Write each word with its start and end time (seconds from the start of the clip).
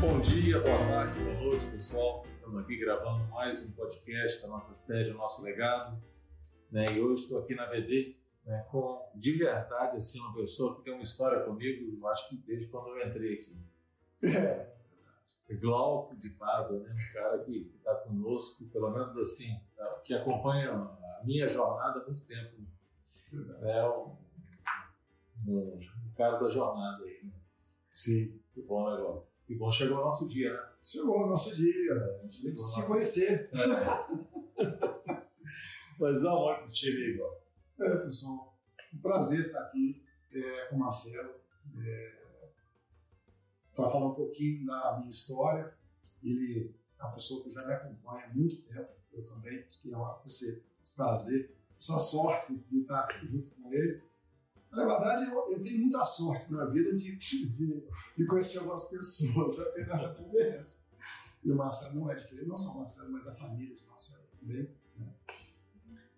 Bom 0.00 0.18
dia, 0.18 0.58
boa 0.58 0.78
tarde, 0.78 1.22
boa 1.22 1.40
noite, 1.42 1.66
pessoal. 1.66 2.24
Estamos 2.34 2.62
aqui 2.62 2.78
gravando 2.78 3.22
mais 3.24 3.62
um 3.62 3.70
podcast 3.72 4.40
da 4.40 4.48
nossa 4.48 4.74
série, 4.74 5.10
o 5.10 5.14
nosso 5.14 5.42
legado. 5.42 6.02
Né? 6.70 6.94
E 6.94 7.00
hoje 7.02 7.24
estou 7.24 7.38
aqui 7.40 7.54
na 7.54 7.66
VD 7.66 8.16
né, 8.46 8.66
com, 8.70 9.06
de 9.14 9.32
verdade, 9.32 9.96
assim, 9.96 10.18
uma 10.20 10.32
pessoa 10.32 10.74
que 10.74 10.84
tem 10.84 10.94
uma 10.94 11.02
história 11.02 11.44
comigo, 11.44 12.06
acho 12.08 12.30
que 12.30 12.36
desde 12.38 12.68
quando 12.68 12.88
eu 12.88 13.06
entrei 13.06 13.34
aqui. 13.34 13.62
É. 14.24 15.54
Glauco 15.60 16.16
de 16.16 16.30
Pádua, 16.30 16.80
né? 16.80 16.94
um 16.94 17.12
cara 17.12 17.38
que 17.40 17.70
está 17.76 17.94
conosco, 17.96 18.64
pelo 18.68 18.90
menos 18.90 19.14
assim, 19.18 19.60
tá, 19.76 20.00
que 20.02 20.14
acompanha 20.14 20.72
a 20.72 21.20
minha 21.24 21.46
jornada 21.46 22.00
há 22.00 22.04
muito 22.06 22.24
tempo. 22.24 22.56
É 23.60 23.86
um, 23.86 24.16
um, 25.46 25.78
um 25.78 26.12
cara 26.16 26.38
da 26.38 26.48
jornada 26.48 27.04
aí. 27.04 27.20
Né? 27.22 27.32
Sim. 27.90 28.40
Que 28.54 28.62
bom, 28.62 28.90
né, 28.90 28.96
Glauco? 28.96 29.29
Bom, 29.56 29.70
chegou 29.70 29.98
o 29.98 30.04
nosso 30.04 30.28
dia, 30.28 30.52
né? 30.52 30.68
Chegou 30.82 31.24
o 31.24 31.26
nosso 31.26 31.54
dia, 31.56 31.94
a 31.94 32.22
gente 32.24 32.42
tem 32.42 32.52
que 32.52 32.58
se 32.58 32.86
conhecer. 32.86 33.50
É. 33.52 33.66
Mas 35.98 36.22
dá 36.22 36.34
um 36.34 36.38
oi 36.38 36.54
pro 36.56 36.70
time, 36.70 37.16
Glauco. 37.16 37.42
É, 37.78 37.96
pessoal, 37.96 38.58
um 38.94 38.98
prazer 38.98 39.46
estar 39.46 39.60
aqui 39.60 40.02
é, 40.32 40.66
com 40.66 40.76
o 40.76 40.78
Marcelo. 40.78 41.34
É, 41.78 42.20
para 43.80 43.90
falar 43.90 44.08
um 44.08 44.14
pouquinho 44.14 44.66
da 44.66 44.98
minha 44.98 45.10
história. 45.10 45.72
Ele 46.22 46.74
é 46.98 47.02
uma 47.02 47.14
pessoa 47.14 47.42
que 47.42 47.50
já 47.50 47.66
me 47.66 47.72
acompanha 47.72 48.26
há 48.26 48.34
muito 48.34 48.62
tempo, 48.62 48.90
eu 49.12 49.24
também, 49.26 49.64
que 49.66 49.92
é 49.92 49.96
uma, 49.96 50.20
esse 50.26 50.62
prazer, 50.94 51.56
essa 51.78 51.98
sorte 51.98 52.54
de 52.70 52.80
estar 52.80 53.08
junto 53.24 53.50
com 53.56 53.72
ele. 53.72 54.02
Na 54.70 54.84
verdade, 54.84 55.24
eu, 55.24 55.50
eu 55.50 55.62
tenho 55.62 55.80
muita 55.80 56.04
sorte 56.04 56.52
na 56.52 56.64
vida 56.66 56.94
de, 56.94 57.16
de, 57.16 57.84
de 58.16 58.26
conhecer 58.26 58.58
algumas 58.58 58.84
pessoas, 58.84 59.58
a 59.58 59.70
verdade 59.72 60.24
é 60.36 60.58
essa. 60.58 60.84
E 61.42 61.50
o 61.50 61.56
Marcelo 61.56 62.00
não 62.00 62.10
é 62.10 62.14
diferente, 62.14 62.46
não 62.46 62.58
só 62.58 62.72
o 62.72 62.78
Marcelo, 62.78 63.12
mas 63.12 63.26
a 63.26 63.32
família 63.32 63.74
de 63.74 63.84
Marcelo 63.86 64.24
também. 64.38 64.70
Né? 64.96 65.12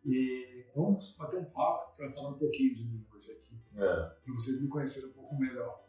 E 0.05 0.67
vamos 0.75 1.15
bater 1.17 1.39
um 1.39 1.45
papo 1.45 1.97
para 1.97 2.11
falar 2.11 2.31
um 2.31 2.39
pouquinho 2.39 2.75
de 2.75 2.85
mim 2.85 3.07
hoje 3.15 3.33
aqui. 3.33 3.57
É. 3.77 3.79
Para 3.79 4.35
vocês 4.35 4.61
me 4.61 4.69
conhecerem 4.69 5.11
um 5.11 5.13
pouco 5.13 5.37
melhor. 5.37 5.87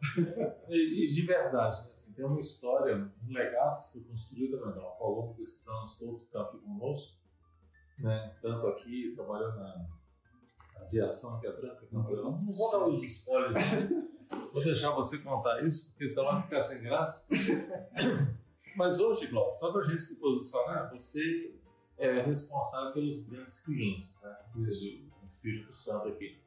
e, 0.69 1.05
e, 1.05 1.09
de 1.09 1.21
verdade, 1.23 1.83
né, 1.83 1.91
assim, 1.91 2.13
tem 2.13 2.23
uma 2.23 2.39
história, 2.39 2.95
um 2.95 3.33
legado 3.33 3.81
que 3.81 3.91
foi 3.91 4.03
construído 4.03 4.57
né, 4.57 4.73
ao 4.99 5.11
longo 5.11 5.33
desses 5.33 5.67
anos 5.67 5.97
todos 5.97 6.21
que 6.21 6.27
estão 6.27 6.43
aqui 6.43 6.57
conosco. 6.59 7.21
Né, 7.99 8.38
tanto 8.41 8.67
aqui, 8.67 9.13
trabalhando 9.16 9.57
na 9.57 9.88
aviação 10.83 11.35
aqui 11.35 11.47
a 11.47 11.51
Branca, 11.51 11.87
não, 11.91 12.03
não 12.03 12.51
vou 12.51 12.71
dar 12.71 12.87
os 12.87 13.03
spoilers. 13.03 13.53
Vou 14.51 14.63
deixar 14.63 14.91
você 14.91 15.19
contar 15.19 15.63
isso, 15.63 15.91
porque 15.91 16.09
senão 16.09 16.25
vai 16.25 16.41
ficar 16.43 16.61
sem 16.63 16.81
graça. 16.81 17.27
Mas 18.75 18.99
hoje, 18.99 19.27
Glauco, 19.27 19.57
só 19.59 19.71
para 19.71 19.81
a 19.81 19.83
gente 19.83 20.01
se 20.01 20.15
posicionar, 20.15 20.89
você 20.91 21.53
é 21.97 22.21
responsável 22.21 22.93
pelos 22.93 23.19
grandes 23.27 23.63
clientes, 23.63 24.19
né? 24.21 24.35
ou 24.51 24.57
seja, 24.59 24.99
o 25.21 25.25
Espírito 25.25 25.71
Santo 25.71 26.07
aqui. 26.07 26.41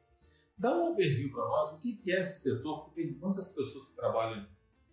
Dá 0.57 0.75
um 0.75 0.91
overview 0.91 1.31
para 1.31 1.45
nós 1.45 1.73
o 1.73 1.79
que 1.79 1.99
é 2.07 2.19
esse 2.19 2.41
setor, 2.41 2.85
porque 2.85 3.03
tem 3.03 3.11
muitas 3.13 3.49
pessoas 3.49 3.85
que 3.85 3.95
trabalham 3.95 4.45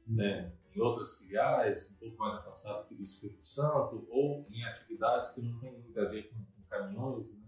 né, 0.07 0.53
em 0.75 0.81
outras 0.81 1.19
filiais, 1.19 1.91
um 1.91 1.95
pouco 1.97 2.19
mais 2.19 2.39
afastado 2.39 2.83
aqui 2.83 2.95
do 2.95 3.03
Espírito 3.03 3.47
Santo, 3.47 4.07
ou 4.11 4.47
em 4.51 4.65
atividades 4.65 5.31
que 5.31 5.41
não 5.41 5.59
têm 5.59 5.73
muito 5.73 5.99
a 5.99 6.05
ver 6.05 6.29
com, 6.29 6.37
com 6.37 6.69
caminhões. 6.69 7.37
Né? 7.37 7.44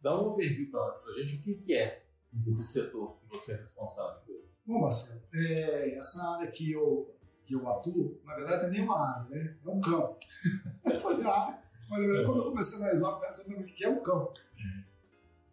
Dá 0.00 0.18
um 0.18 0.28
overview 0.28 0.70
para 0.70 1.00
a 1.08 1.12
gente 1.12 1.36
o 1.36 1.42
que, 1.42 1.54
que 1.54 1.74
é 1.74 2.02
esse 2.46 2.64
setor 2.64 3.16
que 3.20 3.28
você 3.28 3.52
é 3.52 3.56
responsável 3.56 4.20
por. 4.22 4.40
Bom, 4.66 4.80
Marcelo, 4.82 5.22
é, 5.34 5.96
essa 5.96 6.28
área 6.30 6.50
que 6.50 6.72
eu, 6.72 7.14
que 7.44 7.54
eu 7.54 7.68
atuo, 7.68 8.20
na 8.24 8.34
verdade, 8.36 8.66
é 8.66 8.70
nem 8.70 8.82
uma 8.82 9.16
área, 9.16 9.28
né? 9.28 9.56
é 9.64 9.68
um 9.68 9.80
campo. 9.80 10.18
Falei, 11.00 11.26
ah, 11.26 11.46
mas 11.88 12.04
é. 12.04 12.24
quando 12.24 12.38
eu 12.38 12.44
comecei 12.44 12.78
a 12.78 12.82
analisar, 12.82 13.20
eu 13.48 13.58
o 13.58 13.64
que 13.64 13.84
é 13.84 13.88
um 13.88 14.02
campo. 14.02 14.32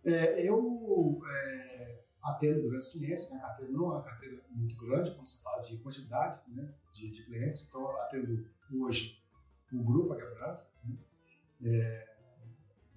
É, 0.05 0.47
eu 0.47 1.19
é, 1.27 1.99
atendo 2.21 2.69
grandes 2.69 2.89
clientes, 2.91 3.29
minha 3.29 3.41
carteira 3.41 3.71
não 3.71 3.85
é 3.85 3.95
uma 3.95 4.03
carteira 4.03 4.41
muito 4.51 4.77
grande, 4.77 5.11
quando 5.11 5.25
se 5.25 5.41
fala 5.41 5.61
de 5.63 5.77
quantidade 5.79 6.39
né, 6.47 6.73
de, 6.93 7.09
de 7.09 7.23
clientes, 7.23 7.67
então 7.67 7.81
eu 7.81 8.01
atendo 8.01 8.45
hoje 8.73 9.21
o 9.73 9.83
grupo 9.83 10.13
Águia 10.13 10.29
Branca, 10.29 10.65
né, 10.85 10.97
é, 11.63 12.16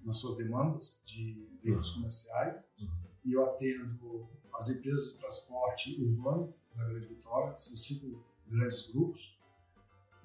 nas 0.03 0.17
suas 0.17 0.35
demandas 0.35 1.03
de 1.05 1.47
veículos 1.61 1.89
uhum. 1.89 1.95
comerciais, 1.95 2.71
uhum. 2.79 2.89
e 3.25 3.33
eu 3.33 3.45
atendo 3.45 4.27
as 4.53 4.69
empresas 4.69 5.11
de 5.11 5.17
transporte 5.17 6.01
urbano 6.01 6.53
da 6.75 6.85
Grande 6.85 7.07
Vitória, 7.07 7.55
são 7.55 7.77
cinco 7.77 8.23
grandes 8.47 8.91
grupos, 8.91 9.37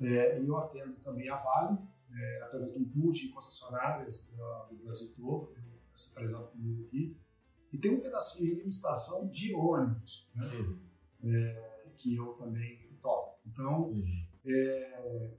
é, 0.00 0.40
e 0.40 0.46
eu 0.46 0.56
atendo 0.58 0.94
também 0.96 1.28
a 1.28 1.36
Vale, 1.36 1.78
é, 2.12 2.42
através 2.42 2.72
de 2.72 2.78
um 2.78 2.84
pool 2.84 3.12
de 3.12 3.28
concessionárias 3.28 4.32
do, 4.70 4.76
Brasil 4.76 5.12
todo, 5.16 5.54
centralizado 5.94 6.48
comigo 6.48 6.86
aqui, 6.86 7.16
e 7.72 7.78
tem 7.78 7.94
um 7.94 8.00
pedacinho 8.00 8.56
de 8.56 8.68
estação 8.68 9.26
de 9.28 9.54
ônibus, 9.54 10.28
né? 10.34 10.46
uhum. 10.46 10.78
é, 11.24 11.86
que 11.96 12.14
eu 12.14 12.34
também 12.34 12.86
toco. 13.00 13.38
Então, 13.46 13.90
uhum. 13.90 14.26
é, 14.46 15.30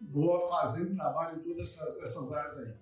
vou 0.00 0.48
fazendo 0.48 0.94
trabalho 0.94 1.40
em 1.40 1.42
todas 1.42 1.58
essas, 1.58 1.96
essas, 1.98 2.32
áreas 2.32 2.58
aí. 2.58 2.74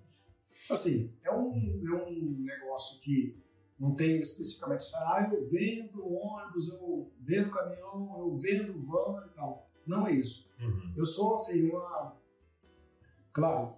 Assim, 0.69 1.13
é 1.23 1.31
um, 1.31 1.53
é 1.85 2.03
um 2.05 2.35
negócio 2.39 2.99
que 3.01 3.37
não 3.79 3.95
tem 3.95 4.19
especificamente, 4.19 4.85
ah, 4.95 5.29
eu 5.31 5.43
vendo 5.49 6.07
ônibus, 6.07 6.69
eu 6.69 7.11
vendo 7.19 7.51
caminhão, 7.51 8.15
eu 8.19 8.33
vendo 8.33 8.79
van 8.81 9.25
e 9.25 9.35
tal. 9.35 9.67
Não 9.85 10.07
é 10.07 10.13
isso. 10.13 10.49
Uhum. 10.59 10.93
Eu 10.95 11.05
sou, 11.05 11.33
assim, 11.33 11.69
uma 11.69 12.15
claro, 13.33 13.75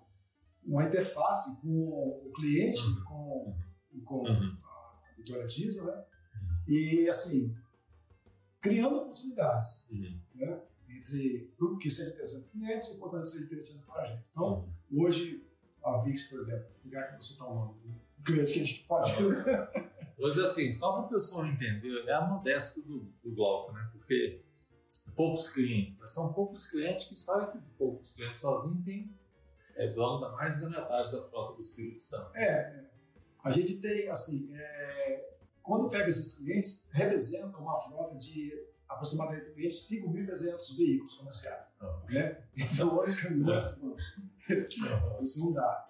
uma 0.63 0.83
interface 0.83 1.61
com 1.61 1.69
o 1.69 2.31
cliente, 2.35 2.81
uhum. 2.81 3.03
com, 3.05 3.55
com 4.03 4.15
uhum. 4.23 4.27
a 4.27 5.13
Vitória 5.17 5.47
Diesel, 5.47 5.85
né? 5.85 5.93
Uhum. 5.95 6.73
E, 6.73 7.09
assim, 7.09 7.55
criando 8.59 8.97
oportunidades, 8.97 9.89
uhum. 9.89 10.19
né? 10.35 10.61
Entre 10.87 11.53
o 11.59 11.77
que 11.77 11.89
seja 11.89 12.11
interessante 12.11 12.45
para 12.45 12.57
o 12.57 12.61
cliente 12.61 12.91
e 12.91 12.99
o 12.99 13.21
que 13.21 13.27
seja 13.27 13.45
interessante 13.45 13.85
para 13.85 14.01
a 14.01 14.07
gente. 14.07 14.23
Então, 14.31 14.69
uhum. 14.91 15.03
hoje, 15.03 15.43
a 15.85 15.97
VIX, 15.97 16.23
por 16.25 16.41
exemplo, 16.41 16.65
lugar 16.83 17.07
que 17.09 17.23
você 17.23 17.33
está 17.33 17.45
falando, 17.45 17.75
o 18.19 18.23
cliente 18.23 18.53
que 18.53 18.59
a 18.59 18.65
gente 18.65 18.83
pode. 18.85 19.11
Hoje, 20.17 20.41
assim, 20.41 20.73
só 20.73 20.93
para 20.93 21.05
o 21.05 21.09
pessoal 21.09 21.45
entender, 21.45 22.05
é 22.07 22.13
a 22.13 22.21
modéstia 22.21 22.81
do, 22.83 22.99
do 23.23 23.35
Glauco, 23.35 23.71
né? 23.73 23.89
Porque 23.91 24.41
poucos 25.15 25.49
clientes, 25.49 25.95
mas 25.99 26.11
são 26.11 26.33
poucos 26.33 26.67
clientes 26.69 27.07
que 27.07 27.15
só 27.15 27.41
esses 27.41 27.69
poucos 27.71 28.13
clientes 28.13 28.39
sozinhos 28.39 28.83
têm 28.83 29.13
é 29.75 29.87
dono 29.87 30.21
da 30.21 30.31
mais 30.31 30.59
da 30.59 30.69
metade 30.69 31.11
da 31.11 31.21
frota 31.21 31.55
do 31.55 31.61
Espírito 31.61 31.99
Santo. 31.99 32.35
É, 32.35 32.45
é. 32.45 32.85
a 33.43 33.51
gente 33.51 33.81
tem, 33.81 34.07
assim, 34.09 34.49
é, 34.55 35.35
quando 35.61 35.89
pega 35.89 36.09
esses 36.09 36.37
clientes, 36.37 36.87
representa 36.91 37.57
uma 37.57 37.77
frota 37.77 38.15
de 38.15 38.53
aproximadamente 38.87 39.69
5.300 39.69 40.77
veículos 40.77 41.15
comerciais. 41.15 41.65
Né? 42.09 42.43
Então, 42.55 42.95
olha 42.95 43.07
os 43.07 43.15
caminhões, 43.15 43.81
é. 44.49 44.67
isso 45.21 45.45
não 45.45 45.53
dá. 45.53 45.89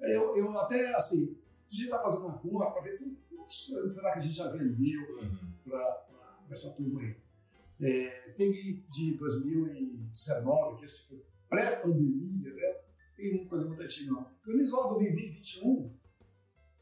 Eu, 0.00 0.36
eu 0.36 0.58
até, 0.58 0.94
assim, 0.94 1.36
a 1.70 1.74
gente 1.74 1.84
está 1.84 2.00
fazendo 2.00 2.26
uma 2.26 2.38
conta 2.38 2.70
para 2.72 2.82
ver 2.82 2.98
será 3.50 4.12
que 4.12 4.18
a 4.18 4.22
gente 4.22 4.34
já 4.34 4.48
vendeu 4.48 5.00
uhum. 5.18 5.52
para 5.64 6.06
essa 6.50 6.74
turma 6.74 7.00
aí. 7.00 7.16
É, 7.80 8.32
peguei 8.36 8.84
de 8.90 9.16
2019, 9.16 10.78
que 10.78 10.84
esse 10.84 11.08
foi 11.08 11.24
pré-pandemia, 11.48 12.54
né? 12.54 12.76
tem 13.16 13.30
muita 13.30 13.48
coisa 13.48 13.66
muito 13.66 13.82
antiga, 13.82 14.12
não. 14.12 14.30
Organizou 14.46 14.94
2021, 14.94 15.90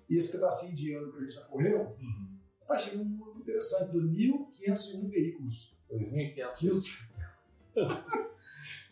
e 0.09 0.17
esse 0.17 0.33
pedacinho 0.33 0.75
de 0.75 0.95
ano 0.95 1.13
que 1.13 1.19
a 1.19 1.21
gente 1.21 1.35
já 1.35 1.45
correu, 1.45 1.97
uhum. 2.01 2.39
tá 2.67 2.77
chegando 2.77 3.18
interessante, 3.49 3.97
2.501 3.97 5.09
veículos. 5.09 5.77
2.500? 5.91 7.09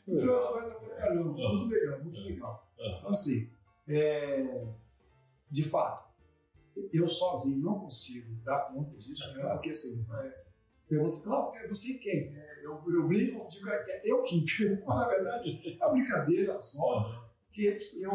então, 0.08 0.48
é 0.48 0.52
coisa 0.52 0.74
pra 0.80 0.96
caramba, 0.96 1.32
muito 1.32 1.66
legal, 1.66 2.02
muito 2.02 2.20
legal. 2.20 2.72
Então, 2.78 3.10
assim, 3.10 3.50
é, 3.88 4.66
de 5.50 5.62
fato, 5.62 6.06
eu 6.92 7.08
sozinho 7.08 7.58
não 7.58 7.80
consigo 7.80 8.34
dar 8.44 8.72
conta 8.72 8.96
disso, 8.96 9.32
né? 9.34 9.48
porque 9.54 9.70
assim, 9.70 10.06
é, 10.12 10.44
pergunta, 10.88 11.18
claro, 11.20 11.52
você 11.68 11.94
é 11.94 11.98
quem? 11.98 12.36
É, 12.36 12.60
eu, 12.62 12.82
eu 12.86 13.06
brinco, 13.06 13.48
digo, 13.48 13.68
é, 13.68 14.02
eu 14.04 14.22
quem? 14.22 14.44
Mas, 14.86 14.96
na 14.96 15.08
verdade, 15.08 15.78
é 15.80 15.84
uma 15.84 15.92
brincadeira 15.92 16.60
só 16.60 17.26
porque 17.46 17.78
eu 17.94 18.12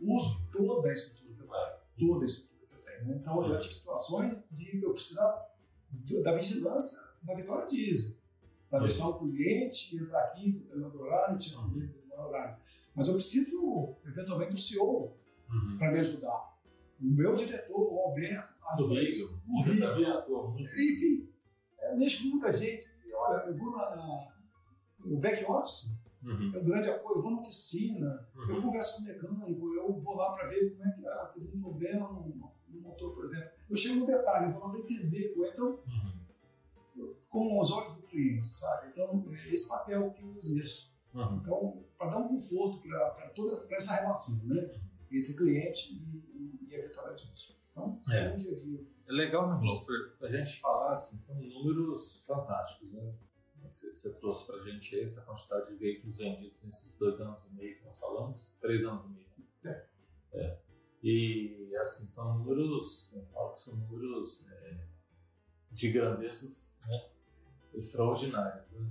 uso 0.00 0.46
toda 0.52 0.90
a 0.90 0.92
estrutura 0.92 1.26
toda 1.98 2.22
a 2.22 2.26
estrutura 2.26 2.66
que 2.66 2.74
eu 2.74 2.84
tenho. 2.84 3.08
Né? 3.08 3.16
Então, 3.20 3.42
eu 3.42 3.54
já 3.54 3.58
tive 3.58 3.74
situações 3.74 4.36
de 4.50 4.82
eu 4.82 4.92
precisar 4.92 5.55
da 6.22 6.32
vigilância 6.32 7.00
da 7.22 7.34
Vitória 7.34 7.66
Diesel, 7.66 8.16
para 8.70 8.80
deixar 8.80 9.08
o 9.08 9.18
cliente 9.18 9.96
entrar 9.96 10.20
aqui 10.24 10.52
no 10.52 10.58
determinado 10.60 11.00
horário, 11.00 11.38
tirar 11.38 11.60
o 11.60 11.70
cliente 11.70 11.86
no 11.86 11.92
determinado 11.94 12.28
horário. 12.28 12.56
Mas 12.94 13.08
eu 13.08 13.14
preciso, 13.14 13.96
eventualmente, 14.04 14.52
do 14.52 14.58
CEO 14.58 15.16
uhum. 15.50 15.76
para 15.78 15.92
me 15.92 16.00
ajudar. 16.00 16.56
O 17.00 17.04
meu 17.06 17.34
diretor, 17.36 17.92
o 17.92 17.98
Alberto, 18.00 18.54
do 18.76 18.88
Rio, 18.88 19.40
o 19.46 19.62
Rio. 19.62 20.66
Enfim, 20.66 21.28
é, 21.78 21.94
mexo 21.96 22.22
com 22.24 22.28
muita 22.30 22.52
gente. 22.52 22.86
Olha, 23.14 23.46
eu 23.46 23.54
vou 23.54 23.70
na, 23.70 23.96
na 23.96 24.28
o 25.04 25.18
back 25.18 25.44
office 25.44 25.94
Uhum. 26.22 26.50
é 26.54 26.58
um 26.58 26.64
grande 26.64 26.90
apoio. 26.90 27.16
Eu 27.18 27.22
vou 27.22 27.30
na 27.30 27.38
oficina, 27.38 28.28
eu 28.34 28.56
Uhum. 28.56 28.62
converso 28.62 28.96
com 28.96 29.02
o 29.02 29.04
mecânico, 29.04 29.74
eu 29.74 29.98
vou 30.00 30.16
lá 30.16 30.32
para 30.32 30.48
ver 30.48 30.70
como 30.70 30.84
é 30.84 30.92
que 30.92 31.06
ah, 31.06 31.30
teve 31.32 31.56
um 31.56 31.60
problema 31.60 32.08
no, 32.12 32.52
no 32.68 32.80
motor, 32.80 33.14
por 33.14 33.24
exemplo. 33.24 33.50
Eu 33.68 33.76
chego 33.76 33.96
no 34.00 34.06
detalhe, 34.06 34.46
eu 34.46 34.50
vou 34.50 34.64
lá 34.64 34.70
para 34.70 34.80
entender. 34.80 35.34
ou 35.36 35.46
Então, 35.46 35.80
Uhum. 35.86 37.14
com 37.28 37.60
os 37.60 37.70
olhos 37.70 37.96
do 37.96 38.02
cliente, 38.02 38.48
sabe? 38.48 38.88
Então, 38.88 39.24
é 39.32 39.52
esse 39.52 39.68
papel 39.68 40.10
que 40.12 40.22
eu 40.22 40.34
exerço. 40.36 40.90
Uhum. 41.12 41.36
Então, 41.36 41.84
para 41.98 42.10
dar 42.10 42.18
um 42.18 42.28
conforto 42.28 42.80
para 42.88 43.28
toda 43.34 43.56
pra 43.66 43.76
essa 43.76 43.94
relação, 43.96 44.42
né? 44.44 44.70
Entre 45.10 45.34
cliente 45.34 45.94
e, 45.94 46.16
e, 46.34 46.68
e 46.70 46.76
a 46.76 46.82
vitória 46.82 47.14
disso. 47.14 47.56
Então, 47.72 48.00
É. 48.10 48.32
um 48.32 48.36
dia 48.36 48.52
a 48.52 48.56
dia. 48.56 48.86
É 49.08 49.12
legal, 49.12 49.48
né, 49.48 49.60
Glauco, 49.60 49.86
pra 50.18 50.28
gente 50.30 50.58
falar, 50.60 50.92
assim, 50.94 51.16
são 51.18 51.36
números 51.36 52.24
fantásticos, 52.26 52.90
né? 52.92 53.14
Você, 53.70 53.90
você 53.94 54.10
trouxe 54.14 54.46
pra 54.46 54.58
gente 54.62 54.94
aí 54.96 55.04
essa 55.04 55.20
quantidade 55.22 55.68
de 55.68 55.74
veículos 55.76 56.16
vendidos 56.16 56.56
nesses 56.62 56.94
dois 56.94 57.20
anos 57.20 57.38
e 57.50 57.54
meio 57.54 57.76
que 57.78 57.84
nós 57.84 57.98
falamos, 57.98 58.52
três 58.60 58.84
anos 58.84 59.04
e 59.06 59.08
meio. 59.08 59.26
né? 59.64 59.84
É. 60.32 60.58
E, 61.02 61.74
assim, 61.80 62.08
são 62.08 62.38
números, 62.38 63.10
eu 63.14 63.24
falo 63.26 63.52
que 63.52 63.60
são 63.60 63.76
números 63.76 64.44
é, 64.50 64.76
de 65.70 65.92
grandezas 65.92 66.78
né, 66.86 67.10
extraordinárias, 67.74 68.78
né? 68.80 68.90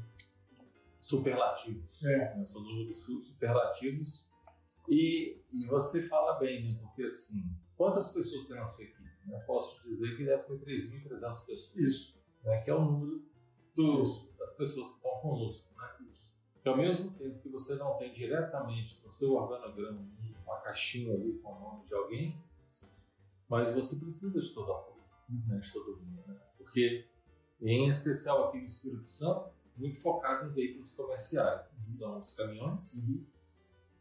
superlativos. 0.99 2.03
É. 2.03 2.35
né? 2.35 2.43
São 2.45 2.61
números 2.63 2.99
su- 3.01 3.21
superlativos. 3.21 4.29
E, 4.87 5.39
e 5.51 5.65
você 5.67 6.03
fala 6.07 6.39
bem, 6.39 6.63
né? 6.63 6.69
Porque, 6.81 7.03
assim, 7.03 7.43
quantas 7.75 8.09
pessoas 8.09 8.47
tem 8.47 8.55
na 8.55 8.65
sua 8.65 8.83
equipe? 8.83 9.03
Né? 9.25 9.39
Posso 9.45 9.81
te 9.81 9.89
dizer 9.89 10.15
que 10.15 10.23
deve 10.25 10.43
ter 10.43 10.59
3.300 10.59 11.19
pessoas 11.45 11.75
Isso. 11.75 12.17
né, 12.43 12.61
que 12.61 12.69
é 12.69 12.75
o 12.75 12.85
número 12.85 13.25
dos, 13.75 14.31
das 14.37 14.55
pessoas 14.55 14.89
que 14.91 14.95
estão 14.97 15.19
conosco. 15.21 15.73
Né? 15.77 15.94
Que 16.65 16.69
ao 16.69 16.77
mesmo 16.77 17.11
tempo 17.11 17.37
que 17.41 17.47
você 17.47 17.75
não 17.75 17.95
tem 17.95 18.11
diretamente 18.11 19.05
no 19.05 19.11
seu 19.11 19.33
organograma 19.33 20.03
uma 20.43 20.57
caixinha 20.61 21.13
ali 21.13 21.37
com 21.37 21.53
o 21.53 21.59
nome 21.59 21.85
de 21.85 21.93
alguém, 21.93 22.43
mas 23.47 23.75
você 23.75 23.97
precisa 23.97 24.41
de 24.41 24.49
todo 24.51 24.73
apoio, 24.73 25.03
né, 25.29 25.57
de 25.57 25.71
todo 25.71 25.95
mundo. 25.95 26.23
Né? 26.25 26.35
Porque, 26.57 27.07
em 27.61 27.87
especial 27.87 28.47
aqui 28.47 28.57
no 28.57 28.65
Espírito 28.65 29.07
Santo, 29.07 29.51
muito 29.77 30.01
focado 30.01 30.49
em 30.49 30.53
veículos 30.53 30.89
comerciais, 30.89 31.73
que 31.73 31.87
são 31.87 32.19
os 32.19 32.33
caminhões, 32.33 32.99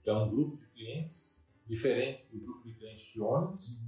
que 0.02 0.08
é 0.08 0.14
um 0.14 0.30
grupo 0.30 0.56
de 0.56 0.66
clientes 0.68 1.44
diferente 1.66 2.26
do 2.32 2.40
grupo 2.40 2.66
de 2.66 2.72
clientes 2.76 3.04
de 3.12 3.20
ônibus, 3.20 3.78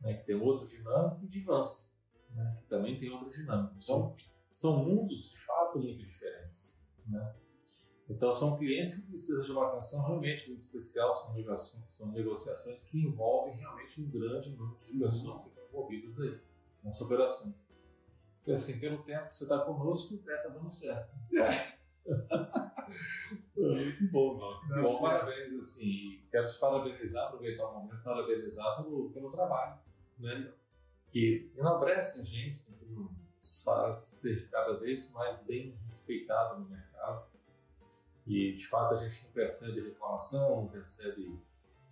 né, 0.00 0.14
que 0.14 0.24
tem 0.24 0.40
outra 0.40 0.68
dinâmica, 0.68 1.18
e 1.24 1.26
de 1.26 1.40
vans, 1.40 1.98
né, 2.30 2.58
que 2.60 2.68
também 2.68 2.96
tem 2.96 3.10
outra 3.10 3.28
dinâmica. 3.28 3.74
Então, 3.76 4.14
são 4.52 4.84
mundos 4.84 5.30
de 5.30 5.38
fato 5.40 5.80
muito 5.80 5.98
diferentes. 5.98 6.80
Né? 7.08 7.34
Então, 8.12 8.30
são 8.30 8.58
clientes 8.58 8.98
que 8.98 9.08
precisam 9.08 9.42
de 9.42 9.50
uma 9.52 9.68
atenção 9.68 10.04
realmente 10.04 10.46
muito 10.48 10.60
especial, 10.60 11.16
são 11.16 11.32
negociações, 11.32 11.94
são 11.94 12.12
negociações 12.12 12.82
que 12.84 12.98
envolvem 12.98 13.56
realmente 13.56 14.02
um 14.02 14.10
grande 14.10 14.50
número 14.50 14.78
de 14.84 14.98
pessoas 14.98 15.42
que 15.42 15.48
estão 15.48 15.64
envolvidas 15.64 16.20
aí 16.20 16.38
nas 16.84 17.00
operações. 17.00 17.54
Assim, 18.46 18.78
pelo 18.78 19.02
tempo 19.02 19.28
que 19.28 19.36
você 19.36 19.44
está 19.44 19.60
conosco, 19.60 20.14
está 20.14 20.48
dando 20.48 20.70
certo. 20.70 21.10
É, 21.34 21.72
muito 23.56 24.12
bom, 24.12 24.36
não. 24.36 24.68
Dá 24.68 24.82
bom, 24.82 24.88
certo. 24.88 25.02
parabéns, 25.02 25.58
assim, 25.58 26.22
quero 26.30 26.46
te 26.46 26.58
parabenizar, 26.58 27.28
aproveitar 27.28 27.66
o 27.66 27.80
momento, 27.80 28.02
parabenizar 28.02 28.82
pelo, 28.82 29.10
pelo 29.10 29.30
trabalho, 29.30 29.80
né? 30.18 30.52
Que 31.06 31.50
enobrece 31.56 32.20
a 32.20 32.24
gente, 32.24 32.60
que 32.64 32.84
nos 32.84 33.62
faz 33.62 33.98
ser 33.98 34.50
cada 34.50 34.74
vez 34.74 35.12
mais 35.12 35.42
bem 35.44 35.78
respeitado 35.86 36.60
no 36.60 36.68
mercado. 36.68 37.31
E, 38.26 38.54
de 38.54 38.66
fato, 38.66 38.94
a 38.94 38.96
gente 38.96 39.24
não 39.24 39.32
percebe 39.32 39.80
reclamação, 39.80 40.62
não 40.62 40.68
percebe 40.68 41.38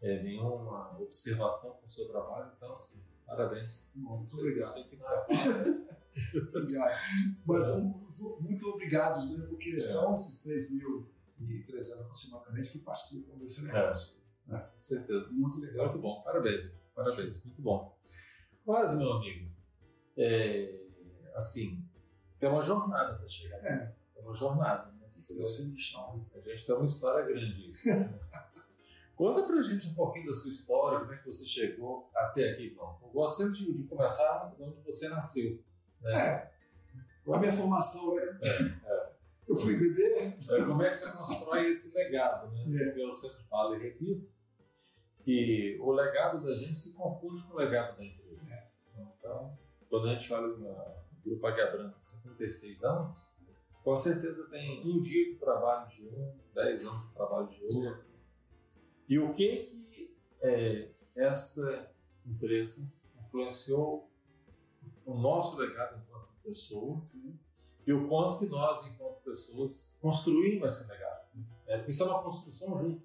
é, 0.00 0.22
nenhuma 0.22 0.96
observação 1.00 1.72
com 1.74 1.86
o 1.86 1.90
seu 1.90 2.08
trabalho, 2.08 2.52
então, 2.56 2.74
assim, 2.74 3.00
parabéns. 3.26 3.92
Muito 3.96 4.36
Eu 4.36 4.40
obrigado. 4.40 4.66
sei 4.68 4.84
que 4.84 4.96
não 4.96 5.08
é 5.12 5.20
fácil. 5.20 5.90
Obrigado. 6.54 6.98
Mas 7.46 7.68
um, 7.70 7.82
muito, 7.84 8.38
muito 8.40 8.68
obrigados, 8.68 9.30
né? 9.36 9.46
Porque 9.46 9.70
É. 9.70 9.78
são 9.80 10.14
esses 10.16 10.44
3.300 10.44 12.00
aproximadamente 12.00 12.70
que 12.72 12.78
participam 12.80 13.36
desse 13.38 13.64
negócio. 13.64 14.16
Com 14.48 14.60
certeza. 14.80 15.28
Muito 15.30 15.60
legal. 15.60 15.86
Muito 15.86 16.00
bom, 16.00 16.22
parabéns, 16.22 16.68
parabéns, 16.94 17.44
muito 17.44 17.62
bom. 17.62 17.96
Mas, 18.66 18.96
meu 18.96 19.12
amigo, 19.12 19.50
é, 20.16 20.80
assim, 21.34 21.82
é 22.40 22.48
uma 22.48 22.60
jornada 22.62 23.14
para 23.16 23.28
chegar. 23.28 23.56
aqui. 23.58 23.66
É. 23.68 23.94
É 24.16 24.20
uma 24.22 24.34
jornada. 24.34 24.92
Você. 25.36 25.62
A 25.62 26.48
gente 26.50 26.66
tem 26.66 26.74
uma 26.74 26.84
história 26.84 27.26
grande. 27.26 27.72
né? 27.86 28.20
Conta 29.16 29.42
pra 29.42 29.62
gente 29.62 29.88
um 29.88 29.94
pouquinho 29.94 30.28
da 30.28 30.32
sua 30.32 30.50
história, 30.50 31.00
como 31.00 31.12
é 31.12 31.16
que 31.18 31.26
você 31.26 31.44
chegou 31.44 32.10
até 32.14 32.52
aqui, 32.52 32.70
João. 32.70 32.98
Eu 33.02 33.08
gosto 33.10 33.42
sempre 33.42 33.58
de, 33.58 33.72
de 33.74 33.84
começar 33.84 34.54
de 34.56 34.62
onde 34.62 34.80
você 34.80 35.10
nasceu. 35.10 35.62
Né? 36.00 36.18
É. 36.18 36.50
A 37.30 37.38
minha 37.38 37.52
formação, 37.52 38.14
né? 38.14 38.22
Eu 39.46 39.54
fui 39.54 39.76
bebê. 39.76 40.14
É, 40.14 40.64
como 40.64 40.82
é 40.82 40.90
que 40.90 40.96
você 40.96 41.12
constrói 41.12 41.68
esse 41.68 41.94
legado, 41.94 42.50
né? 42.50 42.64
É. 42.66 42.84
Porque 42.86 43.02
eu 43.02 43.12
sempre 43.12 43.42
falo 43.44 43.74
e 43.74 43.82
repito 43.82 44.26
que 45.22 45.76
o 45.80 45.92
legado 45.92 46.42
da 46.42 46.54
gente 46.54 46.78
se 46.78 46.92
confunde 46.94 47.42
com 47.42 47.54
o 47.54 47.56
legado 47.56 47.98
da 47.98 48.04
empresa. 48.04 48.54
É. 48.54 48.68
Então, 49.18 49.58
quando 49.88 50.08
a 50.08 50.12
gente 50.12 50.32
olha 50.32 50.46
o 50.46 51.00
Grupo 51.22 51.46
Águia 51.46 51.70
Branca, 51.70 51.96
56 52.00 52.82
anos, 52.84 53.28
com 53.82 53.96
certeza 53.96 54.44
tem 54.50 54.80
um 54.86 55.00
dia 55.00 55.32
de 55.32 55.36
trabalho 55.38 55.88
de 55.88 56.06
um, 56.08 56.34
10 56.54 56.84
anos 56.86 57.02
de 57.08 57.14
trabalho 57.14 57.46
de 57.48 57.64
outro. 57.64 58.04
E 59.08 59.18
o 59.18 59.32
que 59.32 59.56
que 59.62 60.16
é, 60.42 60.90
essa 61.16 61.90
empresa 62.26 62.90
influenciou 63.20 64.10
o 65.06 65.14
nosso 65.14 65.58
legado 65.58 65.98
enquanto 66.00 66.30
pessoa 66.42 67.02
e 67.86 67.92
o 67.92 68.06
quanto 68.08 68.38
que 68.38 68.46
nós, 68.46 68.86
enquanto 68.86 69.20
pessoas, 69.22 69.96
construímos 70.00 70.74
esse 70.78 70.88
legado. 70.88 71.20
É, 71.66 71.76
porque 71.78 71.90
isso 71.90 72.02
é 72.02 72.06
uma 72.06 72.22
construção 72.22 72.78
junto. 72.78 73.02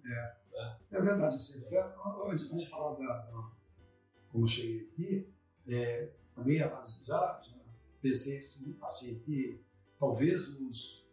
É 0.92 1.01
verdade, 1.01 1.36
assim, 1.36 1.66
antes 2.30 2.51
antes 2.51 2.63
de 2.66 2.69
falar 2.69 2.95
da, 2.95 3.06
da- 3.24 3.51
como 4.31 4.44
eu 4.44 4.48
cheguei 4.48 4.81
aqui, 4.92 5.33
é, 5.68 6.12
também 6.36 6.57
já, 6.57 6.83
já 7.06 7.42
pensei 8.01 8.38
assim, 8.38 8.74
passei 8.74 9.16
aqui, 9.16 9.64
talvez 9.97 10.49
os, 10.59 11.06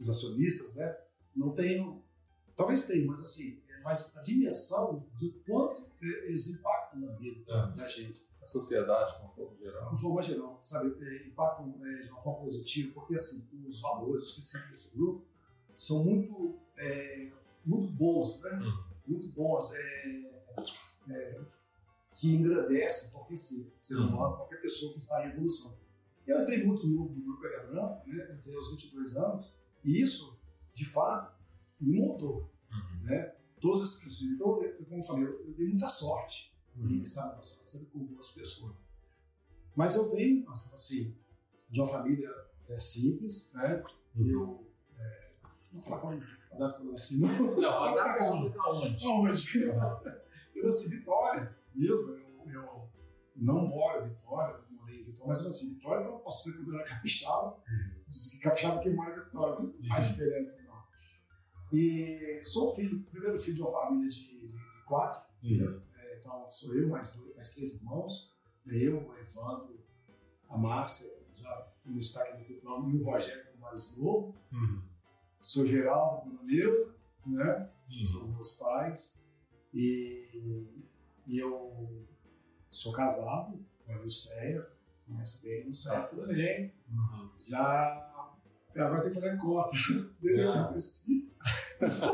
os 0.00 0.08
acionistas, 0.08 0.74
né, 0.74 0.96
não 1.34 1.50
tenham, 1.50 2.02
talvez 2.56 2.86
tenham, 2.86 3.06
mas 3.08 3.20
assim, 3.20 3.60
é, 3.68 3.80
mas 3.82 4.16
a 4.16 4.22
dimensão 4.22 5.06
do 5.18 5.32
quanto 5.46 5.82
é, 6.02 6.06
eles 6.26 6.48
impactam 6.48 7.00
na 7.00 7.12
vida 7.12 7.44
da, 7.44 7.66
da 7.66 7.86
gente, 7.88 8.24
A 8.42 8.46
sociedade, 8.46 9.14
de 9.14 9.20
uma 9.22 9.30
forma 9.30 9.56
geral. 9.58 9.94
de 9.94 10.00
forma 10.00 10.22
geral, 10.22 10.60
sabe, 10.62 10.96
é, 11.04 11.26
impactam 11.28 11.74
é, 11.84 12.00
de 12.00 12.08
uma 12.10 12.20
forma 12.22 12.40
positiva, 12.40 12.92
porque 12.94 13.14
assim, 13.14 13.46
os 13.68 13.80
valores, 13.80 14.24
os 14.24 14.32
princípios 14.34 14.70
desse 14.70 14.96
grupo 14.96 15.24
são 15.76 16.04
muito, 16.04 16.58
é, 16.76 17.30
muito 17.64 17.86
bons, 17.88 18.40
né? 18.40 18.50
Uhum. 18.50 18.84
muito 19.06 19.28
bons, 19.32 19.72
é, 19.74 20.42
é, 21.10 21.40
que 22.14 22.34
engrandecem 22.34 23.12
qualquer 23.12 23.38
ser, 23.38 23.72
ser 23.82 23.94
Uhum. 23.96 24.08
humano, 24.08 24.36
qualquer 24.36 24.60
pessoa 24.60 24.92
que 24.92 24.98
está 24.98 25.24
em 25.24 25.30
evolução. 25.30 25.74
Eu 26.30 26.42
entrei 26.42 26.64
muito 26.64 26.86
novo 26.86 27.12
no 27.12 27.24
Grupo 27.24 27.40
Pega 27.42 27.66
Branca, 27.66 28.02
né? 28.06 28.34
entrei 28.38 28.54
aos 28.54 28.70
22 28.70 29.16
anos, 29.16 29.52
e 29.82 30.00
isso, 30.00 30.38
de 30.72 30.84
fato, 30.84 31.34
me 31.80 31.98
moldou. 31.98 32.48
Uhum. 32.70 33.02
Né? 33.02 33.34
Todos 33.60 33.82
esses, 33.82 34.22
então, 34.22 34.62
eu, 34.62 34.84
como 34.84 35.00
eu 35.00 35.02
falei, 35.02 35.24
eu, 35.24 35.44
eu 35.46 35.52
dei 35.54 35.66
muita 35.68 35.88
sorte 35.88 36.50
em 36.76 36.82
Uhum. 36.82 37.02
estar 37.02 37.26
na 37.26 37.34
nossa 37.34 37.64
sempre 37.64 37.88
com 37.88 37.98
boas 38.04 38.28
pessoas. 38.30 38.74
Mas 39.74 39.96
eu 39.96 40.10
venho, 40.12 40.48
assim, 40.48 40.74
assim, 40.74 41.16
de 41.68 41.80
uma 41.80 41.88
família 41.88 42.30
é, 42.68 42.78
simples, 42.78 43.52
né? 43.52 43.82
Uhum. 44.14 44.28
Eu, 44.28 44.66
é, 44.98 45.32
não 45.72 45.80
vou 45.80 45.82
falar 45.82 46.00
como 46.00 46.12
a 46.52 46.56
Davi 46.56 46.74
falou 46.74 46.94
assim, 46.94 47.20
não, 47.20 47.56
Não, 47.56 47.84
a 47.84 47.94
data 47.94 48.22
aonde? 48.24 48.56
aonde? 48.58 49.06
mas 49.24 49.54
eu 50.54 50.64
nasci 50.64 50.86
em 50.94 50.98
Vitória 50.98 51.56
mesmo. 51.74 52.10
Eu, 52.10 52.52
eu 52.52 52.90
não 53.36 53.66
moro 53.66 54.06
em 54.06 54.10
Vitória, 54.10 54.60
não 55.18 55.26
Vitória, 55.26 55.28
mas 55.28 55.62
em 55.62 55.74
Vitória, 55.74 56.02
então 56.02 56.14
eu 56.14 56.20
posso 56.20 56.44
ser 56.44 56.56
considerado 56.58 56.88
capixaba. 56.88 57.62
Diz 58.08 58.28
que 58.28 58.38
capixaba 58.38 58.80
que 58.80 58.90
mora 58.90 59.16
em 59.16 59.24
Vitória, 59.24 59.58
não 59.64 59.88
faz 59.88 60.08
diferença, 60.08 60.62
não. 60.64 60.80
E 61.72 62.40
sou 62.44 62.74
filho, 62.74 63.02
primeiro 63.04 63.38
filho 63.38 63.56
de 63.56 63.62
uma 63.62 63.70
família 63.70 64.08
de, 64.08 64.48
de, 64.48 64.84
quatro, 64.86 65.28
Uhum. 65.42 65.80
é, 65.96 66.18
então 66.18 66.50
sou 66.50 66.74
eu, 66.74 66.88
mais, 66.88 67.10
dois, 67.12 67.34
mais 67.34 67.54
três 67.54 67.74
irmãos. 67.76 68.30
Eu, 68.66 69.08
o 69.08 69.16
Evandro, 69.16 69.80
a 70.48 70.58
Márcia, 70.58 71.10
já 71.34 71.72
no 71.84 71.96
destaque 71.96 72.34
desse 72.34 72.60
plano, 72.60 72.90
e 72.90 73.00
o 73.00 73.04
Rogério, 73.04 73.46
é 73.48 73.54
o 73.56 73.60
mais 73.60 73.96
novo. 73.96 74.36
Uhum. 74.52 74.82
Sou 75.40 75.64
Geraldo, 75.66 76.28
Dona 76.28 76.42
Neuza, 76.42 76.94
né? 77.26 77.64
são 78.06 78.20
Uhum. 78.20 78.28
os 78.28 78.34
meus 78.34 78.56
pais. 78.58 79.22
E, 79.72 80.66
e 81.26 81.38
eu 81.38 82.04
sou 82.70 82.92
casado 82.92 83.64
com 83.86 83.92
a 83.94 83.96
Lucéia, 83.98 84.62
conhece 85.10 85.42
bem 85.42 85.62
a 85.62 85.66
Lucéia 85.66 85.96
Bastante. 85.96 86.20
também. 86.22 86.74
Uhum. 86.90 87.30
Já 87.38 88.06
Agora 88.76 89.00
tem 89.02 89.10
que 89.10 89.14
fazer 89.20 89.36
conta. 89.36 89.70
Desde 90.20 90.42
Ah. 90.42 90.68
85. 90.68 91.30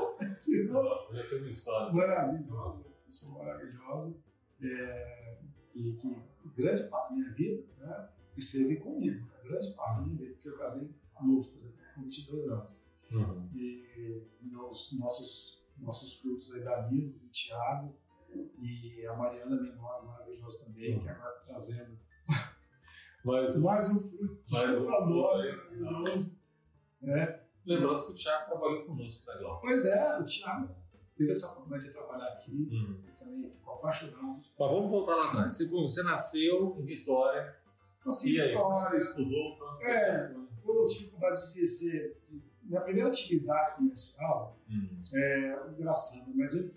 Sete 0.04 0.60
anos. 0.60 0.72
Nossa, 0.72 1.12
uma 1.12 1.50
história. 1.50 1.92
Maravilhosa, 1.92 2.86
pessoa 3.06 3.44
maravilhosa. 3.44 4.16
É, 4.62 5.38
que, 5.72 5.92
que 5.92 6.24
grande 6.56 6.84
parte 6.84 7.10
da 7.10 7.14
minha 7.16 7.32
vida 7.34 7.62
né, 7.78 8.08
esteve 8.36 8.76
comigo. 8.76 9.26
Grande 9.44 9.74
parte 9.74 10.00
da 10.00 10.06
minha 10.06 10.16
vida, 10.16 10.32
porque 10.34 10.48
eu 10.48 10.58
casei 10.58 10.94
novo, 11.20 11.48
por 11.50 11.58
exemplo, 11.58 11.84
com 11.94 12.02
22 12.02 12.48
anos. 12.48 12.70
Uhum. 13.12 13.48
E 13.54 14.22
meus, 14.40 14.92
nossos, 14.98 15.62
nossos 15.78 16.14
frutos 16.20 16.52
aí, 16.54 16.62
Danilo, 16.64 17.14
o 17.22 17.28
Thiago 17.28 17.94
e 18.58 19.06
a 19.06 19.14
Mariana, 19.14 19.56
minha 19.60 19.72
irmã 19.72 19.88
maravilhosa 20.04 20.64
também, 20.64 20.98
que 21.00 21.08
agora 21.08 21.36
está 21.36 21.48
trazendo 21.52 21.98
mais 23.26 23.56
um 23.56 23.62
Mais 23.62 23.90
um 23.90 24.85
para 24.85 25.06
nós, 25.06 25.56
maravilhoso. 25.80 26.38
É. 27.02 27.40
lembrando 27.66 28.04
que 28.06 28.11
o 28.12 28.14
Thiago 28.14 28.47
trabalhou 28.50 28.85
conosco 28.85 29.26
na 29.30 29.38
Globo. 29.38 29.61
Pois 29.61 29.85
é, 29.87 30.18
o 30.18 30.25
Thiago 30.25 30.75
teve 31.16 31.33
essa 31.33 31.47
oportunidade 31.49 31.87
de 31.88 31.92
trabalhar 31.92 32.28
aqui, 32.33 32.68
ele 32.71 33.12
também 33.18 33.50
ficou 33.50 33.75
apaixonado. 33.75 34.37
Mas 34.59 34.71
vamos 34.71 34.90
voltar 34.90 35.16
lá 35.16 35.26
atrás. 35.28 35.56
Você, 35.56 35.68
você 35.68 36.02
nasceu 36.02 36.76
em 36.80 36.85
Vitória. 36.85 37.56
Assim, 38.06 38.33
e 38.33 38.40
aí, 38.40 38.54
olha, 38.54 38.85
você 38.85 38.99
estudou? 38.99 39.59
É. 39.83 40.33
eu 40.64 40.87
tive 40.87 41.11
vontade 41.11 41.52
de 41.54 41.66
ser. 41.66 42.16
Minha 42.62 42.80
primeira 42.80 43.09
atividade 43.09 43.76
comercial 43.76 44.56
Uhum. 44.68 45.02
é 45.14 45.71
engraçado, 45.78 46.33
mas 46.35 46.52
eu 46.56 46.68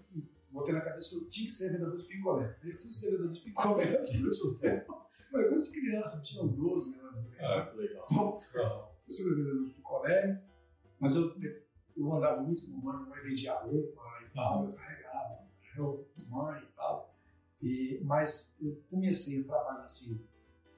botei 0.52 0.74
na 0.76 0.82
cabeça 0.82 1.10
que 1.10 1.16
eu 1.16 1.30
tinha 1.30 1.48
que 1.48 1.54
ser 1.54 1.72
vendedor 1.72 1.98
de 1.98 2.04
picolé. 2.06 2.56
Aí 2.64 2.72
fui 2.72 2.94
ser 2.94 3.12
vendedor 3.12 3.32
de 3.34 3.42
picolé 3.42 3.86
durante 4.06 4.48
um 4.48 4.54
tempo. 4.56 4.99
Mas 5.32 5.48
coisa 5.50 5.66
de 5.72 5.80
criança, 5.80 6.18
eu 6.18 6.24
tinha 6.24 6.44
uns 6.44 6.56
12 6.56 7.00
anos. 7.00 7.26
né? 7.30 7.38
Ah, 7.40 7.66
que 7.72 7.78
legal. 7.78 8.06
Então, 8.12 8.38
fui 8.40 9.14
ser 9.14 9.30
vendedor 9.36 9.68
de 9.68 9.74
picolé, 9.74 10.44
mas 11.00 11.16
eu, 11.16 11.36
eu 11.98 12.14
andava 12.14 12.42
muito 12.42 12.66
com 12.66 12.72
mãe, 12.78 12.96
minha 12.98 13.10
mãe 13.10 13.22
vendia 13.22 13.54
roupa 13.60 14.02
e 14.26 14.30
tal, 14.34 14.66
eu 14.66 14.74
carregava 14.74 15.48
roupa 15.78 16.06
com 16.30 16.36
mãe 16.36 16.64
e 16.64 16.76
tal. 16.76 17.16
E, 17.62 18.00
mas 18.04 18.56
eu 18.62 18.82
comecei 18.90 19.42
a 19.42 19.44
trabalhar 19.46 19.84
assim, 19.84 20.20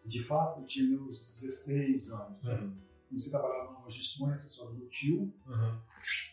de 0.06 0.20
fato, 0.24 0.62
eu 0.62 0.66
tinha 0.66 0.90
meus 0.90 1.20
16 1.20 2.12
anos. 2.12 2.44
né? 2.44 2.54
uhum. 2.56 2.78
Comecei 3.08 3.34
a 3.36 3.40
trabalhar 3.40 3.66
numa 3.66 3.80
loja 3.84 4.00
de 4.00 4.06
sonhos, 4.08 4.40
assessor 4.40 4.68
do 4.72 4.74
meu 4.78 4.88
tio, 4.90 5.34
Uhum. 5.46 5.82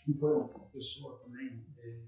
que 0.04 0.12
foi 0.14 0.32
uma 0.36 0.48
pessoa 0.70 1.18
também 1.18 1.64
é, 1.80 2.00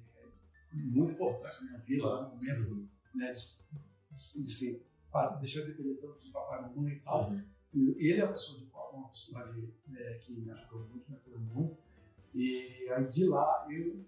muito 0.73 1.13
importante 1.13 1.65
na 1.65 1.71
minha 1.73 1.81
vida, 1.81 2.03
Claro. 2.03 2.23
no 2.23 2.29
momento 2.31 2.89
né, 3.15 3.31
de, 3.31 4.43
de 4.45 4.53
ser, 4.55 4.87
pá, 5.11 5.29
deixar 5.37 5.61
de 5.61 5.69
depender 5.69 5.95
tanto 5.95 6.21
de 6.21 6.31
papai 6.31 6.59
e 6.59 6.63
mamãe 6.63 6.93
e 6.95 7.01
tal. 7.01 7.31
Uhum. 7.31 7.45
E 7.75 8.11
Ele 8.11 8.21
é 8.21 8.25
uma 8.25 8.33
pessoa 8.33 8.59
de 8.59 8.71
uma 8.93 9.09
personalidade 9.09 9.73
né, 9.89 10.15
que 10.15 10.33
me 10.33 10.51
ajudou 10.51 10.81
muito, 10.81 11.11
me 11.11 11.17
ajudou 11.17 11.41
muito. 11.41 11.77
E 12.35 12.89
aí 12.91 13.05
de 13.07 13.29
lá 13.29 13.67
eu 13.71 14.05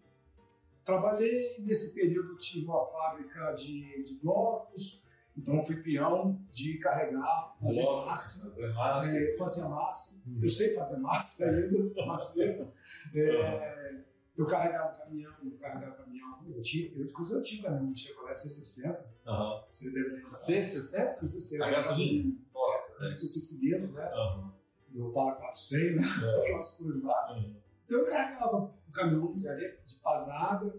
trabalhei, 0.85 1.59
nesse 1.61 1.95
período 1.95 2.37
tive 2.37 2.67
uma 2.67 2.87
fábrica 2.87 3.53
de, 3.53 4.03
de 4.03 4.19
blocos, 4.19 5.03
então 5.37 5.63
fui 5.63 5.77
peão 5.83 6.39
de 6.51 6.79
carregar, 6.79 7.55
fazer 7.59 7.85
massa. 7.85 8.51
fazer 8.51 8.73
massa. 8.73 9.19
É, 9.19 9.37
fazia 9.37 9.69
massa. 9.69 10.23
Uhum. 10.27 10.41
Eu 10.43 10.49
sei 10.51 10.75
fazer 10.75 10.97
massa 10.99 11.47
ainda, 11.49 12.07
massinha. 12.07 12.69
É, 13.15 14.03
eu 14.37 14.47
carregava 14.47 14.95
o 14.95 14.99
caminhão, 14.99 15.33
eu 15.45 15.59
carregava 15.59 15.93
o 15.93 15.97
caminhão. 16.05 16.43
Eu 16.49 16.63
tinha, 16.63 16.91
eu, 16.97 17.05
inclusive 17.05 17.39
eu 17.39 17.43
tinha 17.43 17.61
um 17.61 17.65
caminhão 17.65 17.93
de 17.93 18.01
Chevrolet 18.01 18.33
C60, 18.35 18.99
Aham. 19.27 19.65
você 19.73 19.91
deve 19.91 20.09
lembrar. 20.09 20.29
C60? 20.31 21.13
C60. 21.15 21.63
A 21.63 21.71
gasolina? 21.71 22.35
Nossa. 22.55 22.99
Muito 23.01 23.27
siciliano, 23.27 23.93
né? 23.93 24.05
Aham. 24.13 24.53
Eu 24.95 25.11
tava 25.13 25.37
400, 25.37 25.97
né? 25.97 26.03
É. 26.23 26.41
Aquelas 26.45 26.77
coisas 26.79 27.03
lá. 27.03 27.33
Uhum. 27.35 27.57
Então 27.87 27.99
eu 28.01 28.07
carregava 28.07 28.57
o 28.57 28.93
caminhão 28.93 29.37
de 29.37 29.49
areia, 29.49 29.79
de 29.87 29.95
pasada, 29.97 30.75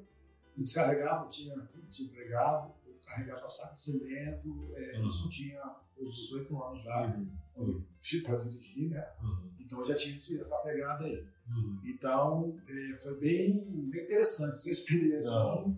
descarregava, 0.56 1.28
tinha, 1.30 1.56
tinha 1.92 2.08
empregado, 2.10 2.74
eu 2.86 2.96
carregava 3.06 3.50
saco 3.50 3.76
de 3.76 3.84
cimento, 3.84 4.72
é, 4.76 4.98
Uhum. 5.00 5.08
isso 5.08 5.30
tinha 5.30 5.62
os 6.00 6.16
18 6.18 6.64
anos 6.64 6.84
já, 6.84 7.08
Uhum. 7.08 7.28
quando 7.54 7.86
para 8.24 8.38
dirigir, 8.46 8.90
né? 8.90 9.08
Uhum. 9.22 9.50
Então 9.60 9.80
eu 9.80 9.86
já 9.86 9.96
tinha 9.96 10.16
essa 10.16 10.58
pegada 10.64 11.06
aí. 11.06 11.26
Uhum. 11.50 11.80
Então 11.86 12.56
é, 12.68 12.94
foi 12.98 13.16
bem, 13.20 13.64
bem 13.90 14.04
interessante 14.04 14.54
essa 14.54 14.70
experiência. 14.72 15.32
Aham. 15.32 15.76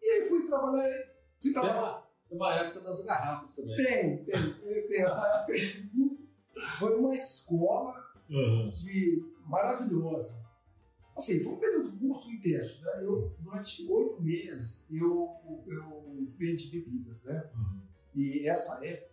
E 0.00 0.06
aí 0.10 0.28
fui 0.28 0.46
trabalhar, 0.46 1.08
fui 1.40 1.52
trabalhar. 1.52 1.80
uma, 1.80 2.02
tem 2.28 2.36
uma 2.38 2.54
época 2.54 2.80
das 2.80 3.04
garrafas 3.04 3.54
também. 3.56 3.76
Tem, 3.76 4.24
tem, 4.24 4.52
tem, 4.54 4.88
tem 4.88 5.02
essa 5.02 5.26
época. 5.26 5.52
Foi 6.78 6.96
uma 6.98 7.14
escola 7.14 8.02
Uhum. 8.30 8.70
de 8.70 9.22
maravilhosa. 9.46 10.42
Assim, 11.14 11.42
foi 11.44 11.52
um 11.52 11.58
período 11.58 11.92
curto 11.98 12.30
e 12.30 12.36
intenso. 12.36 12.82
Né? 12.82 13.00
Eu, 13.02 13.36
durante 13.40 13.86
oito 13.90 14.22
meses, 14.22 14.86
eu, 14.90 15.30
eu 15.66 16.18
vendi 16.38 16.70
bebidas. 16.70 17.24
Né? 17.24 17.50
Uhum. 17.54 17.80
E 18.14 18.48
essa 18.48 18.84
época, 18.86 19.11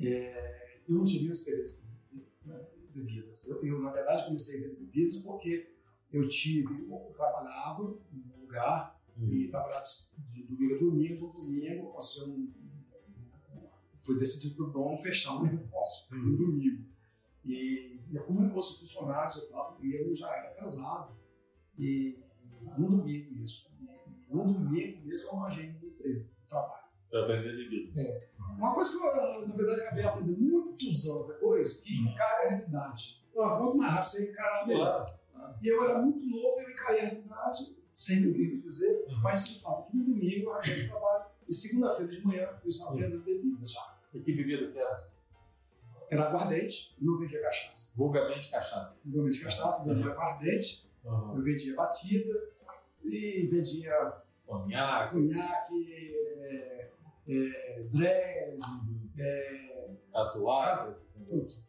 é, 0.00 0.80
eu 0.88 0.94
não 0.94 1.04
tive 1.04 1.30
experiência 1.30 1.78
com 1.78 2.64
bebidas. 2.94 3.46
Eu, 3.46 3.64
eu, 3.64 3.80
na 3.80 3.90
verdade, 3.90 4.26
comecei 4.26 4.58
a 4.58 4.68
vender 4.68 4.80
bebidas 4.80 5.18
porque 5.18 5.74
eu 6.12 6.28
tive, 6.28 6.86
eu 6.88 7.12
trabalhava 7.16 7.82
num 8.12 8.40
lugar 8.40 9.00
e 9.18 9.48
trabalhava 9.48 9.84
de 10.32 10.42
domingo 10.42 10.74
a 10.74 10.78
domingo, 10.78 11.34
domingo, 11.36 11.90
aconteceu 11.90 12.28
um, 12.28 12.52
foi 14.04 14.18
decidido 14.18 14.54
pelo 14.56 14.70
dono 14.70 14.96
fechar 14.98 15.36
o 15.36 15.42
negócio 15.44 16.14
no 16.14 16.36
domingo. 16.36 16.84
E, 17.44 18.00
e 18.10 18.18
como 18.26 18.48
fosse 18.50 18.80
funcionários 18.80 19.36
e 19.36 19.50
tal, 19.50 19.78
eu 19.82 20.14
já 20.14 20.28
era 20.34 20.54
casado, 20.54 21.16
e 21.78 22.18
no 22.78 22.88
domingo. 22.88 23.34
E 23.34 24.34
no 24.34 24.44
domingo 24.44 25.06
mesmo 25.06 25.30
eu 25.30 25.36
arranjei 25.38 25.70
um 25.70 25.86
emprego, 25.86 26.24
um 26.24 26.46
trabalho. 26.46 26.83
Pra 27.14 27.26
vender 27.26 27.56
bebida. 27.56 28.26
Uma 28.58 28.74
coisa 28.74 28.90
que 28.90 28.96
eu, 29.06 29.46
na 29.46 29.54
verdade, 29.54 29.80
acabei 29.82 30.04
aprendendo 30.04 30.40
muitos 30.40 31.08
anos 31.08 31.28
depois, 31.28 31.80
que 31.80 31.96
Uhum. 31.96 32.08
encara 32.10 32.44
a 32.46 32.48
realidade. 32.50 33.24
Quanto 33.32 33.76
mais 33.76 33.92
rápido 33.92 34.06
você 34.10 34.30
encarar, 34.32 34.66
melhor. 34.66 35.06
Claro. 35.32 35.54
E 35.62 35.68
eu 35.68 35.84
era 35.84 35.98
muito 36.02 36.26
novo, 36.26 36.60
eu 36.60 36.70
encarei 36.70 37.00
a 37.02 37.04
realidade, 37.04 37.76
sem 37.92 38.20
me 38.20 38.60
dizer, 38.62 39.04
Uhum. 39.08 39.20
mas 39.22 39.46
de 39.48 39.60
fato, 39.62 39.90
que 39.92 39.96
no 39.96 40.04
domingo 40.06 40.46
eu 40.50 40.52
arranjei 40.54 40.86
um 40.86 40.88
trabalho, 40.88 41.24
e 41.48 41.52
segunda-feira 41.54 42.10
de 42.12 42.26
manhã 42.26 42.48
eu 42.64 42.68
estava 42.68 42.90
Uhum. 42.90 42.96
vendendo 43.00 43.22
bebidas 43.22 43.70
já. 43.72 43.96
E 44.12 44.18
que 44.20 44.32
bebida 44.34 44.72
que 44.72 44.78
era? 44.78 45.08
Era 46.10 46.24
aguardente, 46.28 46.96
não 47.00 47.16
vendia 47.16 47.40
cachaça. 47.42 47.96
Vulgarmente 47.96 48.50
cachaça. 48.50 49.00
Vendia 49.04 49.44
cachaça, 49.44 49.84
vendia 49.84 50.10
aguardente, 50.10 50.90
Uhum. 51.04 51.36
eu 51.36 51.42
vendia 51.44 51.76
batida, 51.76 52.48
e 53.04 53.46
vendia 53.46 54.12
Conhaque. 54.46 55.14
conhaque, 55.14 56.14
é, 56.40 56.73
é, 57.28 57.82
dread, 57.90 58.58
é, 59.18 59.90
tudo. 61.28 61.64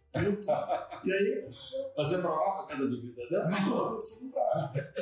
E 1.03 1.11
aí, 1.11 1.51
você 1.95 2.17
provava 2.19 2.67
cada 2.67 2.85
bebida 2.85 3.27
dessa? 3.29 3.61
Não, 3.69 3.99
isso 3.99 4.25
não 4.25 4.31
trabalha. 4.31 4.93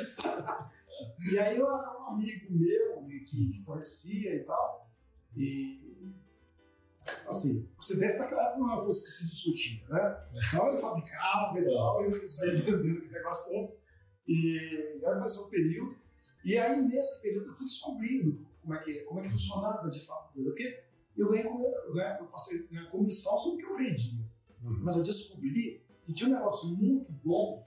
E 1.30 1.38
aí 1.38 1.62
um 1.62 1.66
amigo 1.66 2.46
meu 2.50 3.02
né, 3.02 3.06
que 3.26 3.52
fornecia 3.64 4.34
e 4.34 4.44
tal. 4.44 4.90
E 5.36 5.80
assim, 7.26 7.68
você 7.76 7.96
que 8.14 8.18
naquela 8.18 8.44
época 8.44 8.58
não 8.58 8.66
era 8.66 8.76
uma 8.76 8.84
coisa 8.84 9.02
que 9.02 9.10
se 9.10 9.28
discutia, 9.28 9.86
né? 9.88 10.24
Então 10.34 10.68
ele 10.68 10.76
fabricava 10.76 11.58
e 11.58 11.64
tal, 11.64 12.02
e 12.02 12.06
eu 12.06 12.28
saía 12.28 12.54
vendendo 12.54 12.98
aquele 12.98 13.12
negócio 13.12 13.52
todo. 13.52 13.76
E 14.26 15.02
aí 15.04 15.20
passou 15.20 15.46
um 15.46 15.50
período. 15.50 15.96
E 16.44 16.56
aí 16.56 16.80
nesse 16.80 17.22
período 17.22 17.48
eu 17.48 17.54
fui 17.54 17.66
descobrindo 17.66 18.46
como 18.64 18.74
é 18.74 18.82
que, 18.82 19.00
como 19.04 19.20
é 19.20 19.22
que 19.22 19.28
funcionava 19.28 19.88
de 19.90 20.00
fato. 20.04 20.32
Porque 20.34 20.82
eu 21.16 21.28
ganhei, 21.30 21.44
com- 21.44 21.62
eu 21.62 22.26
passei 22.26 22.60
a 22.60 22.72
ganhar 22.72 22.90
comissão 22.90 23.38
sobre 23.38 23.62
o 23.62 23.66
que 23.66 23.72
eu 23.72 23.76
vendia. 23.78 24.20
Uhum. 24.62 24.80
Mas 24.82 24.96
eu 24.96 25.02
descobri 25.02 25.82
que 26.04 26.12
tinha 26.12 26.30
um 26.30 26.32
negócio 26.34 26.70
muito 26.76 27.12
bom, 27.24 27.66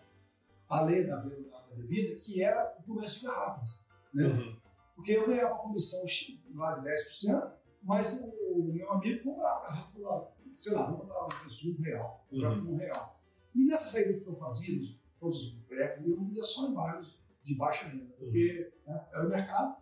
além 0.67 1.05
da 1.05 1.17
venda 1.19 1.49
da 1.49 1.75
bebida, 1.75 2.15
que 2.17 2.41
era 2.43 2.75
o 2.79 2.83
comércio 2.83 3.21
de 3.21 3.27
garrafas. 3.27 3.87
Né? 4.13 4.25
Uhum. 4.27 4.57
Porque 4.95 5.11
eu 5.11 5.27
ganhava 5.27 5.55
comissão 5.55 6.07
X, 6.07 6.39
lá 6.55 6.73
de 6.73 6.81
10%, 6.87 7.51
mas 7.83 8.21
o 8.21 8.63
meu 8.63 8.91
amigo 8.91 9.23
comprava 9.23 9.59
a 9.59 9.69
garrafa 9.69 9.99
lá, 9.99 10.27
sei 10.53 10.73
lá, 10.73 10.91
um 10.91 11.27
preço 11.27 11.59
de 11.61 11.71
um 11.71 11.81
real, 11.81 12.25
comprava 12.29 12.55
Uhum. 12.55 12.73
um 12.73 12.77
real. 12.77 13.19
E 13.53 13.63
nessas 13.65 13.91
saídas 13.91 14.19
que 14.21 14.27
eu 14.27 14.35
fazia, 14.35 14.81
todos 15.19 15.43
os 15.47 15.53
botecos, 15.53 16.07
eu 16.07 16.19
via 16.25 16.43
só 16.43 16.67
em 16.67 16.73
bairros 16.73 17.19
de 17.43 17.55
baixa 17.55 17.87
renda, 17.87 18.11
porque 18.17 18.71
né, 18.85 19.07
era 19.13 19.25
o 19.25 19.29
mercado. 19.29 19.77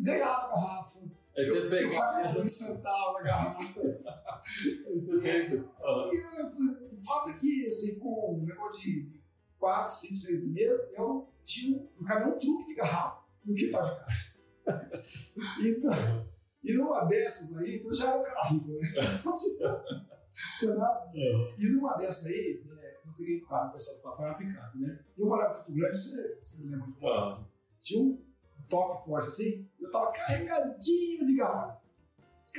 Ganhava 0.00 0.46
a 0.46 0.48
garrafa, 0.48 1.00
Aí 1.36 1.44
você 1.44 1.58
eu, 1.58 1.72
eu 1.72 2.32
dois 2.34 2.52
centavos 2.52 3.20
a 3.20 3.22
garrafa. 3.22 3.80
Aí 4.86 4.94
você 4.94 5.20
fez. 5.20 5.52
E 5.52 5.58
o 5.58 7.04
fato 7.04 7.30
é 7.30 7.32
que, 7.34 7.66
assim, 7.66 7.98
com 7.98 8.40
um 8.40 8.44
negócio 8.44 8.82
de 8.82 9.20
4, 9.58 9.92
5, 9.92 10.16
6 10.16 10.44
meses, 10.48 10.92
eu 10.94 11.28
tinha 11.44 11.76
um, 11.76 11.88
um 12.00 12.04
caminhão 12.04 12.38
truque 12.38 12.66
de 12.66 12.74
garrafa 12.74 13.24
no 13.44 13.54
quintal 13.54 13.82
de 13.82 13.90
casa. 13.90 14.24
Então, 15.60 16.26
e 16.62 16.72
numa 16.72 17.04
dessas 17.04 17.54
aí, 17.58 17.82
eu 17.84 17.94
já 17.94 18.08
era 18.08 18.20
um 18.20 18.24
cara 18.24 18.48
rico, 18.48 18.68
né? 18.68 18.78
Uhum. 21.14 21.54
E 21.58 21.68
numa 21.70 21.94
dessas 21.96 22.26
aí, 22.26 22.62
é, 22.80 23.00
eu 23.06 23.12
peguei 23.16 23.36
o 23.38 23.46
carro, 23.46 23.76
essa 23.76 24.02
papai 24.02 24.30
uma 24.30 24.38
picape, 24.38 24.78
né? 24.78 24.98
E 25.16 25.20
eu 25.20 25.26
morava 25.26 25.52
em 25.52 25.56
Campo 25.58 25.72
Grande, 25.72 25.96
você, 25.96 26.38
você 26.42 26.62
lembra 26.62 26.78
muito 26.78 27.06
Ah, 27.06 27.44
tinha 27.80 28.02
um 28.02 28.23
toque 28.68 29.04
forte 29.04 29.28
assim, 29.28 29.68
eu 29.80 29.90
tava 29.90 30.12
carregadinho 30.12 31.26
de 31.26 31.36
garrafa. 31.36 31.82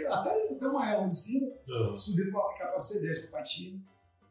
Até, 0.10 0.52
até 0.54 0.68
uma 0.68 0.90
ela 0.92 1.08
de 1.08 1.16
cima, 1.16 1.48
ah, 1.70 1.98
subi 1.98 2.30
com 2.30 2.40
a 2.40 2.50
picape 2.54 2.78
C10 2.78 3.22
com 3.22 3.28
o 3.28 3.32
patinho 3.32 3.82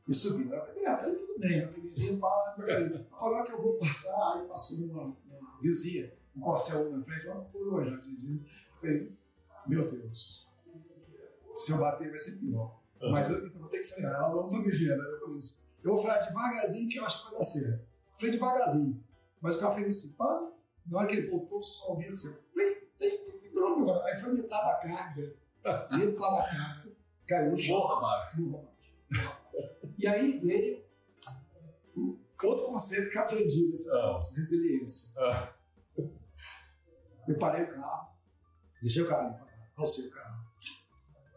e 0.06 0.12
subi. 0.12 0.44
Eu 0.50 0.60
falei, 0.60 0.86
ah, 0.86 0.96
tá 0.96 1.04
ali 1.04 1.16
tudo 1.16 1.38
bem, 1.38 1.60
eu 1.60 1.68
peguei 1.72 1.90
devagarinho. 1.90 3.06
A 3.10 3.26
hora 3.26 3.44
que 3.46 3.52
eu 3.52 3.62
vou 3.62 3.78
passar, 3.78 4.34
aí 4.34 4.46
passou 4.46 4.84
uma, 4.86 5.02
uma 5.04 5.60
vizinha, 5.62 6.12
um 6.36 6.40
corcel 6.40 6.90
na 6.90 7.02
frente, 7.02 7.26
uma 7.26 7.40
coroa 7.46 7.84
já 7.84 7.96
dirigindo. 7.96 8.44
Eu 8.44 8.76
falei, 8.76 9.12
meu 9.66 9.90
Deus, 9.90 10.46
se 11.56 11.72
eu 11.72 11.78
bater 11.78 12.10
vai 12.10 12.18
ser 12.18 12.38
pior. 12.40 12.78
ah. 13.00 13.10
Mas 13.10 13.30
eu, 13.30 13.46
então, 13.46 13.60
vou 13.60 13.68
ter 13.70 13.78
que 13.78 13.84
frear, 13.84 14.14
ela 14.14 14.34
não 14.34 14.48
tá 14.48 14.58
me 14.58 14.70
vendo. 14.70 15.00
Aí 15.00 15.12
eu 15.12 15.20
falei 15.20 15.38
isso. 15.38 15.64
Eu 15.82 15.92
vou 15.94 16.02
frear 16.02 16.26
devagarzinho 16.26 16.88
que 16.90 16.98
eu 16.98 17.04
acho 17.06 17.24
que 17.24 17.30
vai 17.30 17.38
dar 17.38 17.44
certo. 17.44 17.84
Freio 18.18 18.32
devagarzinho. 18.32 19.02
Mas 19.40 19.56
o 19.56 19.60
carro 19.60 19.74
fez 19.74 19.86
assim, 19.88 20.12
pá. 20.12 20.50
Na 20.86 20.98
hora 20.98 21.06
que 21.08 21.14
ele 21.16 21.28
voltou, 21.28 21.62
só 21.62 21.92
ouvi 21.92 22.06
assim. 22.06 22.34
Aí 23.00 24.16
foi 24.20 24.32
metade 24.32 24.66
da 24.66 24.76
carga. 24.76 25.36
Metade 25.90 26.12
da 26.14 26.44
carga. 26.44 26.92
Caiu 27.26 27.50
no 27.52 27.58
chão. 27.58 27.78
Morra, 27.78 28.00
Marcos. 28.00 28.34
Burro 28.38 28.58
abaixo. 28.58 29.44
E 29.98 30.06
aí 30.06 30.38
veio 30.38 30.84
outro 32.42 32.66
conceito 32.66 33.10
que 33.10 33.16
eu 33.16 33.22
aprendi 33.22 33.68
nessa 33.68 33.96
Ah. 33.98 34.18
resiliência. 34.36 35.14
Ah, 35.20 35.54
Eu 37.26 37.38
parei 37.38 37.64
o 37.64 37.74
carro, 37.74 38.10
deixei 38.82 39.02
o 39.02 39.08
carro 39.08 39.28
ali 39.28 39.36
para 39.38 39.46
calcei 39.76 40.06
o 40.08 40.10
carro. 40.10 40.44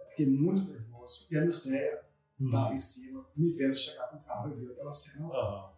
Fiquei 0.09 0.25
muito 0.25 0.69
nervoso. 0.69 1.25
E 1.31 1.37
a 1.37 1.45
Lucéia 1.45 2.03
estava 2.37 2.73
em 2.73 2.77
cima, 2.77 3.25
me 3.37 3.51
vendo 3.53 3.73
chegar 3.73 4.07
com 4.09 4.17
o 4.17 4.21
carro 4.23 4.51
e 4.51 4.55
viu 4.59 4.71
aquela 4.73 4.91
cena. 4.91 5.27
ah, 5.31 5.71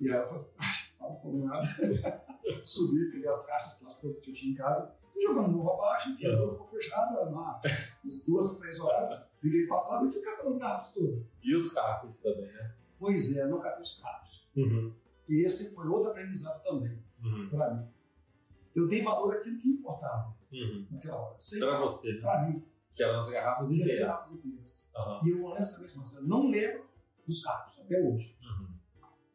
E 0.00 0.08
aí 0.08 0.14
ela 0.16 0.26
falou, 0.26 0.50
ai, 0.56 0.72
não 0.98 1.20
falou 1.20 1.44
nada. 1.46 1.66
Subi, 2.64 3.10
peguei 3.10 3.28
as 3.28 3.46
caixas 3.46 3.74
plásticas 3.74 4.18
que 4.18 4.30
eu 4.30 4.34
tinha 4.34 4.52
em 4.52 4.54
casa, 4.54 4.96
fui 5.12 5.22
jogando 5.22 5.48
morro 5.52 5.72
abaixo, 5.74 6.10
enfim, 6.10 6.26
a 6.26 6.36
rua 6.36 6.50
ficou 6.50 6.66
fechada 6.66 7.30
lá, 7.30 7.60
umas 8.02 8.24
duas 8.24 8.50
ou 8.50 8.58
três 8.58 8.80
horas. 8.80 9.30
Liguei 9.42 9.66
passado 9.66 10.06
e 10.06 10.12
fui 10.12 10.20
catando 10.22 10.48
as 10.48 10.58
garrafas 10.58 10.92
todas. 10.94 11.32
E 11.42 11.54
os 11.56 11.72
carros 11.72 12.16
também, 12.18 12.52
né? 12.52 12.74
Pois 12.98 13.36
é, 13.36 13.46
não 13.46 13.58
catei 13.60 13.82
os 13.82 14.00
carros. 14.00 14.48
Uhum. 14.56 14.92
E 15.28 15.44
esse 15.44 15.74
foi 15.74 15.86
outro 15.88 16.10
aprendizado 16.10 16.62
também, 16.62 17.02
Uhum. 17.22 17.48
para 17.50 17.74
mim. 17.74 17.88
Eu 18.74 18.86
dei 18.88 19.02
valor 19.02 19.34
àquilo 19.36 19.58
que 19.58 19.68
importava 19.70 20.34
Uhum. 20.52 20.86
naquela 20.90 21.16
hora. 21.18 21.36
Pra 21.58 21.80
você, 21.80 22.12
né? 22.14 22.20
para 22.20 22.48
mim, 22.48 22.64
Que 22.94 23.02
eram 23.04 23.20
as 23.20 23.30
garrafas 23.30 23.68
as 23.68 23.74
inteiras. 23.74 24.00
garrafas 24.00 24.32
inteiras. 24.32 24.90
Aham. 24.96 25.20
E 25.24 25.30
eu, 25.30 25.44
honestamente, 25.44 25.96
Marcelo, 25.96 26.26
não 26.26 26.48
lembro 26.50 26.86
dos 27.26 27.42
carros, 27.44 27.78
até 27.80 28.00
hoje. 28.00 28.36
Uhum. 28.42 28.68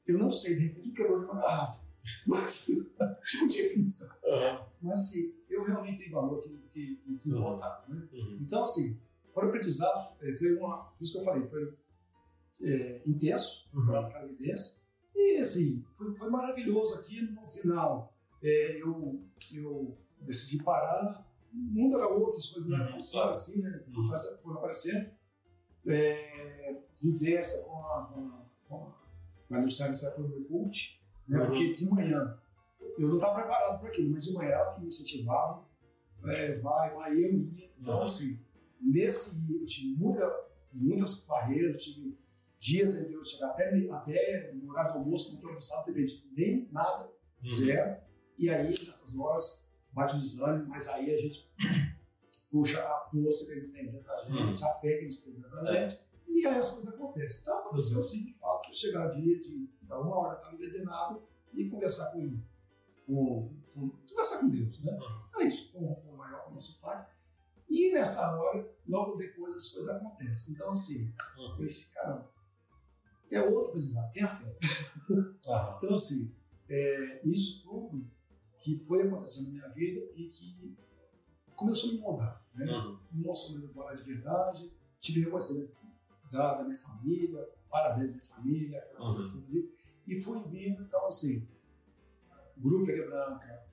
Eu 0.05 0.17
não 0.19 0.31
sei, 0.31 0.55
de 0.55 0.67
repente, 0.67 0.91
quebrou 0.91 1.19
de 1.19 1.25
uma 1.25 1.35
garrafa. 1.41 1.85
Mas, 2.27 2.65
tipo 2.65 3.47
difícil. 3.47 4.07
Aham. 4.25 4.65
Mas, 4.81 4.99
assim, 4.99 5.33
eu 5.49 5.63
realmente 5.63 5.99
dei 5.99 6.09
valor 6.09 6.41
que, 6.41 6.49
que, 6.73 6.95
que, 6.97 7.29
Uhum. 7.31 7.39
importava, 7.39 7.85
né? 7.87 8.07
Uhum. 8.13 8.37
Então, 8.41 8.63
assim, 8.63 8.99
foi 9.33 9.45
um 9.45 9.47
aprendizado, 9.49 10.15
eh, 10.21 10.33
foi 10.33 10.55
uma, 10.55 10.85
por 10.85 11.03
isso 11.03 11.11
que 11.13 11.17
eu 11.19 11.23
falei, 11.23 11.47
foi 11.47 11.73
é, 12.63 13.01
intenso, 13.05 13.67
Uhum. 13.73 13.85
para 13.85 14.25
vivência. 14.25 14.81
E, 15.15 15.37
assim, 15.37 15.83
foi, 15.97 16.15
foi 16.15 16.29
maravilhoso 16.29 16.95
aqui 16.99 17.21
no 17.21 17.45
final. 17.45 18.07
é, 18.43 18.79
eu, 18.81 19.23
eu 19.53 19.97
decidi 20.21 20.61
parar, 20.61 21.25
o 21.51 21.57
mundo 21.57 21.95
era 21.97 22.07
outro, 22.07 22.37
as 22.37 22.47
coisas 22.47 22.69
não 22.69 22.77
eram 22.77 22.91
Uhum, 22.93 22.97
claro. 23.11 23.31
assim, 23.31 23.61
né? 23.61 23.83
Uhum. 23.87 24.19
Foram 24.43 24.57
aparecendo. 24.57 25.09
É, 25.87 26.81
vivência 27.01 27.63
com 27.63 27.75
a, 27.85 28.05
com 28.05 28.19
a, 28.27 28.45
com 28.67 28.93
a, 29.53 29.57
a 29.57 29.61
Luciana 29.61 29.95
foi 29.95 30.23
o 30.23 30.27
meu 30.27 30.43
coach, 30.45 31.01
né? 31.27 31.39
Uhum. 31.39 31.45
Porque 31.47 31.73
de 31.73 31.89
manhã, 31.89 32.37
eu 32.97 33.07
não 33.07 33.15
estava 33.15 33.35
preparado 33.35 33.79
para 33.79 33.89
aquilo, 33.89 34.11
mas 34.11 34.25
de 34.25 34.33
manhã 34.33 34.51
ela 34.51 34.73
que 34.73 34.81
me 34.81 34.87
incentivava, 34.87 35.65
é, 36.25 36.53
vai, 36.53 36.93
vai, 36.93 37.11
eu 37.13 37.19
ia. 37.19 37.71
Então, 37.79 37.97
Uhum. 37.99 38.03
assim, 38.05 38.39
nesse 38.81 39.39
eu 39.53 39.65
tive 39.65 39.95
muita, 39.95 40.31
muitas 40.73 41.25
barreiras, 41.25 41.71
eu 41.73 41.77
tive 41.77 42.17
dias 42.59 42.95
em 42.99 43.05
que 43.05 43.13
eu 43.13 43.23
chegar 43.23 43.49
até, 43.49 43.69
até 43.91 44.51
no 44.53 44.71
horário 44.71 44.93
do 44.93 44.99
almoço, 44.99 45.27
não 45.29 45.35
estou 45.35 45.49
almoçado, 45.49 45.91
nem 46.35 46.67
nada, 46.71 47.11
Uhum. 47.43 47.49
zero. 47.51 47.97
E 48.37 48.49
aí, 48.49 48.67
nessas 48.69 49.15
horas, 49.17 49.69
bate 49.93 50.15
o 50.15 50.19
desânimo, 50.19 50.67
mas 50.67 50.87
aí 50.87 51.13
a 51.13 51.17
gente 51.21 51.49
puxa 52.51 52.81
a 52.83 52.99
força 53.11 53.45
que 53.45 53.51
a 53.51 53.61
gente 53.61 53.71
tem 53.71 53.85
dentro 53.91 54.03
da 54.03 54.17
gente, 54.17 54.63
a 54.63 54.67
fé 54.79 54.89
que 54.97 55.05
a 55.05 55.09
gente 55.09 55.23
tem 55.23 55.33
dentro 55.33 55.49
da 55.51 55.75
É. 55.77 55.89
gente, 55.89 56.01
e 56.27 56.45
aí 56.45 56.57
as 56.57 56.71
coisas 56.71 56.93
acontecem. 56.93 57.41
Então 57.41 57.59
aconteceu 57.59 58.03
sim, 58.03 58.23
de 58.25 58.33
fato, 58.33 58.54
chegar 58.75 59.07
dia 59.09 59.39
de 59.39 59.69
dar 59.83 59.99
uma 59.99 60.15
hora, 60.15 60.37
estar 60.37 60.53
envenenado 60.53 61.23
e 61.53 61.69
conversar 61.69 62.11
com, 62.11 62.39
com, 63.05 63.53
com 63.73 63.89
conversar 64.09 64.39
com 64.41 64.49
Deus, 64.49 64.79
né? 64.83 64.97
É 65.37 65.43
isso, 65.43 65.71
com, 65.73 65.95
com 65.95 66.11
o 66.13 66.17
maior, 66.17 66.43
com 66.45 66.51
o 66.51 66.53
nosso 66.55 66.81
Pai. 66.81 67.05
E 67.69 67.91
nessa 67.93 68.35
hora, 68.35 68.69
logo 68.87 69.15
depois 69.15 69.55
as 69.55 69.69
coisas 69.69 69.95
acontecem. 69.95 70.53
Então, 70.53 70.69
assim, 70.69 71.13
Uhum. 71.37 71.63
esse 71.63 71.89
cara 71.93 72.29
é 73.31 73.41
outro 73.41 73.71
aprendizado, 73.71 74.11
tem 74.13 74.23
a 74.23 74.27
fé. 74.27 74.57
Aham. 75.49 75.77
Então, 75.77 75.93
assim, 75.95 76.33
é, 76.69 77.21
isso 77.27 77.63
tudo 77.63 78.05
que 78.59 78.75
foi 78.77 79.01
acontecendo 79.03 79.47
na 79.47 79.51
minha 79.51 79.69
vida 79.69 80.01
e 80.15 80.27
que 80.29 80.77
começou 81.55 81.89
a 81.89 81.93
me 81.93 81.99
moldar. 81.99 82.45
Né? 82.53 82.65
Uhum. 82.71 82.99
Não 83.11 83.33
sou 83.33 83.59
de 83.59 84.03
verdade, 84.03 84.71
tive 84.99 85.21
reconhecimento 85.21 85.75
da, 86.31 86.55
da 86.55 86.63
minha 86.63 86.77
família, 86.77 87.47
parabéns 87.75 88.11
minha 88.11 88.23
família, 88.23 88.79
aquela 88.79 89.09
Uhum. 89.09 89.15
coisa 89.15 89.31
toda 89.31 89.45
ali. 89.47 89.69
E 90.07 90.15
fui 90.21 90.41
vindo, 90.47 90.83
então, 90.83 91.05
assim, 91.07 91.45
Grupo 92.57 92.85
Pegue 92.85 93.05
Branca, 93.07 93.65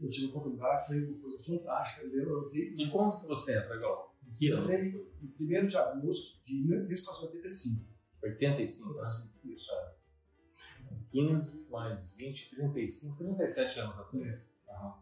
eu 0.00 0.10
tive 0.10 0.26
a 0.26 0.30
oportunidade, 0.30 0.86
foi 0.88 1.04
uma 1.04 1.20
coisa 1.20 1.38
fantástica. 1.42 2.06
Eu, 2.06 2.22
eu, 2.28 2.46
entrei- 2.46 2.74
E 2.76 2.90
quando 2.90 3.20
que 3.20 3.26
você 3.26 3.56
entra, 3.56 3.78
Gal? 3.78 4.16
Em 4.26 4.32
que 4.34 4.48
eu 4.48 4.58
entrei 4.58 4.88
em 4.90 5.58
1 5.62 5.66
de 5.68 5.76
agosto 5.76 6.42
de 6.44 6.54
1985. 6.64 7.84
85, 8.22 8.94
né? 8.94 9.00
Assim, 9.02 9.30
isso. 9.44 9.70
15 11.12 11.68
mais 11.70 12.14
20, 12.16 12.50
35, 12.56 13.16
37 13.18 13.78
anos 13.78 13.98
atrás. 13.98 14.50
Aham. 14.68 14.94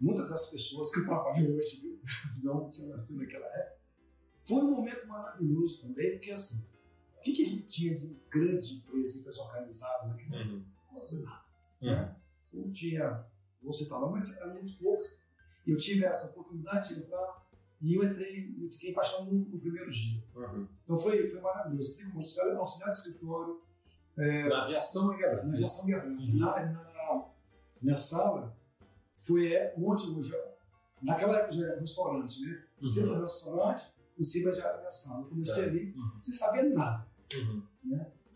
muitas 0.00 0.28
das 0.30 0.50
pessoas 0.50 0.90
que 0.92 1.04
trabalham 1.04 1.54
hoje 1.54 2.00
não 2.42 2.70
tinham 2.70 2.90
nascido 2.90 3.18
naquela 3.20 3.44
época. 3.46 3.76
Foi 4.40 4.62
um 4.62 4.70
momento 4.70 5.06
maravilhoso 5.06 5.80
também, 5.82 6.12
porque 6.12 6.30
assim, 6.30 6.64
o 7.22 7.24
que, 7.24 7.32
que 7.32 7.42
a 7.42 7.46
gente 7.46 7.62
tinha 7.68 7.94
de 7.94 8.06
grande 8.28 8.74
empresa, 8.74 9.20
empresa 9.20 9.42
organizada 9.42 10.08
naquele 10.08 10.28
momento? 10.28 10.52
Uhum. 10.54 10.64
Não 10.92 10.98
fazia 10.98 11.22
nada. 11.22 11.44
Uhum. 11.80 12.62
Não 12.64 12.72
tinha, 12.72 13.24
vou 13.62 13.72
citar 13.72 14.00
não, 14.00 14.10
mas 14.10 14.36
eram 14.38 14.54
muito 14.54 14.76
poucos. 14.78 15.20
E 15.64 15.70
eu 15.70 15.76
tive 15.78 16.04
essa 16.04 16.30
oportunidade 16.30 16.92
de 16.94 17.00
entrar 17.00 17.46
e 17.80 17.94
eu 17.94 18.02
entrei 18.02 18.54
e 18.58 18.68
fiquei 18.68 18.90
apaixonado 18.90 19.32
no, 19.32 19.44
no 19.44 19.58
primeiro 19.60 19.88
dia. 19.88 20.20
Uhum. 20.34 20.66
Então 20.84 20.98
foi, 20.98 21.28
foi 21.28 21.40
maravilhoso. 21.40 21.92
Entrei 21.92 22.06
como 22.06 22.18
auxiliar, 22.18 22.56
auxiliar 22.56 22.90
de 22.90 22.96
escritório, 22.96 23.62
Na 24.16 24.64
aviação 24.64 25.08
né, 25.08 25.16
Mega 25.16 25.42
na 25.44 25.54
aviação 25.54 25.86
guerreira. 25.86 26.08
Uhum. 26.08 26.38
Na, 26.38 26.66
na, 26.66 27.24
na 27.82 27.98
sala, 27.98 28.56
foi 29.14 29.52
é, 29.54 29.72
onde 29.78 30.06
hoje, 30.10 30.32
naquela 31.00 31.38
época 31.38 31.52
já 31.52 31.66
era 31.68 31.80
restaurante, 31.80 32.44
né? 32.44 32.62
Em 32.80 32.86
cima 32.86 33.14
do 33.14 33.22
restaurante, 33.22 33.86
em 34.18 34.22
cima 34.22 34.52
já 34.52 34.64
era 34.66 34.86
a 34.86 34.90
sala. 34.90 35.22
Eu 35.22 35.28
comecei 35.28 35.62
Tá. 35.64 35.70
ali, 35.70 35.94
Uhum. 35.96 36.20
sem 36.20 36.34
saber 36.34 36.62
nada. 36.64 37.06
Uhum. 37.38 37.62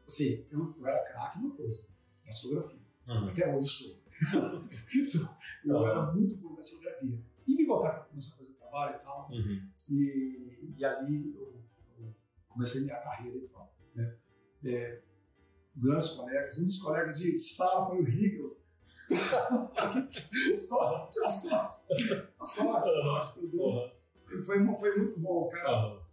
Assim, 0.07 0.45
eu, 0.51 0.75
eu 0.79 0.87
era 0.87 1.05
craque 1.05 1.39
numa 1.39 1.55
coisa, 1.55 1.89
na 2.25 2.33
fotografia. 2.35 2.81
Uhum. 3.09 3.29
Até 3.29 3.55
hoje 3.55 3.69
sou. 3.69 4.03
eu 5.65 5.77
Aham. 5.77 5.91
era 5.91 6.13
muito 6.13 6.37
bom 6.39 6.57
na 6.57 6.65
fotografia. 6.65 7.19
E 7.47 7.55
me 7.55 7.67
botaram 7.67 7.97
para 7.97 8.05
começar 8.05 8.35
a 8.35 8.39
fazer 8.39 8.53
trabalho 8.55 8.97
e 8.97 8.99
tal. 8.99 9.29
Uhum. 9.31 9.69
E, 9.91 10.75
e 10.79 10.85
ali 10.85 11.35
eu, 11.35 11.63
eu 11.99 12.15
comecei 12.49 12.83
minha 12.83 12.97
carreira 12.97 13.37
e 13.37 13.49
tal. 13.49 13.73
Né? 13.95 14.17
É, 14.65 15.03
grandes 15.77 16.11
colegas, 16.11 16.59
um 16.59 16.65
dos 16.65 16.79
colegas 16.79 17.19
de 17.19 17.39
sala 17.39 17.87
foi 17.87 18.01
o 18.01 18.05
Rigel. 18.05 18.45
sorte, 20.57 21.21
a 21.25 21.31
sorte, 21.31 21.81
a 22.41 22.45
sorte, 22.45 22.89
a. 22.89 23.47
Uhum. 23.57 24.43
Foi, 24.43 24.77
foi 24.77 24.99
muito 24.99 25.21
bom, 25.21 25.49
cara. 25.49 25.87
Uhum. 25.87 26.06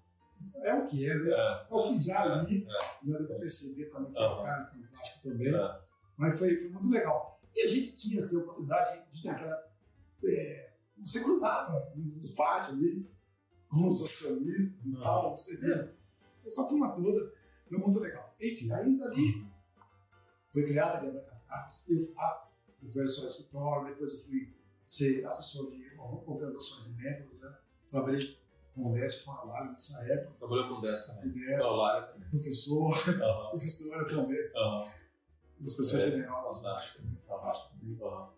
É 0.63 0.73
o 0.73 0.87
que 0.87 1.09
é, 1.09 1.15
né? 1.15 1.31
É. 1.31 1.33
É 1.33 1.65
o 1.69 1.91
que 1.91 1.99
já 2.01 2.25
li, 2.43 2.65
É. 2.65 3.07
já 3.09 3.17
deu 3.17 3.27
pra 3.27 3.35
perceber 3.37 3.85
também 3.85 4.11
que 4.11 4.17
é 4.17 4.27
um 4.29 4.43
cara 4.43 4.63
fantástico 4.63 5.29
também. 5.29 5.55
É. 5.55 5.79
Mas 6.17 6.39
foi, 6.39 6.57
foi 6.57 6.69
muito 6.69 6.89
legal. 6.89 7.39
E 7.55 7.61
a 7.61 7.67
gente 7.67 7.95
tinha 7.95 8.19
assim, 8.19 8.37
a 8.37 8.39
oportunidade 8.43 9.03
de 9.11 9.21
ter 9.21 9.29
aquela. 9.29 9.71
É, 10.25 10.73
você 11.03 11.23
cruzava 11.23 11.91
no 11.95 12.35
pátio 12.35 12.73
ali, 12.73 13.09
com 13.69 13.87
os 13.89 14.03
acionistas 14.03 14.85
e 14.85 14.93
tal, 14.93 15.37
você 15.37 15.57
vê. 15.57 15.89
Essa 16.45 16.67
turma 16.67 16.91
toda 16.93 17.31
foi 17.67 17.77
muito 17.77 17.99
legal. 17.99 18.35
Enfim, 18.39 18.71
ainda 18.71 19.05
ali 19.05 19.45
foi 20.51 20.63
criada 20.65 20.97
a 20.97 21.01
Débora 21.01 21.23
Carlos. 21.47 21.85
Eu, 21.89 22.13
ah, 22.17 22.47
eu 22.81 22.89
fui 22.91 23.03
de 23.03 23.09
escritório, 23.09 23.87
depois 23.87 24.13
eu 24.13 24.19
fui 24.19 24.53
ser 24.85 25.25
assessor 25.25 25.71
de 25.71 25.83
organizações 25.97 26.87
e 26.87 26.93
métodos, 27.01 27.39
né? 27.39 27.55
Trabalhei 27.89 28.37
com 28.73 28.89
o 28.89 28.93
Décio, 28.93 29.23
com 29.25 29.31
a 29.31 29.43
Lara 29.43 29.71
nessa 29.71 30.03
época. 30.05 30.35
Trabalhou 30.39 30.67
com 30.69 30.73
o 30.75 30.81
Décio 30.81 31.13
também. 31.15 31.31
Décio, 31.31 31.59
Com 31.61 31.67
a 31.67 31.77
Lara 31.77 32.07
também. 32.07 32.29
professor, 32.29 32.93
Aham. 33.09 33.49
professora 33.51 34.07
também, 34.07 34.51
das 35.59 35.73
pessoas 35.75 36.03
É, 36.03 36.11
generosas, 36.11 36.57
fantástico. 36.63 37.03
também, 37.07 37.21
fantástico 37.27 37.69
também. 37.79 37.97
Aham. 38.01 38.29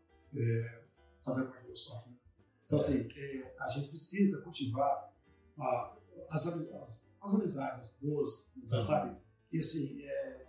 Tá 1.24 1.34
vendo 1.34 1.46
como 1.48 1.56
é 1.56 1.60
que 1.62 1.66
deu 1.68 1.76
sorte, 1.76 2.10
né? 2.10 2.16
Então, 2.66 2.78
assim, 2.78 3.08
é, 3.16 3.56
a 3.60 3.68
gente 3.70 3.90
precisa 3.90 4.42
cultivar 4.42 5.12
a- 5.58 5.96
as, 6.30 6.46
as, 6.48 7.12
as 7.22 7.34
amizades 7.34 7.96
boas, 8.02 8.52
Uhum. 8.72 8.82
sabe? 8.82 9.18
E, 9.52 9.60
assim, 9.60 10.02
é, 10.04 10.46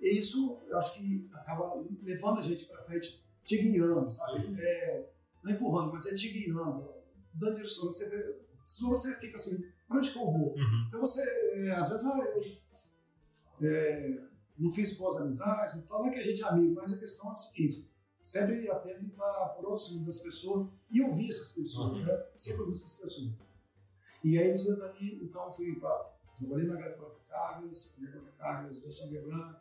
e 0.00 0.08
isso 0.18 0.58
eu 0.68 0.78
acho 0.78 0.94
que 0.94 1.28
acaba 1.32 1.74
levando 2.02 2.38
a 2.38 2.42
gente 2.42 2.64
para 2.66 2.78
frente, 2.78 3.22
te 3.44 3.58
guiando, 3.58 4.10
sabe? 4.10 4.46
Uhum. 4.46 4.56
É, 4.58 5.08
não 5.42 5.52
empurrando, 5.52 5.92
mas 5.92 6.06
é 6.06 6.14
te 6.14 6.28
guiando, 6.28 6.88
dando 7.34 7.54
direção. 7.56 7.86
Você 7.92 8.08
vê, 8.08 8.38
senão 8.74 8.90
você 8.90 9.14
fica 9.16 9.36
assim, 9.36 9.62
para 9.86 9.98
onde 9.98 10.10
que 10.10 10.18
eu 10.18 10.24
vou? 10.26 10.54
Uhum. 10.54 10.84
Então 10.88 11.00
você, 11.00 11.22
é, 11.22 11.72
às 11.72 11.90
vezes, 11.90 12.04
ah, 12.06 12.18
eu 13.60 13.68
é, 13.68 14.18
não 14.58 14.68
fiz 14.68 14.96
boas 14.96 15.16
amizades, 15.16 15.76
então 15.76 15.98
não 16.00 16.08
é 16.08 16.12
que 16.12 16.18
a 16.20 16.24
gente 16.24 16.42
é 16.42 16.46
amigo, 16.46 16.74
mas 16.74 16.92
a 16.94 16.98
questão 16.98 17.28
é 17.28 17.32
a 17.32 17.34
seguinte, 17.34 17.88
sempre 18.24 18.68
atento 18.70 19.04
estar 19.06 19.56
próximo 19.60 20.04
das 20.06 20.20
pessoas 20.20 20.68
e 20.90 21.02
ouvir 21.02 21.28
essas 21.30 21.52
pessoas, 21.52 21.92
Uhum. 21.92 22.04
né? 22.04 22.24
Sempre 22.36 22.60
ouvir 22.62 22.74
essas 22.74 22.94
pessoas. 22.94 23.30
E 24.24 24.38
aí, 24.38 24.54
daí, 24.78 25.18
então, 25.22 25.52
fui 25.52 25.74
para, 25.76 26.10
trabalhei 26.38 26.66
na 26.68 26.74
Galeria 26.76 26.98
Cargas, 27.28 27.98
Galeria 28.00 28.32
Cargas, 28.38 28.78
versão 28.78 29.10
branca, 29.10 29.60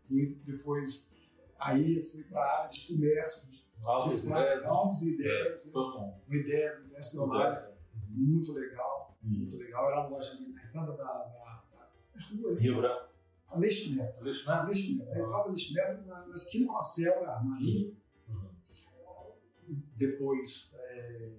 fui 0.00 0.38
depois, 0.44 1.10
aí 1.58 2.00
fui 2.00 2.24
para 2.24 2.40
a 2.40 2.58
área 2.60 2.70
de 2.70 2.86
comércio, 2.86 3.48
de, 3.48 3.64
Altas 3.82 4.22
de 4.22 4.28
ideias. 4.28 4.64
altas 4.64 5.02
ideias, 5.02 5.66
né? 5.66 5.72
Foi 5.72 5.82
bom. 5.82 6.20
uma 6.26 6.36
ideia 6.36 6.76
do 6.80 6.88
mestre 6.88 7.18
Omar, 7.18 7.70
muito 8.14 8.52
legal, 8.52 9.16
muito 9.22 9.56
legal, 9.56 9.90
era 9.90 10.00
a 10.00 10.08
loja 10.08 10.32
ali 10.36 10.52
na 10.52 10.64
entrada 10.64 10.92
da, 10.92 11.04
da, 11.04 11.64
da 11.72 12.60
Rio 12.60 12.76
Branco. 12.76 13.08
Aleixo 13.48 13.94
Neto. 13.94 14.20
Aleixo 14.20 14.48
Neto? 14.48 14.62
Aleixo 14.62 14.98
Neto. 14.98 15.14
Falo 15.14 15.34
Aleixo 15.34 15.74
Neto 15.74 16.06
na, 16.06 16.26
na 16.26 16.34
esquina 16.34 16.66
com 16.66 16.78
a 16.78 16.82
Cel, 16.82 17.30
a 17.30 17.42
Marinho. 17.42 17.96
Uhum. 18.28 19.82
Depois, 19.96 20.74
é, 20.76 21.32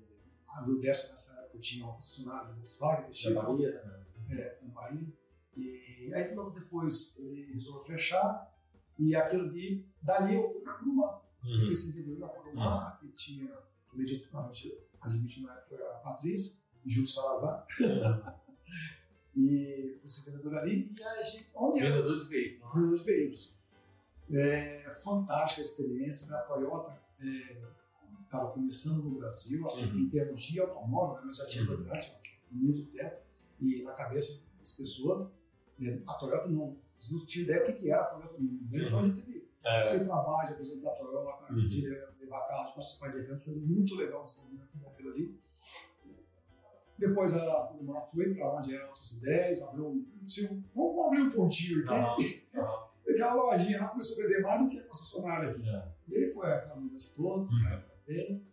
a 0.48 0.62
Ludessa 0.62 1.12
nessa 1.14 1.40
época 1.42 1.60
tinha 1.60 1.86
um 1.86 1.94
funcionário 1.94 2.50
do 2.50 2.56
Volkswagen, 2.56 3.14
chegou 3.14 3.44
Chamaria, 3.44 3.84
né? 3.84 4.06
é, 4.32 4.60
no 4.62 4.74
Marinho. 4.74 5.14
E 5.56 6.12
aí 6.14 6.36
logo 6.36 6.52
depois 6.52 7.18
ele 7.18 7.54
resolveu 7.54 7.82
fechar. 7.82 8.54
E 8.98 9.16
aquilo 9.16 9.44
ali, 9.44 9.86
dali 10.02 10.36
eu 10.36 10.48
fui 10.48 10.62
para 10.62 10.74
Curumá. 10.74 11.22
Eu 11.44 11.62
fui 11.62 11.76
servidor 11.76 12.18
da 12.18 12.28
Curumá, 12.30 12.98
que 13.00 13.08
tinha, 13.10 13.52
que 14.52 14.86
admite 15.02 15.44
na 15.44 15.54
época 15.54 15.66
foi 15.68 15.82
a 15.86 15.94
Patrícia, 15.96 16.60
Júlio 16.86 17.08
Salazar. 17.08 17.65
e 19.36 19.95
fui 20.00 20.10
servidor 20.10 20.58
ali. 20.58 20.91
E 20.98 21.04
aí 21.04 21.19
a 21.19 21.21
gente, 21.24 21.48
onde? 21.56 21.80
Vendedor 21.82 22.06
de 22.06 22.28
veículo. 22.30 22.65
né? 22.67 22.71
Vendedor 22.76 22.98
de 23.00 23.04
veículos. 23.06 23.54
É, 24.32 24.89
fantástica 25.04 25.62
a 25.62 25.63
experiência 25.63 26.30
da 26.30 26.41
Toyota. 26.43 26.98
Estava 28.24 28.52
começando 28.52 29.04
no 29.04 29.17
Brasil, 29.19 29.65
assim, 29.65 29.89
Uhum. 29.91 30.00
em 30.00 30.10
termos 30.10 30.43
de 30.43 30.60
automóvel, 30.60 31.17
né, 31.17 31.21
mas 31.28 31.38
já 31.38 31.45
tinha 31.45 31.63
Uhum. 31.63 31.88
muito 32.52 32.86
tempo, 32.91 33.15
e 33.62 33.82
na 33.84 33.93
cabeça 33.93 34.43
das 34.60 34.74
pessoas, 34.74 35.32
né, 35.80 36.02
a 36.06 36.13
Toyota 36.15 36.48
não, 36.50 36.76
eles 36.95 37.12
não 37.13 37.26
tinham 37.26 37.43
ideia 37.45 37.60
do 37.62 37.65
que 37.67 37.74
que 37.82 37.89
era 37.91 38.02
a 38.02 38.06
Toyota 38.06 38.34
no 38.38 38.43
mundo. 38.43 38.71
né? 38.71 38.88
Então 38.88 39.00
a 39.00 39.08
gente 39.08 39.21
teve 39.21 39.48
É. 39.63 39.88
aquele 39.88 40.04
trabalho 40.04 40.48
de 40.48 40.54
apresentar 40.54 40.89
a 40.89 40.95
Toyota, 40.95 41.54
Uhum. 41.54 41.67
de 41.67 41.82
levar 42.19 42.48
carro, 42.48 42.67
de 42.67 42.74
participar 42.74 43.12
de 43.12 43.17
eventos, 43.19 43.45
foi 43.45 43.56
muito 43.56 43.95
legal 43.95 44.21
o 44.21 44.24
desenvolvimento 44.26 44.78
daquilo 44.80 45.12
ali. 45.13 45.39
Depois 46.98 47.34
a 47.34 47.72
Urumar 47.74 48.02
foi 48.02 48.34
para 48.34 48.58
onde 48.58 48.74
eram 48.76 48.88
outras 48.88 49.12
ideias, 49.14 49.62
abriu 49.64 49.88
um. 49.88 50.06
Vamos 50.74 51.06
abrir 51.06 51.22
um 51.24 51.32
pontinho 51.32 51.80
aqui. 51.90 52.48
Aham. 52.56 52.86
Aquela 53.08 53.34
lojinha 53.36 53.80
lá 53.80 53.88
começou 53.90 54.24
a 54.24 54.28
vender 54.28 54.42
mais 54.42 54.62
do 54.64 54.70
que 54.70 54.80
a 54.80 54.84
concessionária 54.84 55.52
aqui. 55.52 55.70
É. 55.70 55.88
E 56.10 56.18
aí 56.18 56.34
foi 56.34 56.52
aquela 56.52 56.76
mudança 56.76 57.14
toda, 57.16 57.46
foi 57.46 57.56
Uhum. 57.56 57.82
bem. 58.08 58.48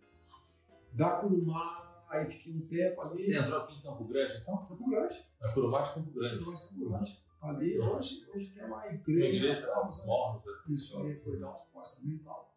Da 0.93 1.17
Curumá, 1.17 2.05
aí 2.09 2.23
fiquei 2.23 2.53
um 2.53 2.61
tempo 2.67 3.01
ali. 3.01 3.17
Você 3.17 3.37
entrou 3.37 3.59
aqui 3.59 3.73
em 3.77 3.81
Campo 3.81 4.05
Grande, 4.05 4.33
então? 4.39 4.57
Campo 4.65 4.89
Grande. 4.89 5.25
É 5.41 5.53
Curumá 5.53 5.81
de 5.81 5.93
Campo 5.95 6.11
Grande. 6.11 6.37
Campo 6.37 6.51
Grande, 6.51 6.63
Campo 6.69 6.89
Grande. 6.89 7.23
Ali, 7.41 7.77
Uhum. 7.79 7.95
hoje, 7.95 8.25
hoje 8.33 8.49
tem 8.51 8.63
uma 8.63 8.87
igreja. 8.87 9.45
igreja, 9.47 9.67
tal, 9.67 9.89
os 9.89 10.05
morros. 10.05 10.45
né? 10.45 10.51
Isso 10.69 10.97
aí 11.01 11.15
foi 11.19 11.37
dar 11.39 11.47
uma 11.47 11.55
proposta 11.59 11.99
também 11.99 12.15
e 12.15 12.19
tal. 12.19 12.53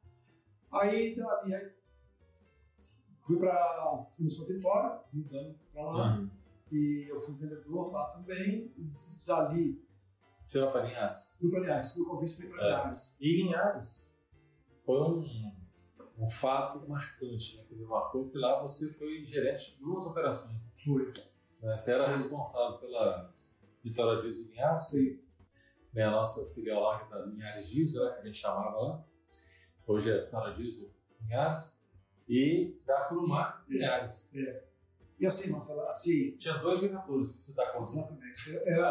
Aí 0.71 1.17
dali, 1.17 1.55
aí 1.55 1.73
fui 3.27 3.39
para 3.39 4.01
fui 4.11 4.25
no 4.27 4.47
Vitória, 4.47 5.01
mudando 5.13 5.55
para 5.73 5.83
lá, 5.83 6.17
Uhum. 6.19 6.31
e 6.73 7.07
eu 7.11 7.19
fui 7.19 7.35
vendedor 7.35 7.91
lá 7.93 8.11
também. 8.11 8.73
E 8.77 8.91
dali, 9.27 9.83
Você 10.45 10.61
vai 10.61 10.71
para 10.71 10.83
Linhares. 10.87 11.37
fui 11.41 11.51
para 11.51 11.61
Linhares, 11.61 11.95
fui 11.95 12.07
convite 12.07 12.37
para 12.37 12.47
É. 12.47 12.49
Linhares. 12.69 13.17
E 13.21 13.43
Linhares 13.43 14.17
foi 14.85 15.01
um, 15.03 15.53
um 16.19 16.29
fato 16.29 16.89
marcante, 16.89 17.57
né? 17.57 17.65
Que 17.69 17.75
me 17.75 17.85
marcou 17.85 18.29
que 18.31 18.39
lá 18.39 18.61
você 18.63 18.89
foi 18.93 19.25
gerente 19.25 19.73
de 19.77 19.81
duas 19.83 20.07
operações. 20.07 20.57
Fui. 20.85 21.13
né? 21.63 21.77
Você 21.77 21.93
era 21.93 22.09
responsável 22.13 22.79
pela 22.79 23.33
Vitória 23.83 24.23
Diesel 24.23 24.45
Linhares, 24.47 24.87
Sei. 24.89 25.21
né? 25.93 26.05
a 26.05 26.11
nossa 26.13 26.47
filial 26.55 26.81
lá, 26.83 26.99
que 27.01 27.13
é 27.13 27.19
da 27.19 27.25
Linhares 27.27 27.69
Diesel, 27.69 28.05
né? 28.05 28.13
que 28.15 28.21
a 28.21 28.25
gente 28.25 28.39
chamava 28.39 28.79
lá. 28.79 29.05
Hoje 29.87 30.11
é 30.11 30.21
Vitória 30.21 30.55
Diesel 30.55 30.89
Linhares. 31.23 31.85
E 32.29 32.77
da 32.87 33.05
Curumá 33.05 33.65
Linhares. 33.69 34.33
E 35.19 35.25
assim, 35.25 35.51
Marcelo, 35.51 35.81
assim, 35.83 36.37
Tinha 36.39 36.59
dois 36.59 36.81
diretores 36.81 37.31
que 37.31 37.41
você 37.41 37.53
dá 37.55 37.73
conta. 37.73 37.89
exatamente. 37.89 38.57
Era, 38.67 38.91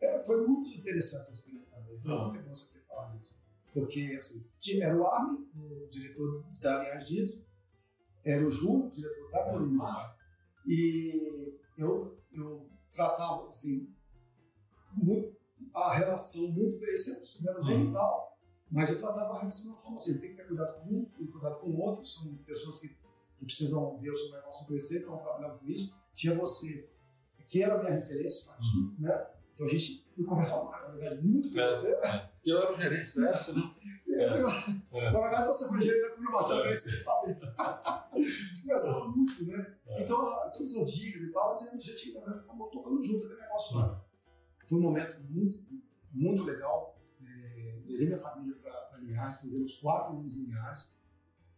é, 0.00 0.22
foi 0.22 0.46
muito 0.46 0.70
interessante 0.70 1.30
a 1.30 1.32
experiência 1.32 1.70
também. 1.72 1.98
Foi 1.98 2.12
muito 2.12 2.42
bom 2.44 2.54
você 2.54 2.78
ter 2.78 2.84
falado 2.86 3.18
isso. 3.20 3.36
Porque, 3.72 4.14
assim, 4.16 4.46
era 4.80 4.96
o 4.96 5.06
Arne, 5.06 5.38
o 5.54 5.88
diretor 5.90 6.44
da 6.62 6.78
Linhares 6.82 7.06
Diesel, 7.08 7.42
era 8.24 8.46
o 8.46 8.50
Júlio, 8.50 8.86
o 8.86 8.90
diretor 8.90 9.30
da 9.30 9.44
Curumá, 9.50 10.16
E 10.66 11.58
eu, 11.76 12.18
eu 12.32 12.68
tratava, 12.92 13.48
assim, 13.48 13.92
muito, 14.92 15.36
a 15.74 15.94
relação 15.94 16.48
muito 16.48 16.78
bem, 16.78 16.96
sempre 16.96 17.20
considero 17.20 17.64
bem 17.64 17.86
Uhum. 17.86 17.92
Mas 18.70 18.90
eu 18.90 18.98
tratava 19.00 19.34
a 19.34 19.38
relação 19.38 19.62
de 19.64 19.68
uma 19.68 19.76
forma 19.76 19.96
assim, 19.96 20.18
tem 20.18 20.30
que 20.30 20.36
ter 20.36 20.46
cuidado 20.46 20.80
com 20.80 20.90
um 20.90 21.06
e 21.20 21.26
cuidado 21.26 21.58
com 21.60 21.68
o 21.70 21.78
outro, 21.80 22.04
são 22.04 22.34
pessoas 22.38 22.80
que, 22.80 22.88
que 22.88 23.44
precisam 23.44 23.96
ver 23.98 24.10
o 24.10 24.16
seu 24.16 24.32
negócio 24.32 24.66
crescer, 24.66 24.98
então 25.00 25.14
eu 25.14 25.20
trabalhava 25.20 25.58
com 25.58 25.66
isso. 25.66 25.94
Tinha 26.14 26.34
você, 26.34 26.88
que 27.46 27.62
era 27.62 27.74
a 27.76 27.78
minha 27.78 27.92
referência, 27.92 28.52
Uhum. 28.60 28.94
né? 28.98 29.26
Então 29.54 29.66
a 29.66 29.70
gente 29.70 30.04
eu 30.18 30.24
conversava, 30.24 30.70
na 30.70 30.88
verdade, 30.96 31.22
muito 31.26 31.50
com 31.52 31.60
É. 31.60 31.66
você. 31.66 31.94
É. 31.94 32.28
Eu 32.44 32.58
era 32.62 32.72
o 32.72 32.74
gerente 32.74 33.20
dessa, 33.20 33.52
né? 33.52 33.74
É. 34.08 34.22
É. 34.24 35.10
Na 35.12 35.20
verdade, 35.20 35.46
você 35.46 35.68
foi 35.68 35.82
gerente 35.82 36.08
da 36.08 36.16
Curva 36.16 36.48
também, 36.48 36.74
você 36.74 37.02
sabe. 37.02 37.36
A 37.58 38.10
gente 38.16 38.62
conversava 38.62 39.08
muito, 39.08 39.44
né? 39.46 39.76
É. 39.86 40.02
Então, 40.02 40.18
todas 40.52 40.76
as 40.76 40.90
dicas 40.92 41.22
e 41.22 41.32
tal, 41.32 41.54
a 41.54 41.56
gente 41.56 41.86
já 41.86 41.94
tinha, 41.94 42.20
né? 42.20 42.34
acabou 42.44 42.68
tocando 42.68 43.02
junto 43.04 43.24
aquele 43.26 43.40
negócio 43.40 43.78
lá. 43.78 44.04
Foi 44.66 44.78
um 44.78 44.82
momento 44.82 45.20
muito, 45.30 45.58
muito 46.12 46.42
legal. 46.44 46.95
Levei 47.88 48.06
minha 48.06 48.16
família 48.18 48.54
para 48.56 48.98
Linhares, 48.98 49.40
fizemos 49.40 49.74
quatro 49.78 50.16
anos 50.18 50.36
em 50.36 50.44
Linhares. 50.44 50.94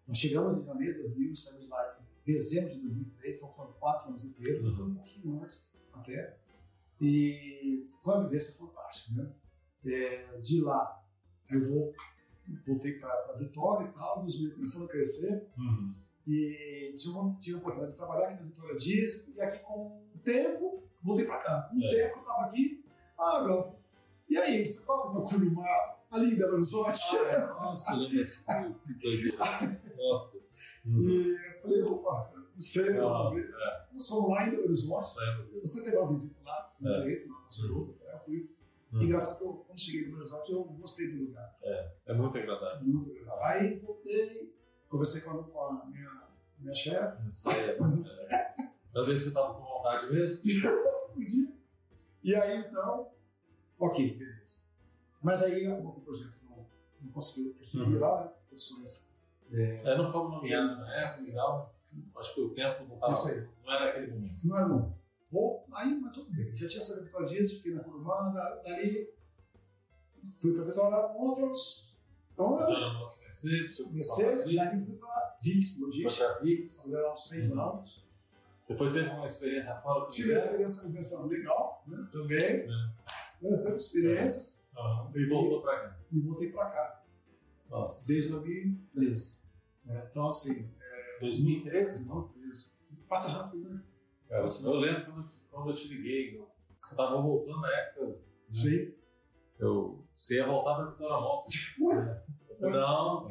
Nós 0.07 0.17
chegamos 0.19 0.63
em 0.63 0.65
janeiro 0.67 0.95
de 0.97 1.03
2000 1.09 1.33
e 1.33 1.37
saímos 1.37 1.69
lá 1.69 1.99
em 2.01 2.33
dezembro 2.33 2.75
de 2.75 2.81
2003, 2.81 3.35
então 3.37 3.51
foram 3.53 3.73
quatro 3.75 4.09
anos 4.09 4.25
inteiros, 4.25 4.65
Uhum. 4.65 4.73
foi 4.73 4.85
um 4.87 4.95
pouquinho 4.95 5.43
antes 5.43 5.73
até. 5.93 6.37
E 7.01 7.87
foi 8.03 8.15
uma 8.15 8.25
vivência 8.25 8.59
fantástica, 8.59 9.13
né? 9.23 9.33
É, 9.87 10.39
de 10.41 10.61
lá, 10.61 11.03
eu 11.51 11.65
vou, 11.69 11.95
voltei 12.67 12.99
para 12.99 13.33
Vitória 13.39 13.87
e 13.89 13.93
tal, 13.93 14.19
meus 14.21 14.35
meninos 14.35 14.55
começando 14.57 14.85
a 14.85 14.89
crescer, 14.89 15.47
Uhum. 15.57 15.95
e 16.27 16.95
tive, 16.99 17.13
uma- 17.15 17.39
tive 17.41 17.57
a 17.57 17.61
oportunidade 17.61 17.93
de 17.93 17.99
trabalhar 17.99 18.29
aqui 18.29 18.41
na 18.43 18.47
Vitória 18.49 18.77
Diesel, 18.77 19.33
e 19.35 19.41
aqui 19.41 19.59
com 19.61 20.03
um 20.15 20.19
tempo, 20.19 20.83
voltei 21.03 21.25
para 21.25 21.39
cá. 21.43 21.71
Um 21.73 21.83
É. 21.85 21.89
tempo 21.89 22.13
que 22.15 22.19
eu 22.19 22.23
estava 22.23 22.47
aqui, 22.47 22.85
ah, 23.19 23.45
meu, 23.45 23.77
e 24.29 24.37
aí, 24.37 24.67
você 24.67 24.85
toca 24.85 25.11
no 25.19 25.23
Curumá, 25.25 25.98
ali 26.11 26.33
em 26.33 26.37
Belo 26.37 26.55
Horizonte? 26.55 27.01
Ah, 27.13 27.17
é. 27.19 27.47
Nossa, 27.47 27.97
desse 28.09 28.45
filme, 28.45 28.75
que 28.87 28.95
doideira. 28.95 29.37
Nossa. 29.97 30.39
E 30.87 31.37
eu 31.47 31.61
falei, 31.63 31.83
opa, 31.83 32.33
não 32.55 32.61
sei, 32.61 32.91
né? 32.91 33.01
Ah, 33.01 33.31
ver. 33.33 33.51
é, 33.51 33.87
nós 33.93 34.09
fomos 34.09 34.31
lá 34.31 34.47
em 34.47 34.51
Belo 34.51 34.65
Horizonte, 34.65 35.09
você 35.61 35.85
teve 35.85 35.97
uma 35.97 36.13
visita 36.13 36.37
lá, 36.45 36.75
no 36.81 36.89
É. 36.91 37.01
direito, 37.01 37.29
na 37.29 37.53
Cheirosa, 37.53 37.99
eu 38.13 38.19
fui. 38.21 38.51
Uhum. 38.93 39.03
Engraçado 39.03 39.39
que 39.39 39.45
eu, 39.45 39.53
quando 39.67 39.79
cheguei 39.81 40.01
em 40.01 40.05
Belo 40.05 40.17
Horizonte, 40.19 40.53
eu 40.53 40.65
gostei 40.65 41.09
do 41.13 41.25
lugar. 41.25 41.59
É 42.07 42.15
muito 42.15 42.39
agradável. 42.39 42.87
Muito 42.87 43.13
legal. 43.13 43.39
Aí 43.45 43.75
voltei, 43.75 44.55
conversei 44.89 45.21
com 45.23 45.31
a, 45.33 45.45
com 45.45 45.61
a 45.61 45.85
minha, 45.87 46.29
minha 46.59 46.75
chefe, 46.75 47.23
Não 47.23 47.33
sei. 47.33 47.53
É. 48.33 48.49
Pra 48.93 49.03
ver 49.03 49.19
se 49.19 49.27
você 49.27 49.35
tava 49.35 49.55
com 49.55 49.61
vontade 49.61 50.11
mesmo. 50.13 50.43
podia. 51.15 51.53
E 52.23 52.35
aí 52.35 52.59
então, 52.61 53.11
ok, 53.79 54.17
beleza. 54.17 54.68
Mas 55.23 55.43
aí 55.43 55.67
acabou 55.67 55.93
que 55.93 55.99
o 55.99 56.03
projeto 56.03 56.33
não, 56.49 56.67
não 57.03 57.13
conseguiu 57.13 57.55
prosseguir 57.55 57.89
Uhum. 57.95 57.99
lá, 58.01 58.25
né? 58.25 58.31
Questões. 58.51 59.07
É, 59.53 59.97
não 59.97 60.11
fomos 60.11 60.33
nomeados 60.33 60.79
na 60.79 60.95
época 60.95 61.23
e 61.31 61.33
tal. 61.35 61.75
acho 62.17 62.35
que 62.35 62.41
o 62.43 62.55
tempo 62.55 62.85
não 62.85 62.95
estava. 62.95 63.13
Isso 63.13 63.29
aí. 63.29 63.49
Não 63.65 63.73
era 63.73 63.91
aquele 63.91 64.07
momento. 64.13 64.37
Não 64.45 64.57
era 64.57 64.69
bom. 64.69 64.99
Vou, 65.31 65.67
aí, 65.73 66.01
mas 66.01 66.13
tudo 66.13 66.31
bem. 66.31 66.55
Já 66.57 66.69
tinha 66.69 66.83
saído 66.83 67.05
Vitória 67.05 67.29
Dias, 67.29 67.53
fiquei 67.53 67.75
na 67.75 67.83
Curumana, 67.83 68.61
dali 68.65 69.11
fui 70.41 70.53
para 70.55 70.63
Vitória 70.65 71.09
Motors. 71.13 71.97
Então, 72.33 72.61
eu 72.61 72.93
Nossa 72.95 73.25
Mercedes, 73.25 73.79
Mercedes, 73.91 74.45
dali 74.55 74.81
fui 74.85 74.97
para 74.97 75.37
VIX 75.43 75.81
Logística, 75.81 76.29
Poxa 76.29 76.41
Vix. 76.43 76.91
lá 76.93 77.13
uns 77.15 77.29
seis 77.29 77.51
anos. 77.51 78.05
Depois 78.69 78.93
teve 78.93 79.09
uma 79.11 79.27
experiência 79.27 79.75
fora 79.77 80.01
do 80.01 80.09
Tive 80.09 80.33
uma 80.33 80.39
experiência 80.39 80.83
na 80.85 80.89
invenção 80.91 81.27
legal, 81.27 81.83
né? 81.87 82.09
Também. 82.13 82.39
É. 82.39 82.67
Né? 83.43 83.57
Sempre 83.57 83.79
experiências. 83.79 84.58
Aham. 84.79 85.11
E 85.15 85.27
voltou 85.29 85.61
pra 85.63 85.79
cá. 85.81 85.99
E 86.13 86.21
voltei 86.21 86.51
para 86.53 86.71
cá, 86.71 87.03
Nossa. 87.69 88.07
desde 88.07 88.31
2013. 88.31 89.45
né? 89.85 90.07
Então, 90.11 90.27
assim, 90.27 90.71
2013? 91.21 92.05
2013. 92.07 92.79
Passa 93.09 93.31
rápido, 93.31 93.69
né? 93.69 93.83
Cara, 94.29 94.45
eu 94.65 94.73
lembro 94.75 95.05
quando, 95.07 95.21
eu 95.23 95.27
te- 95.27 95.47
quando 95.51 95.71
eu 95.71 95.75
te 95.75 95.89
liguei, 95.89 96.37
eu- 96.37 96.49
você 96.79 96.93
estava 96.93 97.21
voltando 97.21 97.61
na 97.61 97.73
época. 97.73 98.19
Isso 98.49 98.69
aí. 98.69 98.95
Eu, 99.59 100.05
você 100.15 100.37
ia 100.37 100.47
voltar 100.47 100.77
para 100.77 100.85
Vitória 100.91 101.17
Moto. 101.17 101.49
Eu 102.49 102.57
falei, 102.57 102.81
não. 102.81 103.29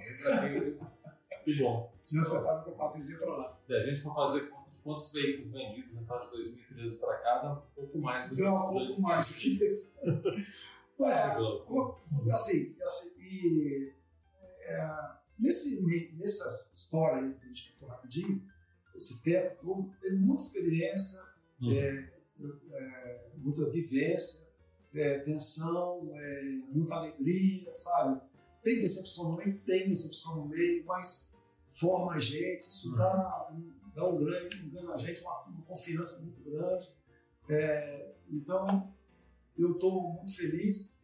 Que 1.45 1.53
bom. 1.59 1.93
Tinha 2.03 2.23
separado 2.23 2.65
com 2.65 2.71
a 2.71 2.87
papezinha 2.87 3.19
para 3.19 3.29
lá. 3.29 3.35
Se 3.43 3.73
a 3.73 3.85
gente 3.85 4.01
for 4.01 4.13
fazer 4.13 4.49
conta 4.49 4.69
de 4.71 4.77
quantos 4.79 5.11
veículos 5.13 5.51
vendidos 5.51 5.95
então 5.95 6.19
de 6.19 6.29
2013 6.31 6.97
para 6.99 7.17
cá, 7.19 7.39
dá 7.39 7.53
um 7.53 7.61
pouco 7.73 7.99
mais 7.99 8.29
do 8.29 8.35
que 8.35 8.41
Dá 8.43 8.53
um 8.53 8.69
pouco 8.73 9.01
mais. 9.01 9.39
É, 10.99 12.31
assim, 12.33 12.75
assim 12.83 13.13
e, 13.19 13.93
é, 14.61 15.11
nesse, 15.37 15.81
nessa 16.15 16.67
história 16.73 17.23
aí 17.23 17.33
que 17.33 17.45
a 17.45 17.47
gente 17.47 17.73
contou 17.73 17.89
rapidinho, 17.89 18.43
esse 18.95 19.21
tempo 19.21 19.55
todo, 19.61 19.91
tem 20.01 20.13
muita 20.15 20.43
experiência, 20.43 21.21
Hum. 21.61 21.71
é, 21.71 22.09
é, 22.71 23.29
muita 23.37 23.69
vivência, 23.71 24.47
é, 24.93 25.19
tensão, 25.19 26.11
é, 26.13 26.41
muita 26.69 26.95
alegria, 26.95 27.71
sabe? 27.75 28.21
Tem 28.63 28.79
decepção 28.81 29.31
no 29.31 29.37
meio, 29.37 29.59
tem 29.61 29.89
decepção 29.89 30.35
no 30.37 30.45
meio, 30.47 30.85
mas 30.85 31.33
forma 31.71 32.13
a 32.13 32.19
gente, 32.19 32.61
isso 32.61 32.95
dá, 32.95 33.49
dá 33.93 34.07
um 34.07 34.23
grande, 34.23 34.65
engana 34.65 34.93
a 34.93 34.97
gente, 34.97 35.21
uma, 35.21 35.45
uma 35.45 35.61
confiança 35.63 36.21
muito 36.23 36.43
grande. 36.43 36.91
É, 37.49 38.13
então, 38.29 38.93
eu 39.57 39.71
estou 39.73 40.13
muito 40.13 40.35
feliz. 40.35 40.97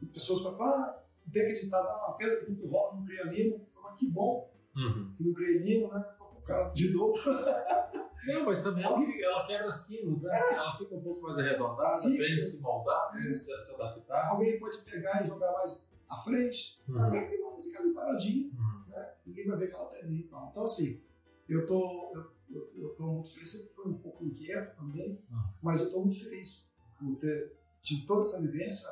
E 0.00 0.06
pessoas 0.06 0.42
falam, 0.42 0.62
ah, 0.62 1.02
não 1.24 1.32
tem 1.32 1.42
acreditado, 1.42 1.86
ah, 1.86 2.14
pena 2.18 2.36
que 2.36 2.46
muito 2.50 2.66
rola, 2.66 2.96
não 2.96 3.04
cria 3.04 3.24
Lino. 3.24 3.54
Eu 3.56 3.60
falo, 3.60 3.86
"Ah, 3.88 3.94
que 3.94 4.08
bom 4.08 4.50
Uhum. 4.76 5.14
que 5.16 5.24
não 5.24 5.34
cria 5.34 5.60
Lino, 5.62 5.92
né? 5.92 6.04
O 6.20 6.40
cara 6.42 6.68
de 6.70 6.90
novo. 6.92 7.18
Não, 8.26 8.44
mas 8.44 8.62
também 8.62 8.84
ela, 8.84 8.98
fica- 9.00 9.24
ela 9.24 9.46
quebra 9.46 9.66
as 9.66 9.86
quilos, 9.86 10.22
né? 10.24 10.38
Ela 10.52 10.70
fica 10.76 10.94
um 10.94 11.00
pouco 11.00 11.22
mais 11.22 11.38
arredondada, 11.38 12.02
Fica. 12.02 12.18
bem 12.18 12.38
se 12.38 12.60
moldar, 12.60 13.10
bem 13.14 13.34
se, 13.34 13.46
se 13.62 13.74
adaptar. 13.74 14.28
Alguém 14.30 14.58
pode 14.60 14.76
pegar 14.82 15.22
e 15.22 15.26
jogar 15.26 15.50
mais 15.52 15.90
à 16.06 16.16
frente, 16.18 16.78
Uhum. 16.86 17.02
alguém 17.02 17.28
que 17.30 17.38
não 17.38 17.60
fica 17.62 17.80
ali 17.80 17.92
paradinho, 17.94 18.50
Uhum. 18.52 18.84
né? 18.90 19.14
ninguém 19.24 19.46
vai 19.46 19.56
ver 19.56 19.68
que 19.68 19.74
ela 19.74 19.84
está 19.84 19.96
ali. 20.06 20.28
Não. 20.30 20.48
Então, 20.50 20.64
assim, 20.64 21.00
eu 21.48 21.64
tô, 21.66 22.12
eu, 22.14 22.30
eu, 22.56 22.70
eu 22.82 22.88
tô 22.90 23.04
muito 23.06 23.32
feliz, 23.32 23.52
sempre 23.52 23.74
fui 23.74 23.90
um 23.90 23.98
pouco 23.98 24.22
inquieto 24.24 24.76
também, 24.76 25.12
Uhum. 25.30 25.42
mas 25.62 25.80
eu 25.80 25.86
estou 25.86 26.02
muito 26.04 26.22
feliz 26.22 26.68
por 26.98 27.16
ter 27.16 27.56
tido 27.82 28.06
toda 28.06 28.20
essa 28.20 28.40
vivência, 28.40 28.88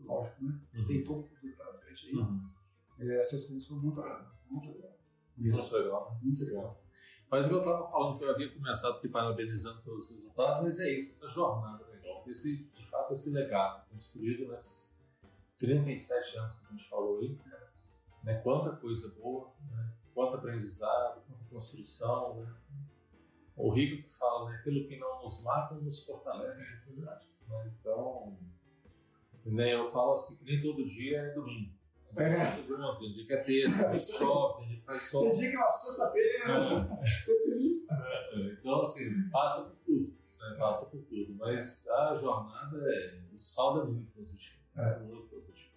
lógico, 0.00 0.44
né? 0.44 0.60
Uhum. 0.78 0.86
Tem 0.86 1.04
todo 1.04 1.20
o 1.20 1.22
futuro 1.22 1.56
pela 1.56 1.74
frente 1.74 2.06
aí. 2.08 2.14
Uhum. 2.14 2.50
É, 2.98 3.20
essa 3.20 3.36
experiência 3.36 3.68
foi 3.68 3.78
muito 3.78 4.00
legal, 4.00 4.32
muito 4.50 4.68
legal. 4.72 4.90
Muito 5.36 5.74
legal. 5.74 6.18
muito 6.22 6.44
legal. 6.44 6.82
Mas 7.30 7.46
o 7.46 7.48
que 7.48 7.54
eu 7.54 7.58
estava 7.60 7.88
falando, 7.88 8.18
que 8.18 8.24
eu 8.24 8.30
havia 8.30 8.52
começado 8.52 8.96
aqui 8.96 9.08
parabenizando 9.08 9.80
pelos 9.82 10.10
resultados, 10.10 10.64
mas 10.64 10.80
é 10.80 10.90
isso, 10.90 11.12
essa 11.12 11.28
jornada 11.30 11.86
legal, 11.86 12.24
esse, 12.26 12.64
de 12.64 12.84
fato 12.86 13.12
esse 13.12 13.30
legado 13.30 13.88
construído 13.88 14.48
nesses 14.48 14.98
37 15.58 16.38
anos 16.38 16.58
que 16.58 16.66
a 16.66 16.70
gente 16.70 16.88
falou 16.88 17.20
aí, 17.20 17.38
né? 18.24 18.34
quanta 18.42 18.74
coisa 18.76 19.08
boa, 19.10 19.52
né? 19.70 19.92
quanto 20.12 20.36
aprendizado, 20.36 21.22
quanta 21.26 21.44
construção. 21.44 22.34
Né? 22.34 22.54
O 23.56 23.70
Rico 23.70 24.02
que 24.02 24.10
fala, 24.10 24.50
né? 24.50 24.56
aquilo 24.56 24.88
que 24.88 24.98
não 24.98 25.22
nos 25.22 25.42
mata 25.44 25.76
nos 25.76 26.04
fortalece. 26.04 26.80
verdade. 26.88 27.29
Né? 27.50 27.72
Então, 27.80 28.38
né, 29.46 29.74
eu 29.74 29.86
falo 29.86 30.14
assim 30.14 30.36
que 30.36 30.44
nem 30.44 30.60
todo 30.62 30.84
dia 30.84 31.18
é 31.18 31.34
domingo. 31.34 31.72
É. 32.16 32.46
Segunda, 32.56 32.98
Tem 32.98 33.12
dia 33.12 33.26
que 33.26 33.32
é 33.32 33.36
terça, 33.36 33.84
tem 33.84 33.92
dia 33.92 33.92
que 33.92 33.98
chove, 33.98 34.58
tem 34.58 34.68
dia 34.68 34.80
que 34.80 34.84
faz 34.86 35.02
sol. 35.02 35.22
Tem 35.22 35.32
dia 35.32 35.50
que 35.50 35.56
é 35.56 35.58
uma 35.58 35.70
sexta-feira, 35.70 37.04
ser 37.04 37.44
feliz. 37.44 37.86
Então, 38.58 38.80
assim, 38.82 39.30
passa 39.30 39.68
por 39.68 39.76
tudo. 39.86 40.16
né? 40.38 40.56
Passa 40.58 40.90
por 40.90 41.02
tudo. 41.04 41.34
Mas 41.36 41.88
a 41.88 42.16
jornada, 42.16 42.78
é, 42.92 43.20
o 43.32 43.38
saldo 43.38 43.82
é 43.82 43.84
muito 43.84 44.10
positivo. 44.10 44.58
É. 44.76 44.98
Muito 44.98 45.28
positivo. 45.28 45.70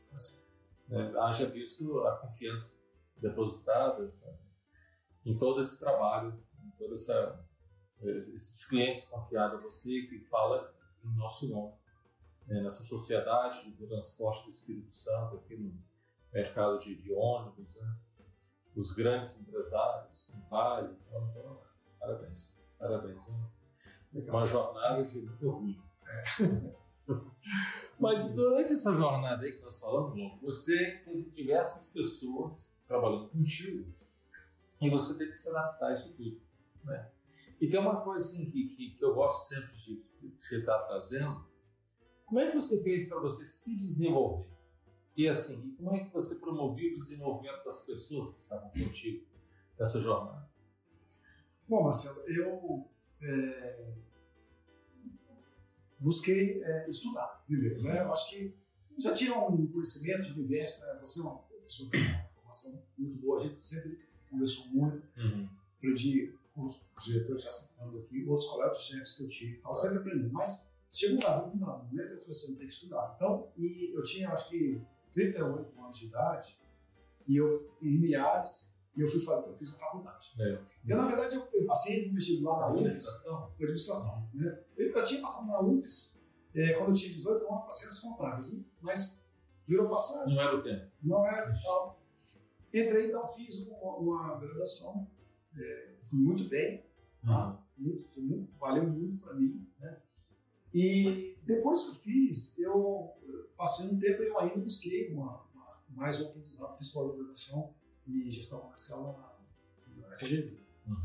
Né? 0.87 1.13
Haja 1.19 1.45
visto 1.47 1.99
a 2.01 2.17
confiança 2.17 2.81
depositada 3.17 4.09
sabe? 4.11 4.37
em 5.25 5.37
todo 5.37 5.61
esse 5.61 5.79
trabalho, 5.79 6.37
em 6.65 6.71
todos 6.77 7.07
esses 8.33 8.67
clientes 8.67 9.05
confiados 9.05 9.59
a 9.59 9.63
você 9.63 10.01
que 10.07 10.19
fala 10.19 10.72
em 11.03 11.15
nosso 11.15 11.47
nome. 11.49 11.73
né? 12.47 12.61
Nessa 12.61 12.83
sociedade 12.83 13.71
do 13.71 13.87
transporte 13.87 14.45
do 14.45 14.51
Espírito 14.51 14.93
Santo, 14.93 15.37
aqui 15.37 15.55
no 15.55 15.73
mercado 16.31 16.77
de, 16.79 16.95
de 16.95 17.11
ônibus, 17.13 17.75
né? 17.75 17.97
os 18.75 18.91
grandes 18.91 19.39
empresários, 19.41 20.29
em 20.29 20.49
Vale. 20.49 20.95
Então, 21.07 21.29
então, 21.29 21.61
parabéns. 21.99 22.57
Parabéns. 22.77 23.27
né? 23.27 23.49
Uma 24.27 24.45
jornada 24.45 25.03
de 25.03 25.21
muito 25.21 25.47
orgulho. 25.47 25.83
Mas 27.99 28.33
durante 28.33 28.73
essa 28.73 28.93
jornada 28.93 29.43
aí 29.43 29.51
que 29.51 29.61
nós 29.61 29.79
falamos, 29.79 30.17
Lobo, 30.17 30.39
você 30.41 31.01
teve 31.05 31.29
diversas 31.31 31.91
pessoas 31.91 32.75
trabalhando 32.87 33.29
contigo 33.29 33.93
e 34.81 34.89
você 34.89 35.17
teve 35.17 35.33
que 35.33 35.41
se 35.41 35.49
adaptar 35.49 35.87
a 35.87 35.93
isso 35.93 36.13
tudo. 36.13 36.41
Né? 36.83 37.09
E 37.59 37.67
tem 37.67 37.79
uma 37.79 38.01
coisa 38.01 38.25
assim, 38.25 38.49
que, 38.49 38.69
que, 38.69 38.91
que 38.91 39.03
eu 39.03 39.13
gosto 39.13 39.47
sempre 39.47 39.75
de, 39.77 40.03
de 40.21 40.55
estar 40.55 40.79
trazendo. 40.83 41.45
Como 42.25 42.39
é 42.39 42.49
que 42.49 42.55
você 42.55 42.81
fez 42.81 43.07
para 43.07 43.19
você 43.19 43.45
se 43.45 43.77
desenvolver? 43.77 44.51
E 45.15 45.27
assim, 45.27 45.75
como 45.77 45.95
é 45.95 46.03
que 46.03 46.13
você 46.13 46.35
promovia 46.35 46.91
o 46.93 46.97
desenvolvimento 46.97 47.63
das 47.63 47.85
pessoas 47.85 48.33
que 48.33 48.41
estavam 48.41 48.69
contigo 48.69 49.23
nessa 49.77 49.99
jornada? 49.99 50.49
Bom, 51.67 51.83
Marcelo, 51.83 52.19
eu 52.27 52.89
é, 53.21 53.93
busquei 55.99 56.61
é, 56.63 56.89
estudar 56.89 57.43
primeiro. 57.45 57.81
Né? 57.83 58.01
Eu 58.01 58.11
acho 58.11 58.29
que 58.29 58.53
já 58.97 59.13
tinha 59.13 59.37
um 59.37 59.67
conhecimento 59.67 60.23
de 60.23 60.33
vivência, 60.33 60.85
né? 60.87 60.99
você 60.99 61.19
é 61.19 61.23
uma 61.23 61.37
pessoa 61.65 61.89
com 61.89 61.97
uma 61.97 62.23
formação 62.35 62.83
muito 62.97 63.21
boa, 63.21 63.39
a 63.39 63.47
gente 63.47 63.63
sempre 63.63 63.99
conversou 64.29 64.67
muito, 64.67 65.07
aprendi 65.77 66.33
os 66.55 66.85
diretores 67.03 67.43
já 67.43 67.49
citando 67.49 67.99
aqui, 67.99 68.25
outros 68.25 68.47
colegas 68.49 68.77
chefes 68.81 69.13
que 69.13 69.23
eu 69.23 69.29
tive, 69.29 69.57
então 69.57 69.73
sempre 69.73 69.99
aprendi. 69.99 70.29
Mas 70.29 70.69
chegou 70.91 71.17
um 71.17 71.19
dado, 71.19 71.55
um 71.55 71.57
dado 71.57 71.85
momento 71.85 72.13
eu 72.13 72.19
falei 72.19 72.31
assim, 72.31 72.51
eu 72.51 72.57
tenho 72.57 72.69
que 72.69 72.75
estudar. 72.75 73.13
Então, 73.15 73.47
e 73.57 73.91
eu 73.95 74.03
tinha 74.03 74.29
acho 74.29 74.49
que 74.49 74.81
38 75.13 75.81
anos 75.81 75.97
de 75.97 76.05
idade, 76.05 76.57
e 77.27 77.37
eu 77.37 77.75
em 77.81 77.99
Milhares, 77.99 78.73
e 78.95 79.01
eu 79.01 79.09
fui 79.09 79.19
fazer, 79.19 79.49
eu 79.49 79.55
fiz 79.55 79.73
a 79.73 79.77
faculdade. 79.77 80.33
É. 80.39 80.59
Eu, 80.87 80.97
na 80.97 81.07
verdade, 81.07 81.35
eu, 81.35 81.47
eu 81.53 81.65
passei 81.65 82.07
no 82.07 82.13
vestibular 82.13 82.59
na 82.59 82.73
UFES, 82.73 83.23
foi 83.23 83.65
administração. 83.65 84.29
Né? 84.33 84.63
Eu, 84.77 84.91
eu 84.91 85.05
tinha 85.05 85.21
passado 85.21 85.47
na 85.47 85.59
UFES 85.61 86.21
é, 86.53 86.73
quando 86.73 86.89
eu 86.89 86.93
tinha 86.93 87.13
18 87.13 87.47
anos 87.47 87.61
para 87.63 87.71
ciências 87.71 87.99
contábeis, 87.99 88.53
né? 88.53 88.63
mas 88.81 89.25
virou 89.67 89.89
passar, 89.89 90.27
Não 90.27 90.39
era 90.39 90.55
o 90.55 90.61
tempo. 90.61 90.91
não 91.01 91.25
é 91.25 91.61
tal. 91.63 91.99
Entrei, 92.73 93.07
então, 93.07 93.25
fiz 93.25 93.67
uma, 93.67 93.97
uma 93.97 94.39
graduação, 94.39 95.07
é, 95.57 95.95
fui 96.01 96.19
muito 96.19 96.47
bem, 96.49 96.83
tá? 97.25 97.63
muito, 97.77 98.07
foi 98.09 98.23
muito, 98.23 98.51
valeu 98.57 98.87
muito 98.87 99.17
para 99.19 99.33
mim. 99.33 99.67
Né? 99.79 99.97
E 100.73 101.37
depois 101.43 101.83
que 101.83 101.89
eu 101.89 101.95
fiz, 101.95 102.57
eu 102.59 103.13
passei 103.57 103.87
um 103.87 103.99
tempo 103.99 104.23
e 104.23 104.27
eu 104.27 104.39
ainda 104.39 104.57
busquei 104.57 105.11
uma, 105.11 105.43
uma, 105.53 105.65
mais 105.89 106.19
um 106.19 106.27
aprendizado, 106.27 106.77
fiz 106.77 106.89
pós-graduação 106.89 107.73
em 108.07 108.29
gestão 108.31 108.61
comercial 108.61 109.37
na, 109.97 110.07
na 110.07 110.15
FGV. 110.15 110.57
Uhum. 110.87 110.97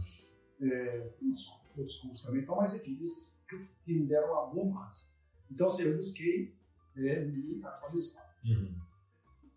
É, 0.60 1.00
tem 1.18 1.28
uns 1.28 1.48
outros 1.76 1.96
cursos 1.98 2.22
também, 2.22 2.42
então, 2.42 2.56
mas 2.56 2.74
enfim, 2.74 2.98
esses 3.00 3.40
que 3.48 3.92
me 3.92 4.06
deram 4.06 4.32
uma 4.32 4.46
boa 4.46 4.74
base. 4.74 5.12
Então, 5.50 5.66
assim, 5.66 5.84
eu 5.84 5.96
busquei 5.96 6.54
é, 6.96 7.24
me 7.24 7.64
atualizar. 7.64 8.36
Uhum. 8.44 8.74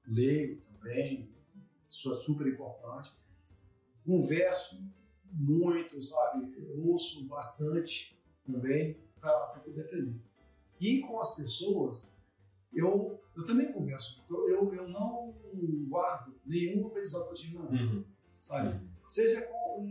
Leio 0.07 0.61
também, 0.61 1.29
isso 1.89 2.13
é 2.13 2.17
super 2.17 2.47
importante. 2.47 3.11
Converso 4.05 4.81
muito, 5.31 6.01
sabe? 6.01 6.53
Eu 6.57 6.87
ouço 6.87 7.23
bastante 7.25 8.17
também 8.45 8.97
para 9.19 9.59
poder 9.63 9.81
aprender. 9.81 10.15
E 10.79 11.01
com 11.01 11.19
as 11.19 11.35
pessoas, 11.35 12.11
eu, 12.73 13.19
eu 13.35 13.45
também 13.45 13.71
converso. 13.71 14.23
Eu, 14.29 14.73
eu, 14.73 14.87
não 14.89 15.33
guardo 15.87 16.33
nenhum 16.45 16.87
aprendizado 16.87 17.25
que 17.25 17.31
eu 17.31 17.35
tive 17.35 17.57
na 17.57 17.65
vida, 17.65 17.83
Uhum. 17.83 18.03
sabe? 18.39 18.79
Seja 19.09 19.41
com, 19.41 19.83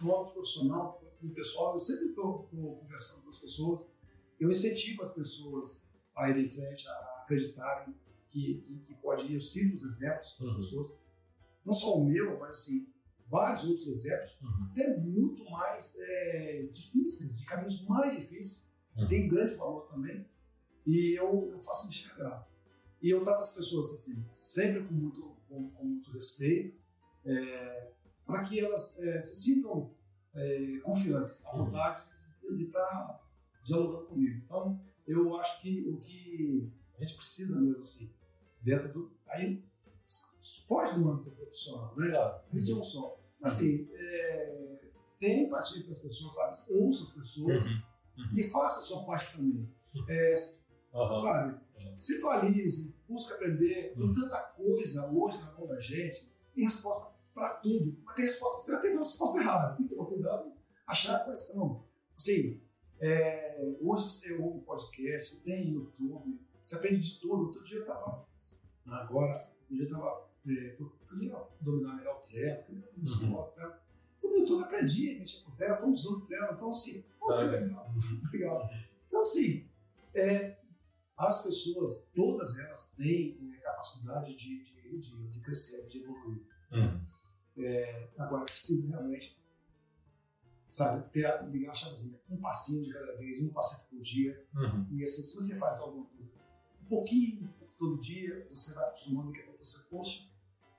no 0.00 0.16
âmbito 0.16 0.32
profissional, 0.32 1.02
no 1.20 1.30
pessoal, 1.30 1.74
eu 1.74 1.80
sempre 1.80 2.08
estou 2.08 2.48
conversando 2.50 3.24
com 3.24 3.30
as 3.30 3.38
pessoas, 3.38 3.86
eu 4.40 4.50
incentivo 4.50 5.02
as 5.02 5.14
pessoas 5.14 5.84
a 6.14 6.28
irem 6.30 6.44
em 6.44 6.48
frente, 6.48 6.88
a 6.88 7.22
acreditarem 7.22 7.94
que, 8.30 8.54
que, 8.60 8.78
que 8.78 8.94
pode 8.94 9.26
ir. 9.26 9.34
Eu 9.34 9.40
cito 9.40 9.74
os 9.76 9.82
exemplos 9.82 10.32
para 10.32 10.46
as 10.46 10.52
uhum. 10.52 10.56
pessoas, 10.56 10.94
não 11.64 11.74
só 11.74 11.96
o 11.96 12.04
meu, 12.04 12.38
mas 12.38 12.58
assim, 12.58 12.86
vários 13.32 13.64
outros 13.64 13.86
exemplos, 13.88 14.36
uhum. 14.42 14.68
até 14.70 14.94
muito 14.98 15.42
mais 15.50 15.98
é, 15.98 16.68
difíceis, 16.70 17.34
de 17.34 17.46
caminhos 17.46 17.82
mais 17.86 18.14
difíceis, 18.14 18.70
uhum. 18.94 19.08
tem 19.08 19.26
grande 19.26 19.54
valor 19.54 19.88
também, 19.88 20.28
e 20.86 21.18
eu, 21.18 21.48
eu 21.50 21.58
faço 21.58 21.88
enxergar. 21.88 22.46
E 23.00 23.08
eu 23.08 23.22
trato 23.22 23.40
as 23.40 23.54
pessoas 23.54 23.90
assim, 23.94 24.22
sempre 24.30 24.84
com 24.84 24.92
muito, 24.92 25.36
com, 25.48 25.70
com 25.70 25.84
muito 25.84 26.12
respeito, 26.12 26.78
é, 27.24 27.92
para 28.26 28.42
que 28.42 28.60
elas 28.60 29.00
é, 29.00 29.22
se 29.22 29.36
sintam 29.36 29.94
é, 30.34 30.78
confiantes, 30.82 31.42
à 31.46 31.56
uhum. 31.56 31.64
vontade 31.64 32.06
de 32.52 32.64
estar 32.64 33.18
dialogando 33.64 34.08
comigo. 34.08 34.42
Então, 34.44 34.78
eu 35.06 35.34
acho 35.36 35.62
que 35.62 35.88
o 35.88 35.96
que 35.96 36.70
a 36.96 37.00
gente 37.00 37.16
precisa 37.16 37.58
mesmo 37.58 37.80
assim, 37.80 38.12
dentro 38.60 38.92
do. 38.92 39.10
Aí, 39.26 39.64
pode 40.68 40.98
no 40.98 41.10
âmbito 41.10 41.30
profissional, 41.30 41.96
né? 41.96 42.14
A 42.14 42.42
gente 42.52 42.72
não 42.72 42.84
só. 42.84 43.21
Assim, 43.42 43.88
é, 43.92 44.78
tem 45.18 45.44
empatia 45.44 45.84
com 45.84 45.90
as 45.90 45.98
pessoas, 45.98 46.34
sabe? 46.34 46.80
Ouça 46.80 47.02
as 47.02 47.10
pessoas 47.10 47.66
uhum. 47.66 47.82
Uhum. 48.18 48.38
e 48.38 48.42
faça 48.42 48.80
a 48.80 48.82
sua 48.82 49.04
parte 49.04 49.36
também. 49.36 49.68
É, 50.08 50.34
uhum. 50.94 51.18
Sabe? 51.18 51.60
Se 51.98 52.18
atualize, 52.18 52.96
busque 53.08 53.32
aprender. 53.32 53.94
Tem 53.96 54.12
tanta 54.12 54.38
coisa 54.40 55.10
hoje 55.10 55.40
na 55.40 55.52
mão 55.52 55.66
da 55.66 55.78
gente, 55.80 56.32
tem 56.54 56.64
resposta 56.64 57.12
para 57.34 57.54
tudo. 57.54 57.96
Mas 58.04 58.14
tem 58.14 58.24
resposta 58.24 58.58
certa 58.58 58.86
e 58.86 58.90
tem 58.90 58.98
resposta 58.98 59.38
errada. 59.38 59.76
Tem 59.76 59.86
que 59.86 59.94
tomar 59.94 60.08
cuidado, 60.08 60.52
achar 60.86 61.24
quais 61.24 61.40
são. 61.40 61.84
Assim, 62.16 62.60
é, 63.00 63.76
hoje 63.80 64.04
você 64.04 64.34
ouve 64.34 64.60
podcast, 64.60 65.40
tem 65.42 65.70
YouTube, 65.72 66.40
você 66.62 66.76
aprende 66.76 67.00
de 67.00 67.20
tudo. 67.20 67.46
Outro 67.46 67.62
dia 67.62 67.78
eu 67.78 67.82
estava. 67.82 68.26
Agora, 68.86 69.28
outro 69.28 69.54
dia 69.70 69.82
eu 69.82 69.86
estava. 69.86 70.31
É, 70.46 70.76
eu 70.78 70.90
queria 71.08 71.36
dominar 71.60 71.96
melhor 71.96 72.18
o 72.18 72.20
Trello, 72.20 72.62
queria 72.64 72.88
dominar 72.96 73.38
uhum. 73.38 73.50
Trello. 73.52 73.74
Fui 74.20 74.30
no 74.30 74.36
YouTube, 74.38 74.64
aprendi, 74.64 75.18
mexer 75.18 75.44
com 75.44 75.52
o 75.52 75.54
Trello, 75.54 75.74
estou 75.74 75.90
usando 75.90 76.16
o 76.16 76.26
Trello. 76.26 76.52
Então, 76.52 76.68
assim, 76.68 77.04
pô, 77.18 77.28
que 77.28 77.34
legal, 77.34 77.88
legal. 78.32 78.70
Então, 79.06 79.20
assim, 79.20 79.68
é, 80.14 80.56
as 81.18 81.44
pessoas, 81.44 82.10
todas 82.14 82.58
elas 82.58 82.90
têm 82.96 83.38
é, 83.54 83.60
capacidade 83.60 84.34
de, 84.34 84.64
de, 84.64 84.98
de, 84.98 85.28
de, 85.28 85.40
crescer, 85.40 85.86
de 85.86 85.98
evoluir. 85.98 86.46
Uhum. 86.72 87.00
É, 87.58 88.08
agora, 88.18 88.46
precisa 88.46 88.88
realmente 88.88 89.42
sabe? 90.72 91.06
Ter, 91.10 91.44
ligar 91.50 91.72
a 91.72 91.74
chavezinha, 91.74 92.18
um 92.30 92.38
passinho 92.38 92.82
de 92.82 92.92
cada 92.92 93.14
vez, 93.16 93.40
um 93.40 93.50
passinho 93.50 93.88
por 93.90 94.02
dia. 94.02 94.46
Uhum. 94.54 94.86
E 94.90 95.02
assim, 95.02 95.22
se 95.22 95.36
você 95.36 95.58
faz 95.58 95.78
alguma 95.78 96.06
coisa, 96.06 96.32
um 96.82 96.86
pouquinho 96.86 97.54
todo 97.78 98.00
dia, 98.00 98.46
você 98.48 98.74
vai 98.74 98.84
acostumando 98.84 99.32
que 99.32 99.40
é 99.40 99.46
você, 99.56 99.86
poxa, 99.90 100.26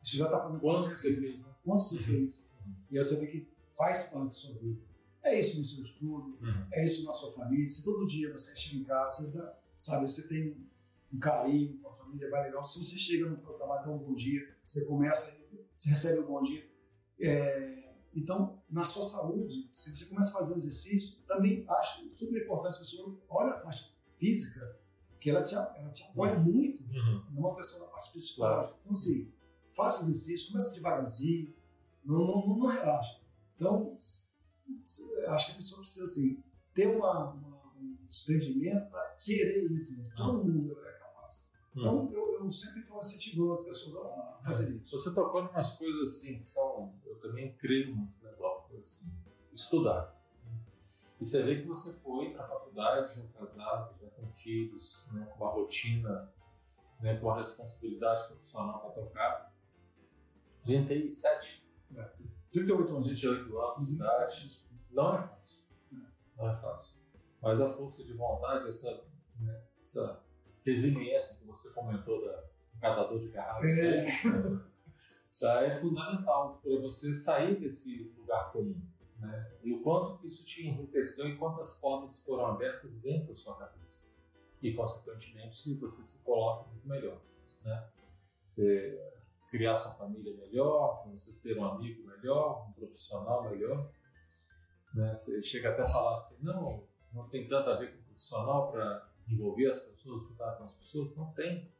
isso 0.04 0.18
já 0.18 0.26
está 0.26 0.40
fazendo 0.40 0.60
Quanto 0.60 0.90
você 0.90 1.16
fez? 1.16 1.42
Quanto 1.64 1.82
você 1.82 1.98
fez? 1.98 2.44
E 2.92 2.98
aí 2.98 3.04
você 3.04 3.20
vê 3.20 3.28
que 3.28 3.48
faz 3.72 4.10
parte 4.10 4.26
da 4.26 4.32
sua 4.32 4.54
vida. 4.60 4.82
É 5.24 5.40
isso 5.40 5.58
no 5.58 5.66
seu 5.66 5.84
estudo, 5.86 6.38
uhum. 6.42 6.68
é 6.74 6.86
isso 6.86 7.06
na 7.06 7.14
sua 7.14 7.32
família. 7.32 7.68
Se 7.70 7.84
todo 7.84 8.06
dia 8.08 8.30
você 8.30 8.56
chega 8.56 8.76
em 8.76 8.84
casa, 8.84 9.24
você 9.24 9.32
dá, 9.32 9.58
sabe, 9.78 10.12
você 10.12 10.28
tem 10.28 10.58
um 11.12 11.18
carinho 11.18 11.78
com 11.78 11.88
a 11.88 11.94
família, 11.94 12.30
vai 12.30 12.44
legal. 12.44 12.64
Se 12.64 12.84
você 12.84 12.98
chega 12.98 13.30
no 13.30 13.40
seu 13.40 13.54
trabalho, 13.54 13.86
dá 13.86 13.92
um 13.94 13.98
bom 14.00 14.14
dia, 14.14 14.42
você 14.66 14.86
começa, 14.86 15.38
você 15.78 15.90
recebe 15.90 16.20
um 16.20 16.26
bom 16.26 16.44
dia. 16.44 16.70
É, 17.22 17.94
então, 18.14 18.62
na 18.70 18.84
sua 18.84 19.04
saúde, 19.04 19.70
se 19.72 19.96
você 19.96 20.06
começa 20.06 20.32
a 20.32 20.34
fazer 20.34 20.54
um 20.54 20.58
exercício, 20.58 21.16
também 21.26 21.64
acho 21.68 22.14
super 22.14 22.44
importante 22.44 22.72
as 22.72 22.80
pessoas 22.80 23.18
olha 23.30 23.52
a 23.52 23.60
parte 23.60 23.96
física, 24.18 24.78
que 25.20 25.30
ela 25.30 25.42
te, 25.42 25.56
ela 25.56 25.90
te 25.92 26.04
apoia 26.04 26.36
uhum. 26.36 26.44
muito 26.44 26.84
uhum. 26.84 27.24
na 27.32 27.42
manutenção 27.42 27.86
da 27.86 27.92
parte 27.94 28.12
psicológica. 28.12 28.74
Claro. 28.74 28.80
Então, 28.82 28.92
assim, 28.92 29.33
faça 29.76 30.04
exercício, 30.04 30.52
comece 30.52 30.76
devagarzinho, 30.76 31.54
não, 32.06 32.18
não, 32.18 32.58
não, 32.58 32.68
relaxa. 32.68 33.20
Então, 33.56 33.96
acho 35.28 35.46
que 35.48 35.52
a 35.54 35.56
pessoa 35.56 35.82
precisa, 35.82 36.06
assim, 36.06 36.44
ter 36.74 36.88
uma, 36.88 37.34
uma 37.34 37.64
um 37.84 38.06
desprendimento 38.06 38.90
para 38.90 39.16
querer 39.20 39.66
ir 39.66 39.72
em 39.72 39.80
frente. 39.80 40.16
Todo 40.16 40.44
mundo 40.44 40.78
é 40.86 40.92
capaz. 40.94 41.48
Então, 41.76 42.06
uhum. 42.06 42.12
eu, 42.12 42.44
eu 42.46 42.52
sempre 42.52 42.82
estou 42.82 43.00
incentivando 43.00 43.52
as 43.52 43.62
pessoas 43.62 43.96
a 43.96 44.40
fazer 44.44 44.76
isso. 44.76 44.98
Você 44.98 45.14
tocou 45.14 45.44
em 45.44 45.48
umas 45.48 45.78
coisas 45.78 46.02
assim 46.10 46.40
que 46.40 46.48
são, 46.48 46.94
eu 47.06 47.20
também 47.20 47.54
creio 47.54 47.96
muito, 47.96 48.24
né, 48.24 48.32
Glauco? 48.38 48.76
Assim, 48.78 49.06
estudar. 49.54 50.16
E 51.20 51.26
você 51.26 51.42
vê 51.42 51.62
que 51.62 51.68
você 51.68 51.94
foi 51.94 52.32
para 52.32 52.44
a 52.44 52.48
faculdade, 52.48 53.16
já 53.16 53.28
casado, 53.40 53.96
já 54.02 54.10
com 54.10 54.30
filhos, 54.30 55.08
né, 55.12 55.26
com 55.26 55.44
uma 55.44 55.54
rotina, 55.54 56.30
né, 57.00 57.18
com 57.18 57.28
uma 57.28 57.38
responsabilidade 57.38 58.28
profissional 58.28 58.82
para 58.82 59.04
tocar. 59.04 59.53
37? 60.64 61.66
É, 61.96 62.10
38 62.52 62.94
anos. 62.94 63.08
28 63.08 63.60
anos 63.60 63.88
de 63.88 63.94
idade. 63.94 64.66
Não 64.92 65.16
é 65.16 65.22
fácil. 65.22 65.66
É. 65.92 65.98
Não 66.38 66.50
é 66.50 66.56
fácil. 66.58 66.96
Mas 67.42 67.62
a 67.62 67.70
força 67.70 68.04
de 68.04 68.14
vontade, 68.14 68.68
essa, 68.68 69.04
né, 69.40 69.62
essa 69.80 70.24
resiliência 70.66 71.40
que 71.40 71.46
você 71.46 71.70
comentou 71.72 72.24
da, 72.26 72.44
catador 72.80 73.20
de 73.20 73.30
garrafas. 73.30 73.70
É. 73.70 74.06
Tá, 75.40 75.64
é 75.64 75.72
fundamental 75.72 76.60
para 76.62 76.80
você 76.80 77.16
sair 77.16 77.60
desse 77.60 78.14
lugar 78.16 78.52
comum. 78.52 78.80
Né? 79.18 79.52
E 79.64 79.74
o 79.74 79.82
quanto 79.82 80.20
que 80.20 80.28
isso 80.28 80.46
te 80.46 80.68
enriqueceu 80.68 81.28
e 81.28 81.38
quantas 81.38 81.80
portas 81.80 82.24
foram 82.24 82.46
abertas 82.46 83.02
dentro 83.02 83.30
da 83.30 83.36
sua 83.36 83.58
cabeça. 83.58 84.06
E, 84.62 84.74
consequentemente, 84.74 85.58
se 85.58 85.74
você 85.74 86.04
se 86.04 86.20
coloca 86.20 86.70
muito 86.70 86.88
melhor. 86.88 87.20
Né? 87.64 87.90
Você 88.46 89.02
criar 89.54 89.76
sua 89.76 89.92
família 89.92 90.36
melhor, 90.36 91.08
você 91.12 91.32
ser 91.32 91.60
um 91.60 91.64
amigo 91.64 92.08
melhor, 92.08 92.68
um 92.68 92.72
profissional 92.72 93.48
melhor. 93.52 93.88
Né? 94.96 95.14
Você 95.14 95.44
chega 95.44 95.70
até 95.70 95.84
a 95.84 95.86
falar 95.86 96.16
assim, 96.16 96.44
não, 96.44 96.84
não 97.14 97.30
tem 97.30 97.48
tanto 97.48 97.70
a 97.70 97.76
ver 97.76 97.94
com 97.94 98.00
o 98.00 98.04
profissional 98.06 98.72
para 98.72 99.08
envolver 99.28 99.70
as 99.70 99.80
pessoas, 99.82 100.24
escutar 100.24 100.58
com 100.58 100.64
as 100.64 100.74
pessoas. 100.74 101.16
Não 101.16 101.32
tem. 101.34 101.72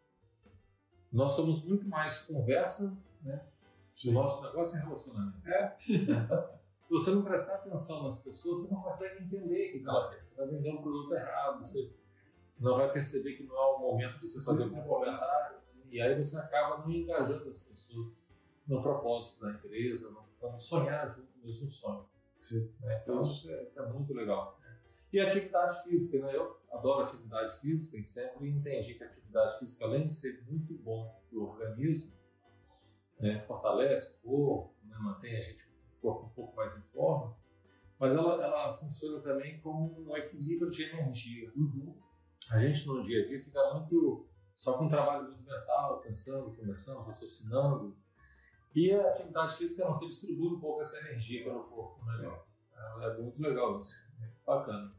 Nós 1.12 1.32
somos 1.32 1.66
muito 1.66 1.88
mais 1.88 2.22
conversa, 2.22 2.96
né? 3.24 3.44
Sim. 3.96 4.12
O 4.12 4.14
nosso 4.14 4.44
negócio 4.44 4.78
é 4.78 4.82
relacionamento. 4.82 5.48
É. 5.48 5.76
Se 6.84 6.94
você 6.94 7.10
não 7.10 7.24
prestar 7.24 7.56
atenção 7.56 8.04
nas 8.04 8.20
pessoas, 8.20 8.62
você 8.62 8.72
não 8.72 8.84
consegue 8.84 9.24
entender 9.24 9.72
que 9.72 9.84
ela 9.84 10.12
quer. 10.12 10.22
Você 10.22 10.36
vai 10.36 10.48
vender 10.48 10.70
um 10.70 10.82
produto 10.82 11.16
errado, 11.16 11.58
você 11.58 11.92
não 12.60 12.76
vai 12.76 12.92
perceber 12.94 13.34
que 13.34 13.44
não 13.44 13.56
é 13.56 13.76
o 13.76 13.80
momento 13.80 14.20
de 14.20 14.28
você 14.28 14.44
fazer 14.44 14.64
um 14.64 14.84
comentário. 14.84 15.53
E 15.94 16.02
aí 16.02 16.16
você 16.16 16.36
acaba 16.38 16.80
não 16.80 16.92
engajando 16.92 17.48
as 17.48 17.62
pessoas 17.62 18.26
no 18.68 18.82
propósito 18.82 19.42
da 19.42 19.52
empresa, 19.52 20.10
não 20.42 20.58
sonhar 20.58 21.08
junto 21.08 21.38
no 21.38 21.46
mesmo 21.46 21.70
sonho. 21.70 22.10
Sim. 22.42 22.68
Né? 22.82 23.00
Então 23.04 23.22
isso 23.22 23.48
é, 23.52 23.64
isso 23.64 23.80
é 23.80 23.90
muito 23.90 24.12
legal. 24.12 24.60
E 25.12 25.20
atividade 25.20 25.84
física, 25.84 26.26
né? 26.26 26.36
Eu 26.36 26.58
adoro 26.72 27.04
atividade 27.04 27.60
física 27.60 27.96
e 27.96 28.04
sempre 28.04 28.50
entendi 28.50 28.96
que 28.96 29.04
a 29.04 29.08
atividade 29.08 29.60
física, 29.60 29.86
além 29.86 30.08
de 30.08 30.16
ser 30.16 30.44
muito 30.50 30.74
bom 30.74 31.16
para 31.30 31.38
o 31.38 31.44
organismo, 31.44 32.18
né, 33.20 33.40
fortalece 33.40 34.18
o 34.24 34.28
corpo, 34.28 34.76
né, 34.86 34.98
mantém 35.00 35.38
a 35.38 35.42
gente 35.42 35.64
o 35.68 36.02
corpo 36.02 36.26
um 36.26 36.30
pouco 36.30 36.56
mais 36.56 36.76
em 36.76 36.82
forma, 36.82 37.38
mas 38.00 38.12
ela, 38.12 38.44
ela 38.44 38.74
funciona 38.74 39.22
também 39.22 39.60
como 39.60 40.10
um 40.10 40.18
equilíbrio 40.18 40.72
de 40.72 40.86
energia. 40.86 41.52
Uhum. 41.56 41.96
A 42.50 42.60
gente 42.60 42.88
no 42.88 43.04
dia 43.04 43.24
a 43.24 43.28
dia 43.28 43.40
fica 43.40 43.76
muito 43.76 44.26
só 44.56 44.74
com 44.78 44.86
um 44.86 44.90
trabalho 44.90 45.26
muito 45.26 45.44
mental, 45.44 46.00
pensando, 46.00 46.56
conversando, 46.56 47.02
raciocinando, 47.02 47.96
e 48.76 48.92
a 48.92 49.10
atividade 49.10 49.56
física 49.56 49.86
não 49.86 49.94
se 49.94 50.08
distribui 50.08 50.48
um 50.48 50.60
pouco 50.60 50.82
essa 50.82 51.00
energia 51.00 51.44
pelo 51.44 51.64
corpo, 51.66 52.04
né? 52.06 52.40
É, 52.76 53.06
é 53.06 53.18
muito 53.18 53.42
legal 53.42 53.80
isso, 53.80 54.04
bacana. 54.46 54.92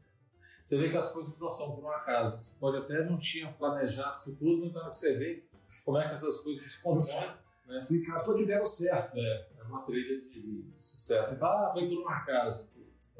Você 0.63 0.77
vê 0.77 0.89
que 0.89 0.97
as 0.97 1.11
coisas 1.11 1.37
não 1.39 1.51
são 1.51 1.75
por 1.75 1.83
um 1.83 1.91
acaso. 1.91 2.37
Você 2.37 2.59
pode 2.59 2.77
até 2.77 3.03
não 3.03 3.19
tinha 3.19 3.51
planejado 3.53 4.15
isso 4.15 4.35
tudo, 4.35 4.65
então 4.65 4.89
você 4.89 5.15
vê 5.15 5.43
como 5.83 5.99
é 5.99 6.07
que 6.07 6.15
essas 6.15 6.39
coisas 6.39 6.71
se 6.71 6.81
compõem. 6.81 7.35
Né? 7.65 7.81
Cara, 8.05 8.23
foi 8.23 8.37
que 8.37 8.45
deram 8.45 8.63
certo. 8.63 9.17
É, 9.17 9.47
é 9.57 9.63
uma 9.63 9.81
trilha 9.81 10.21
de, 10.21 10.39
de, 10.39 10.61
de 10.69 10.85
sucesso. 10.85 11.31
Você 11.31 11.35
fala, 11.35 11.67
ah, 11.67 11.71
foi 11.71 11.87
por 11.87 11.97
um 11.97 12.07
acaso. 12.07 12.69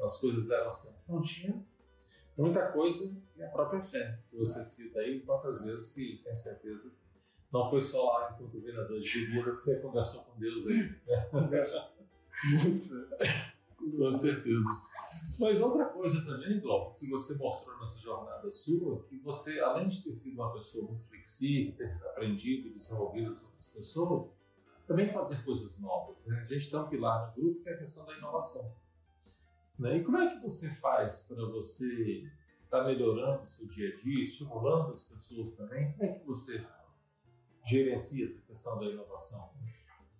As 0.00 0.20
coisas 0.20 0.46
deram 0.46 0.72
certo. 0.72 1.00
Não 1.08 1.20
tinha 1.20 1.66
muita 2.36 2.66
coisa 2.72 3.16
e 3.36 3.42
a 3.42 3.48
própria 3.48 3.82
fé 3.82 4.18
que 4.30 4.36
você 4.36 4.64
cita 4.64 4.98
aí, 5.00 5.20
quantas 5.20 5.62
vezes 5.62 5.92
que 5.92 6.20
tem 6.22 6.36
certeza 6.36 6.90
não 7.52 7.68
foi 7.68 7.80
só 7.80 8.04
lá 8.12 8.32
enquanto 8.32 8.60
vereador 8.60 8.98
de 8.98 9.26
bebida 9.26 9.52
que 9.52 9.60
você 9.60 9.80
conversou 9.80 10.24
com 10.24 10.38
Deus 10.38 10.66
aí. 10.66 10.94
Conversa 11.30 11.90
muito. 12.44 12.94
Né? 12.94 13.54
com 13.96 14.12
certeza. 14.12 14.64
Mas 15.38 15.60
outra 15.60 15.86
coisa 15.86 16.24
também, 16.24 16.60
Glauco, 16.60 16.98
que 16.98 17.08
você 17.08 17.34
mostrou 17.36 17.78
nessa 17.78 17.98
jornada 18.00 18.50
sua, 18.50 19.02
que 19.04 19.16
você, 19.18 19.60
além 19.60 19.88
de 19.88 20.02
ter 20.02 20.14
sido 20.14 20.34
uma 20.34 20.52
pessoa 20.52 20.86
muito 20.88 21.04
flexível, 21.04 21.74
ter 21.76 21.92
aprendido 22.06 22.68
e 22.68 22.72
desenvolvido 22.72 23.32
as 23.32 23.42
outras 23.42 23.68
pessoas, 23.68 24.36
também 24.86 25.10
fazer 25.10 25.44
coisas 25.44 25.78
novas. 25.78 26.24
Né? 26.26 26.40
A 26.40 26.52
gente 26.52 26.70
tem 26.70 26.78
um 26.78 26.88
pilar 26.88 27.28
no 27.28 27.42
grupo 27.42 27.62
que 27.62 27.68
é 27.68 27.74
a 27.74 27.78
questão 27.78 28.04
da 28.04 28.16
inovação. 28.16 28.74
Né? 29.78 29.98
E 29.98 30.04
como 30.04 30.18
é 30.18 30.34
que 30.34 30.42
você 30.42 30.70
faz 30.74 31.24
para 31.28 31.44
você 31.46 32.30
estar 32.64 32.80
tá 32.80 32.84
melhorando 32.84 33.42
o 33.42 33.46
seu 33.46 33.66
dia 33.68 33.94
a 33.94 33.96
dia, 34.02 34.22
estimulando 34.22 34.92
as 34.92 35.04
pessoas 35.04 35.56
também? 35.56 35.92
Como 35.92 36.04
é 36.04 36.14
que 36.14 36.26
você 36.26 36.66
gerencia 37.66 38.26
essa 38.26 38.40
questão 38.42 38.78
da 38.78 38.86
inovação? 38.86 39.50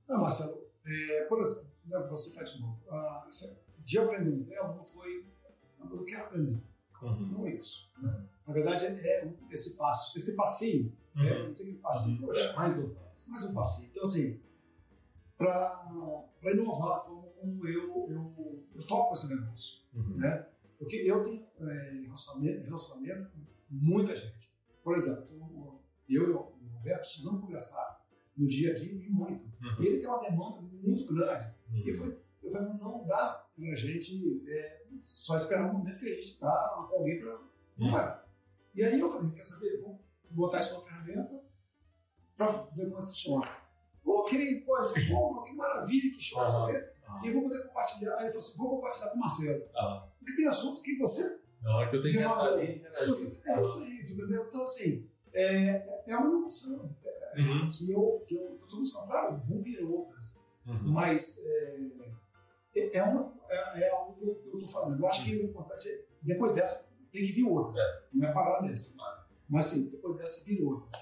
Não, 0.08 0.20
Marcelo, 0.20 0.66
é, 0.84 1.24
por 1.24 1.40
exemplo, 1.40 1.70
né, 1.86 1.98
você 2.08 2.30
está 2.30 2.42
de 2.42 2.60
novo. 2.60 2.80
Ah, 2.90 3.26
de 3.84 3.98
aprender 3.98 4.60
um 4.62 4.74
não 4.74 4.82
foi 4.82 5.24
eu 5.90 6.04
quero 6.04 6.24
aprender. 6.24 6.62
Uhum. 7.02 7.26
Não 7.32 7.46
é 7.46 7.54
isso. 7.54 7.88
Né? 7.98 8.24
Na 8.46 8.52
verdade, 8.52 8.86
é, 8.86 8.88
é 8.88 9.32
esse 9.50 9.76
passo, 9.76 10.16
esse 10.16 10.34
passinho, 10.34 10.92
uhum. 11.14 11.22
é, 11.22 11.46
não 11.46 11.54
tem 11.54 11.66
que 11.66 11.72
passinho, 11.74 12.20
uhum. 12.20 12.26
poxa, 12.26 12.52
mais 12.54 12.78
um 12.78 12.88
passo. 12.90 13.30
Mais 13.30 13.44
um 13.44 13.54
passinho. 13.54 13.88
Então, 13.90 14.02
assim, 14.02 14.40
para 15.36 16.52
inovar 16.52 16.98
a 16.98 17.00
forma 17.00 17.28
como 17.40 17.66
eu, 17.68 18.08
eu, 18.10 18.64
eu 18.74 18.86
toco 18.86 19.14
esse 19.14 19.34
negócio. 19.34 19.80
Uhum. 19.94 20.16
Né? 20.16 20.46
Porque 20.78 20.96
eu 20.96 21.24
tenho 21.24 21.46
é, 21.60 21.90
relacionamento, 22.04 22.64
relacionamento 22.64 23.30
com 23.30 23.44
muita 23.70 24.14
gente. 24.14 24.50
Por 24.82 24.94
exemplo, 24.94 25.80
eu 26.08 26.28
e 26.28 26.30
o 26.30 26.38
Roberto 26.74 27.00
precisamos 27.00 27.40
conversar 27.40 28.06
no 28.36 28.46
dia 28.46 28.72
a 28.72 28.74
dia 28.74 28.92
e 28.92 29.10
muito. 29.10 29.44
Uhum. 29.44 29.84
Ele 29.84 29.98
tem 29.98 30.08
uma 30.08 30.20
demanda 30.20 30.60
muito 30.60 31.14
grande. 31.14 31.54
Uhum. 31.70 31.82
E 31.86 31.92
foi, 31.92 32.18
eu 32.42 32.50
falei, 32.50 32.68
não 32.74 33.06
dá 33.06 33.46
para 33.56 33.72
a 33.72 33.74
gente 33.74 34.42
é, 34.48 34.86
só 35.02 35.36
esperar 35.36 35.70
um 35.70 35.78
momento 35.78 35.98
que 35.98 36.06
a 36.06 36.14
gente 36.14 36.20
está 36.20 36.74
uma 36.76 36.86
folguinha 36.86 37.20
para. 37.20 37.40
Não 37.78 37.90
vai. 37.90 38.22
E 38.74 38.84
aí 38.84 39.00
eu 39.00 39.08
falei, 39.08 39.30
quer 39.32 39.44
saber? 39.44 39.80
Vou 39.80 40.00
botar 40.30 40.60
isso 40.60 40.74
na 40.74 40.84
ferramenta 40.84 41.42
para 42.36 42.52
ver 42.74 42.90
como 42.90 43.02
funciona. 43.02 43.65
Ok, 44.06 44.60
pode, 44.60 45.08
bom, 45.08 45.42
que 45.42 45.52
maravilha, 45.52 46.14
que 46.14 46.22
show, 46.22 46.40
uhum. 46.40 47.24
E 47.24 47.30
vou 47.30 47.42
poder 47.42 47.66
compartilhar. 47.66 48.14
Aí 48.16 48.24
ele 48.24 48.28
falou 48.28 48.38
assim: 48.38 48.58
vou 48.58 48.70
compartilhar 48.70 49.08
com 49.10 49.16
o 49.16 49.20
Marcelo. 49.20 49.64
Uhum. 49.64 50.02
Porque 50.18 50.36
tem 50.36 50.46
assuntos 50.46 50.82
que 50.82 50.96
você. 50.96 51.40
Não, 51.62 51.82
é 51.82 51.90
que 51.90 51.96
eu 51.96 52.02
tenho 52.02 52.14
que 52.14 52.20
entrar 52.20 52.52
ali 52.52 52.86
você, 53.06 53.42
É 53.44 53.62
isso 53.62 53.84
aí, 53.84 54.00
entendeu? 54.00 54.46
Então, 54.48 54.62
assim, 54.62 55.08
é, 55.32 56.02
é 56.06 56.16
uma 56.16 56.28
inovação 56.28 56.90
é, 57.02 57.40
uhum. 57.40 57.70
que 57.70 57.90
eu 57.90 58.58
estou 58.62 58.78
buscando. 58.78 59.06
Claro, 59.06 59.36
vão 59.38 59.58
vir 59.58 59.82
outras, 59.82 60.40
uhum. 60.66 60.92
mas 60.92 61.42
é, 61.44 61.80
é, 62.76 62.98
é, 62.98 63.02
uma, 63.02 63.32
é, 63.48 63.80
é 63.82 63.90
algo 63.90 64.14
que 64.14 64.24
eu 64.24 64.58
estou 64.58 64.66
fazendo. 64.66 65.02
Eu 65.02 65.08
acho 65.08 65.24
que 65.24 65.36
o 65.36 65.44
importante 65.44 65.88
é, 65.88 66.04
depois 66.22 66.52
dessa, 66.52 66.88
tem 67.12 67.24
que 67.24 67.32
vir 67.32 67.44
outra. 67.44 67.80
É. 67.80 68.02
Não 68.12 68.28
é 68.28 68.32
parar 68.32 68.62
nessa. 68.62 68.96
Mas, 69.48 69.66
sim, 69.66 69.90
depois 69.90 70.16
dessa, 70.16 70.44
vir 70.44 70.62
outra. 70.62 70.98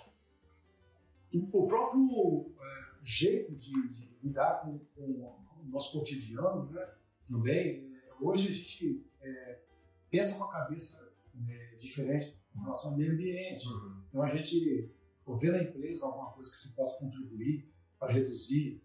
O 1.52 1.66
próprio 1.66 2.46
é, 2.60 2.83
jeito 3.04 3.54
de, 3.54 3.88
de 3.88 4.18
lidar 4.22 4.62
com, 4.62 4.78
com, 4.94 5.02
o 5.02 5.68
nosso 5.68 5.98
cotidiano, 5.98 6.70
né, 6.70 6.86
também, 7.26 7.92
é, 7.94 8.12
hoje 8.20 8.48
a 8.48 8.52
gente 8.52 9.06
é, 9.20 9.60
pensa 10.10 10.36
com 10.36 10.44
a 10.44 10.52
cabeça 10.52 11.12
é, 11.48 11.76
diferente 11.76 12.36
em 12.54 12.60
relação 12.60 12.92
ao 12.92 12.96
meio 12.98 13.12
ambiente. 13.12 13.66
Uhum. 13.68 14.02
Então, 14.08 14.22
a 14.22 14.34
gente 14.34 14.90
vê 15.40 15.50
na 15.50 15.62
empresa 15.62 16.06
alguma 16.06 16.32
coisa 16.32 16.50
que 16.50 16.58
se 16.58 16.74
possa 16.74 16.98
contribuir 16.98 17.68
para 17.98 18.12
reduzir 18.12 18.82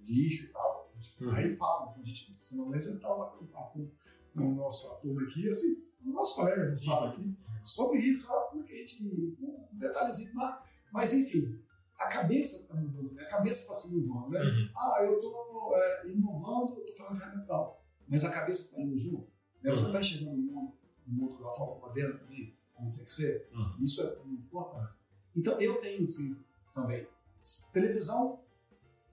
lixo 0.00 0.46
e 0.46 0.48
tal 0.48 0.78
Uhum. 1.20 1.30
Aí 1.30 1.50
fala, 1.50 1.90
então 1.90 2.02
a 2.02 2.06
gente, 2.06 2.36
senão 2.36 2.72
a 2.72 2.78
gente 2.78 2.96
estava 2.96 3.24
batendo 3.24 3.46
papo 3.46 3.90
com 4.34 4.52
o 4.52 4.54
nosso 4.54 4.92
ator 4.92 5.22
aqui, 5.24 5.48
assim, 5.48 5.84
o 6.04 6.10
nosso 6.10 6.36
colega 6.36 6.64
de 6.64 6.78
sala 6.78 7.10
aqui, 7.10 7.36
sobre 7.64 8.00
isso, 8.00 8.28
como 8.50 8.64
que 8.64 8.72
a 8.72 8.76
gente, 8.78 9.04
um 9.04 9.66
detalhezinho 9.72 10.36
lá, 10.36 10.64
mas 10.92 11.12
enfim, 11.12 11.60
a 11.98 12.06
cabeça 12.06 12.62
está 12.62 12.74
mudando, 12.74 13.12
né? 13.12 13.22
a 13.22 13.28
cabeça 13.28 13.62
está 13.62 13.74
se 13.74 13.94
inovando, 13.94 14.30
né? 14.30 14.40
Uhum. 14.40 14.70
Ah, 14.76 14.98
eu 15.02 15.16
estou 15.16 15.76
é, 15.76 16.08
inovando, 16.08 16.80
estou 16.86 17.06
fazendo 17.06 17.18
ferramental, 17.18 17.84
mas 18.06 18.24
a 18.24 18.30
cabeça 18.30 18.66
está 18.66 18.80
indo 18.80 18.98
junto, 18.98 19.28
né? 19.62 19.70
Você 19.70 19.84
está 19.84 19.94
uhum. 19.94 20.00
enxergando 20.00 20.30
o 20.32 20.36
mundo, 20.36 20.72
o 21.06 21.10
mundo 21.10 21.42
da 21.42 21.50
forma 21.50 21.86
moderna 21.86 22.18
também, 22.18 22.56
como 22.72 22.92
tem 22.92 23.04
que 23.04 23.12
ser, 23.12 23.48
uhum. 23.52 23.76
isso 23.82 24.00
é 24.02 24.16
muito 24.24 24.44
importante. 24.44 24.96
Então, 25.36 25.60
eu 25.60 25.80
tenho 25.80 26.04
um 26.04 26.06
filho 26.06 26.38
também. 26.72 27.06
Televisão, 27.72 28.40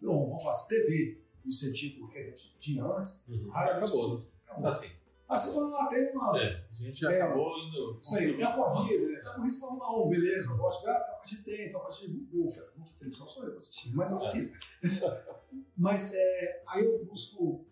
bom, 0.02 0.26
vamos 0.26 0.42
falar 0.42 0.52
assim, 0.52 0.68
TV, 0.70 1.22
no 1.44 1.52
sentido 1.52 2.08
que 2.08 2.18
a 2.18 2.24
gente 2.24 2.56
tinha 2.60 2.84
antes, 2.84 3.26
uhum. 3.28 3.50
acabou. 3.52 3.84
Assim, 3.84 4.28
acabou. 4.46 4.68
Assim. 4.68 4.92
Ah, 5.28 5.38
você 5.38 5.54
tornou 5.54 5.76
até 5.78 6.12
uma. 6.12 6.40
É, 6.40 6.66
a 6.70 6.74
gente 6.74 7.00
já 7.00 7.12
é, 7.12 7.22
acabou 7.22 7.58
indo. 7.58 8.00
Isso 8.00 8.16
aí, 8.16 8.36
tem 8.36 8.46
a 8.46 8.54
corrida, 8.54 9.08
né? 9.08 9.20
Tá 9.22 9.34
corrida 9.34 9.56
de 9.56 9.60
Fórmula 9.60 10.06
1, 10.06 10.10
beleza, 10.10 10.52
eu 10.52 10.58
gosto 10.58 10.82
de 10.82 10.86
ver, 10.86 10.92
a 10.94 11.22
gente 11.26 11.44
tem, 11.44 11.68
então 11.68 11.88
a 11.88 11.92
gente. 11.92 12.28
Ufa, 12.32 12.74
não 12.78 12.86
tem 12.86 13.12
só 13.12 13.26
sou 13.26 13.46
eu 13.46 13.58
assistindo, 13.58 13.96
mas 13.96 14.14
assisto. 14.14 14.56
mas 15.76 16.14
é, 16.14 16.64
aí 16.68 16.86
eu 16.86 17.04
busco 17.06 17.66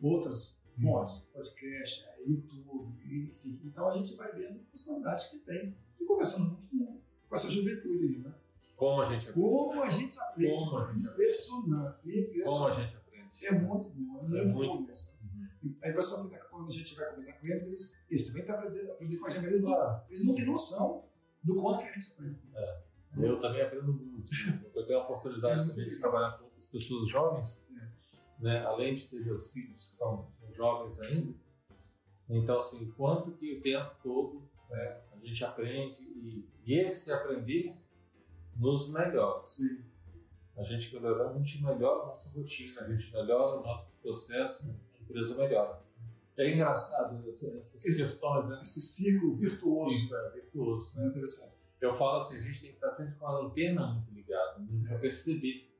outras 0.00 0.62
vozes, 0.76 1.30
podcast, 1.32 2.06
é, 2.08 2.22
YouTube, 2.26 3.28
enfim. 3.28 3.60
Então 3.64 3.88
a 3.88 3.96
gente 3.96 4.14
vai 4.14 4.32
vendo 4.32 4.60
as 4.60 4.66
possibilidades 4.82 5.26
que 5.26 5.38
tem 5.38 5.76
e 6.00 6.04
conversando 6.04 6.50
muito 6.50 6.68
com, 6.68 7.00
com 7.28 7.34
essa 7.34 7.50
juventude 7.50 8.04
aí, 8.04 8.18
né? 8.18 8.34
Como 8.76 9.00
a 9.00 9.04
gente 9.04 9.28
aprende. 9.28 9.48
Como 9.48 9.82
a 9.82 9.90
gente 9.90 10.20
aprende. 10.20 10.58
Como 10.58 10.78
a 10.78 10.92
gente 10.92 11.08
aprende. 11.08 11.08
Impressionante. 11.08 12.44
Como 12.44 12.66
a 12.66 12.80
gente 12.80 12.96
aprende. 12.96 13.46
É 13.46 13.52
muito 13.52 13.88
bom, 13.88 14.18
é 14.18 14.22
muito, 14.22 14.36
é 14.36 14.44
muito 14.44 14.54
bom 14.54 14.80
mesmo. 14.82 15.12
Uhum. 15.12 15.13
A 15.82 15.88
impressão 15.88 16.28
que 16.28 16.36
quando 16.50 16.68
a 16.68 16.72
gente 16.72 16.94
vai 16.94 17.06
conversar 17.06 17.38
com 17.38 17.46
eles, 17.46 17.66
eles, 17.66 18.04
eles 18.10 18.26
também 18.26 18.42
estão 18.42 18.56
aprendendo, 18.56 18.88
com 18.96 19.26
a 19.26 19.30
gente, 19.30 19.42
mas 19.42 19.52
eles 19.52 19.62
não, 19.62 20.02
eles 20.08 20.26
não 20.26 20.34
têm 20.34 20.46
noção 20.46 21.04
do 21.42 21.56
quanto 21.56 21.80
que 21.80 21.88
a 21.88 21.92
gente 21.92 22.12
aprende. 22.12 22.40
É. 22.54 22.84
Eu 23.16 23.38
também 23.38 23.62
aprendo 23.62 23.92
muito. 23.92 24.32
Eu 24.74 24.86
tenho 24.86 24.98
a 24.98 25.02
oportunidade 25.02 25.68
também 25.70 25.88
de 25.88 25.98
trabalhar 25.98 26.38
com 26.38 26.44
outras 26.44 26.66
pessoas 26.66 27.08
jovens, 27.08 27.68
é. 27.70 28.42
né? 28.42 28.64
além 28.64 28.94
de 28.94 29.08
ter 29.08 29.24
meus 29.24 29.50
filhos 29.50 29.90
que 29.90 29.96
são, 29.96 30.28
são 30.30 30.52
jovens 30.52 31.00
ainda. 31.00 31.34
Então, 32.28 32.56
assim, 32.56 32.90
quanto 32.96 33.32
que 33.32 33.58
o 33.58 33.60
tempo 33.60 33.94
todo 34.02 34.42
né, 34.70 35.00
a 35.12 35.18
gente 35.18 35.44
aprende 35.44 36.02
e, 36.02 36.48
e 36.64 36.80
esse 36.80 37.12
aprender 37.12 37.76
nos 38.56 38.92
melhora. 38.92 39.46
Sim 39.46 39.84
a 40.56 40.62
gente 40.62 40.94
melhorando, 40.94 41.34
a 41.34 41.38
gente 41.38 41.62
melhora 41.64 42.02
a 42.02 42.06
nossa 42.06 42.30
rotina, 42.30 42.82
a 42.82 42.92
gente 42.92 43.12
melhora 43.12 43.44
os 43.44 43.64
nossos 43.64 43.94
processos, 43.98 44.68
a 44.68 44.72
empresa 45.14 45.36
melhora. 45.36 45.80
É 46.36 46.52
engraçado 46.52 47.28
essas, 47.28 47.54
essas 47.54 47.84
esse, 47.84 48.02
questões, 48.02 48.48
né? 48.48 48.60
Esse 48.62 48.80
ciclo 48.80 49.36
virtuoso. 49.36 49.90
Sim, 49.90 50.10
é, 50.12 50.30
virtuoso, 50.30 50.96
né? 50.96 51.06
Interessante. 51.06 51.54
Eu 51.80 51.94
falo 51.94 52.18
assim, 52.18 52.38
a 52.38 52.40
gente 52.40 52.60
tem 52.60 52.70
que 52.70 52.76
estar 52.76 52.90
sempre 52.90 53.14
com 53.14 53.26
a 53.26 53.44
antena 53.44 53.86
muito 53.86 54.12
ligada, 54.12 54.58
né? 54.58 54.88
para 54.88 54.98
perceber 54.98 55.70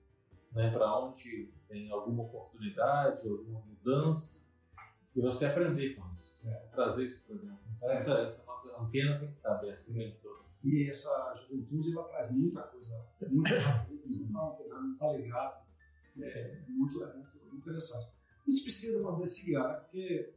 né, 0.52 0.70
para 0.70 0.98
onde 1.00 1.52
tem 1.66 1.90
alguma 1.90 2.22
oportunidade, 2.24 3.28
alguma 3.28 3.60
mudança, 3.60 4.44
e 5.16 5.20
você 5.20 5.46
aprender 5.46 5.94
com 5.94 6.10
isso, 6.12 6.34
é. 6.46 6.54
trazer 6.72 7.06
isso 7.06 7.26
para 7.26 7.36
dentro. 7.36 7.58
Então, 7.76 7.90
é. 7.90 7.94
essa, 7.94 8.18
essa 8.20 8.44
nossa 8.44 8.80
antena 8.80 9.18
tem 9.18 9.28
que 9.28 9.36
estar 9.36 9.54
aberta 9.56 9.90
o 9.90 9.94
tempo 9.94 10.16
todo. 10.22 10.44
E 10.62 10.88
essa 10.88 11.34
juventude 11.36 11.92
ela 11.92 12.04
traz 12.04 12.30
muita 12.30 12.62
coisa, 12.62 13.06
muita 13.28 13.58
rápida, 13.58 14.00
não 14.30 14.54
está 14.54 14.80
não 14.80 14.96
tá 14.96 15.12
ligado. 15.12 15.64
É 16.20 16.62
muito, 16.68 17.02
é 17.02 17.12
muito, 17.12 17.38
muito 17.38 17.56
interessante. 17.56 18.13
A 18.46 18.50
gente 18.50 18.62
precisa 18.62 19.02
poder 19.02 19.26
se 19.26 19.46
guiar, 19.46 19.68
né? 19.68 19.74
porque 19.80 20.32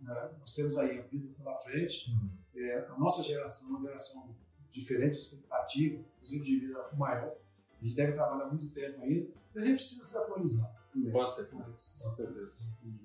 né, 0.00 0.30
nós 0.38 0.54
temos 0.54 0.78
aí 0.78 0.98
a 0.98 1.02
vida 1.02 1.28
pela 1.36 1.54
frente, 1.56 2.10
uhum. 2.10 2.30
é, 2.54 2.86
a 2.88 2.98
nossa 2.98 3.22
geração 3.22 3.68
é 3.68 3.78
uma 3.78 3.86
geração 3.88 4.34
diferente, 4.70 5.18
expectativa, 5.18 6.00
inclusive 6.16 6.44
de 6.44 6.60
vida 6.66 6.90
maior. 6.96 7.34
A 7.72 7.82
gente 7.82 7.94
deve 7.94 8.12
trabalhar 8.12 8.46
muito 8.46 8.68
tempo 8.68 9.02
ainda, 9.02 9.28
então 9.50 9.62
a 9.62 9.66
gente 9.66 9.76
precisa 9.76 10.04
se 10.04 10.18
atualizar. 10.18 10.80
Com 11.12 11.24
certeza. 11.24 11.64
Com 11.64 11.78
certeza. 11.78 12.52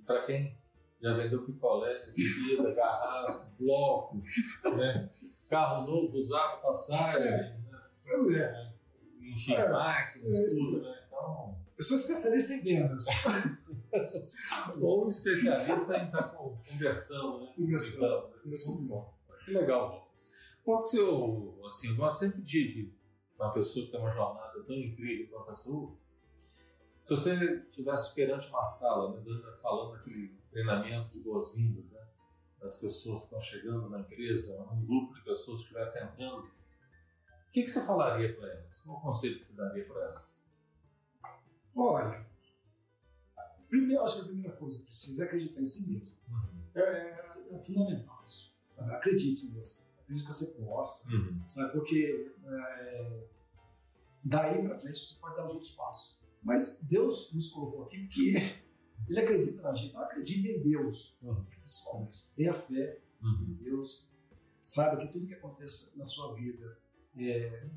Para 0.06 0.26
quem 0.26 0.58
já 1.02 1.14
vendeu 1.14 1.46
picolé, 1.46 2.06
bebida, 2.08 2.74
garrafa, 2.74 3.48
bloco, 3.60 4.22
né? 4.76 5.10
carro 5.50 5.86
novo, 5.86 6.18
usado, 6.18 6.62
passagem, 6.62 7.28
é. 7.28 7.32
né? 7.32 7.62
Pois 8.04 8.36
é. 8.36 8.72
Enfim, 9.22 9.54
é. 9.54 9.70
máquinas, 9.70 10.36
é 10.36 10.48
tudo, 10.56 10.82
né? 10.82 11.04
Então... 11.08 11.58
Eu 11.78 11.84
sou 11.84 11.98
especialista 11.98 12.54
em 12.54 12.62
vendas. 12.62 13.06
Ou 14.82 15.08
especialista 15.08 15.98
em 15.98 16.06
estar 16.06 16.24
tá 16.24 16.30
conversando, 16.30 17.40
né? 17.42 17.54
Conversando. 17.56 18.30
Muito 18.46 18.82
bom. 18.88 19.14
Que 19.44 19.52
legal, 19.52 20.12
Qual 20.64 20.82
que 20.82 20.90
seu, 20.90 21.62
assim, 21.64 21.90
eu 21.90 21.96
gosto 21.96 22.20
sempre 22.20 22.42
de, 22.42 22.74
de 22.74 22.94
uma 23.38 23.54
pessoa 23.54 23.86
que 23.86 23.92
tem 23.92 24.02
uma 24.02 24.10
jornada 24.10 24.64
tão 24.64 24.76
incrível 24.76 25.28
quanto 25.30 25.52
a 25.52 25.54
sua, 25.54 25.96
se 27.04 27.16
você 27.16 27.36
estivesse 27.70 28.16
perante 28.16 28.50
uma 28.50 28.66
sala, 28.66 29.22
né, 29.22 29.24
falando 29.62 29.96
aquele 29.96 30.36
treinamento 30.50 31.12
de 31.12 31.20
boas-vindas, 31.20 31.86
né, 31.92 32.08
das 32.60 32.80
pessoas 32.80 33.20
que 33.20 33.26
estão 33.26 33.40
chegando 33.40 33.88
na 33.92 34.00
empresa, 34.00 34.60
um 34.72 34.84
grupo 34.84 35.14
de 35.14 35.22
pessoas 35.22 35.62
que 35.62 35.68
estivesse 35.68 36.04
entrando, 36.04 36.48
o 36.48 37.52
que, 37.52 37.62
que 37.62 37.68
você 37.68 37.86
falaria 37.86 38.36
para 38.36 38.52
elas? 38.52 38.80
Qual 38.80 39.00
conselho 39.00 39.38
que 39.38 39.46
você 39.46 39.56
daria 39.56 39.86
para 39.86 40.04
elas? 40.04 40.44
Olha, 41.76 42.26
primeiro, 43.70 44.04
acho 44.04 44.16
que 44.18 44.22
a 44.22 44.26
primeira 44.26 44.56
coisa 44.56 44.80
que 44.80 44.86
precisa 44.86 45.24
é 45.24 45.26
acreditar 45.26 45.62
em 45.62 45.66
si 45.66 45.90
mesmo. 45.90 46.16
Uhum. 46.30 46.64
É, 46.76 46.80
é, 46.82 47.48
é, 47.52 47.64
fundamental 47.64 48.24
isso. 48.28 48.54
Sabe? 48.72 48.92
Acredite 48.94 49.46
em 49.48 49.52
você. 49.52 49.84
Acredite 50.04 50.28
que 50.28 50.34
você 50.34 50.54
possa. 50.62 51.10
Uhum. 51.10 51.42
Sabe? 51.48 51.72
Porque 51.74 52.32
é, 52.46 53.28
daí 54.24 54.62
para 54.64 54.76
frente 54.76 55.04
você 55.04 55.20
pode 55.20 55.36
dar 55.36 55.46
os 55.46 55.54
outros 55.54 55.72
passos. 55.72 56.18
Mas 56.44 56.80
Deus 56.84 57.32
nos 57.34 57.50
colocou 57.50 57.84
aqui 57.86 58.04
porque 58.08 58.34
Ele 59.08 59.20
acredita 59.20 59.62
na 59.62 59.74
gente, 59.76 59.90
então 59.90 60.02
acredita 60.02 60.48
em 60.48 60.62
Deus, 60.64 61.16
Uhum. 61.22 61.44
principalmente. 61.62 62.26
Tenha 62.36 62.54
fé 62.54 63.02
Uhum. 63.22 63.46
em 63.50 63.54
Deus. 63.64 64.12
Saiba 64.64 64.98
que 64.98 65.12
tudo 65.14 65.28
que 65.28 65.34
acontece 65.36 65.96
na 65.98 66.06
sua 66.08 66.34
vida, 66.34 66.80
é, 67.18 67.68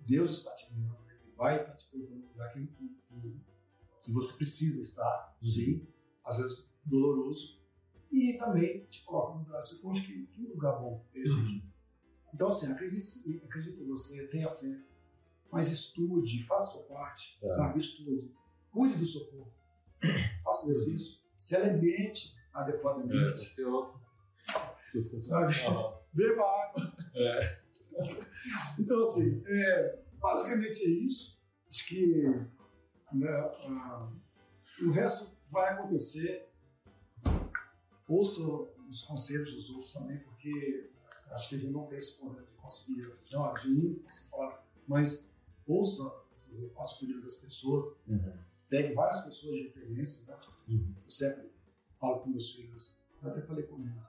Deus 0.00 0.32
está 0.38 0.52
te 0.56 0.66
guiando, 0.72 0.96
Ele 1.08 1.30
vai 1.36 1.60
estar 1.60 1.76
te 1.76 1.88
colocando 1.90 2.16
no 2.20 2.28
lugar 2.28 2.52
que, 2.52 2.66
que, 2.66 2.88
que- 2.88 3.40
que 4.02 4.10
você 4.10 4.36
precisa 4.36 4.80
estar, 4.80 5.36
sim, 5.40 5.86
às 6.24 6.38
vezes 6.38 6.68
doloroso, 6.84 7.60
e 8.10 8.34
também 8.36 8.84
te 8.86 9.02
coloca 9.04 9.34
no 9.34 9.40
lugar, 9.44 9.58
assim, 9.58 9.80
poxa, 9.80 10.02
que, 10.02 10.26
que 10.26 10.46
lugar 10.48 10.78
bom 10.78 11.04
é 11.14 11.20
esse 11.22 11.40
aqui. 11.40 11.64
Então, 12.34 12.48
assim, 12.48 12.72
acredite, 12.72 13.40
acredite 13.44 13.80
em 13.80 13.86
você, 13.86 14.26
tenha 14.28 14.50
fé, 14.50 14.78
mas 15.50 15.70
estude, 15.70 16.42
faça 16.42 16.72
sua 16.72 16.82
parte, 16.84 17.38
É. 17.42 17.48
sabe? 17.50 17.78
Estude, 17.80 18.34
cuide 18.70 18.96
do 18.96 19.06
seu 19.06 19.24
corpo, 19.26 19.52
faça 20.44 20.70
exercício, 20.70 21.18
se 21.38 21.56
alimente 21.56 22.36
É, 22.54 22.58
adequadamente, 22.58 23.32
é. 23.32 23.36
Você 23.36 23.64
Sabe? 25.20 25.54
Aham. 25.66 25.94
beba 26.12 26.42
água. 26.42 26.92
É. 27.14 27.62
Então, 28.78 29.00
assim, 29.02 29.40
é, 29.46 30.02
basicamente 30.18 30.82
é 30.84 30.88
isso. 30.88 31.38
Acho 31.68 31.86
que 31.86 32.24
o 34.82 34.90
resto 34.90 35.30
vai 35.50 35.72
acontecer. 35.74 36.48
Ouça 38.08 38.42
os 38.90 39.02
conselhos 39.02 39.52
dos 39.54 39.70
outros 39.70 39.92
também, 39.92 40.18
porque 40.18 40.90
acho 41.30 41.48
que 41.48 41.54
a 41.54 41.58
gente 41.58 41.72
não 41.72 41.86
tem 41.86 41.96
esse 41.98 42.20
poder 42.20 42.42
de 42.42 42.52
conseguir 42.56 43.10
dizer, 43.16 43.36
ó, 43.36 43.54
de 43.58 44.02
falar, 44.30 44.66
mas 44.86 45.32
ouça 45.66 46.12
as 46.34 46.92
opiniões 46.96 47.24
das 47.24 47.36
pessoas, 47.36 47.84
Uhum. 48.06 48.32
pegue 48.68 48.94
várias 48.94 49.20
pessoas 49.22 49.54
de 49.54 49.62
referência, 49.64 50.26
né? 50.26 50.38
Uhum. 50.68 50.94
Eu 51.04 51.10
sempre 51.10 51.50
falo 51.98 52.20
com 52.20 52.30
meus 52.30 52.52
filhos, 52.52 53.00
eu 53.22 53.30
até 53.30 53.40
falei 53.42 53.64
com 53.64 53.78
eles. 53.80 54.04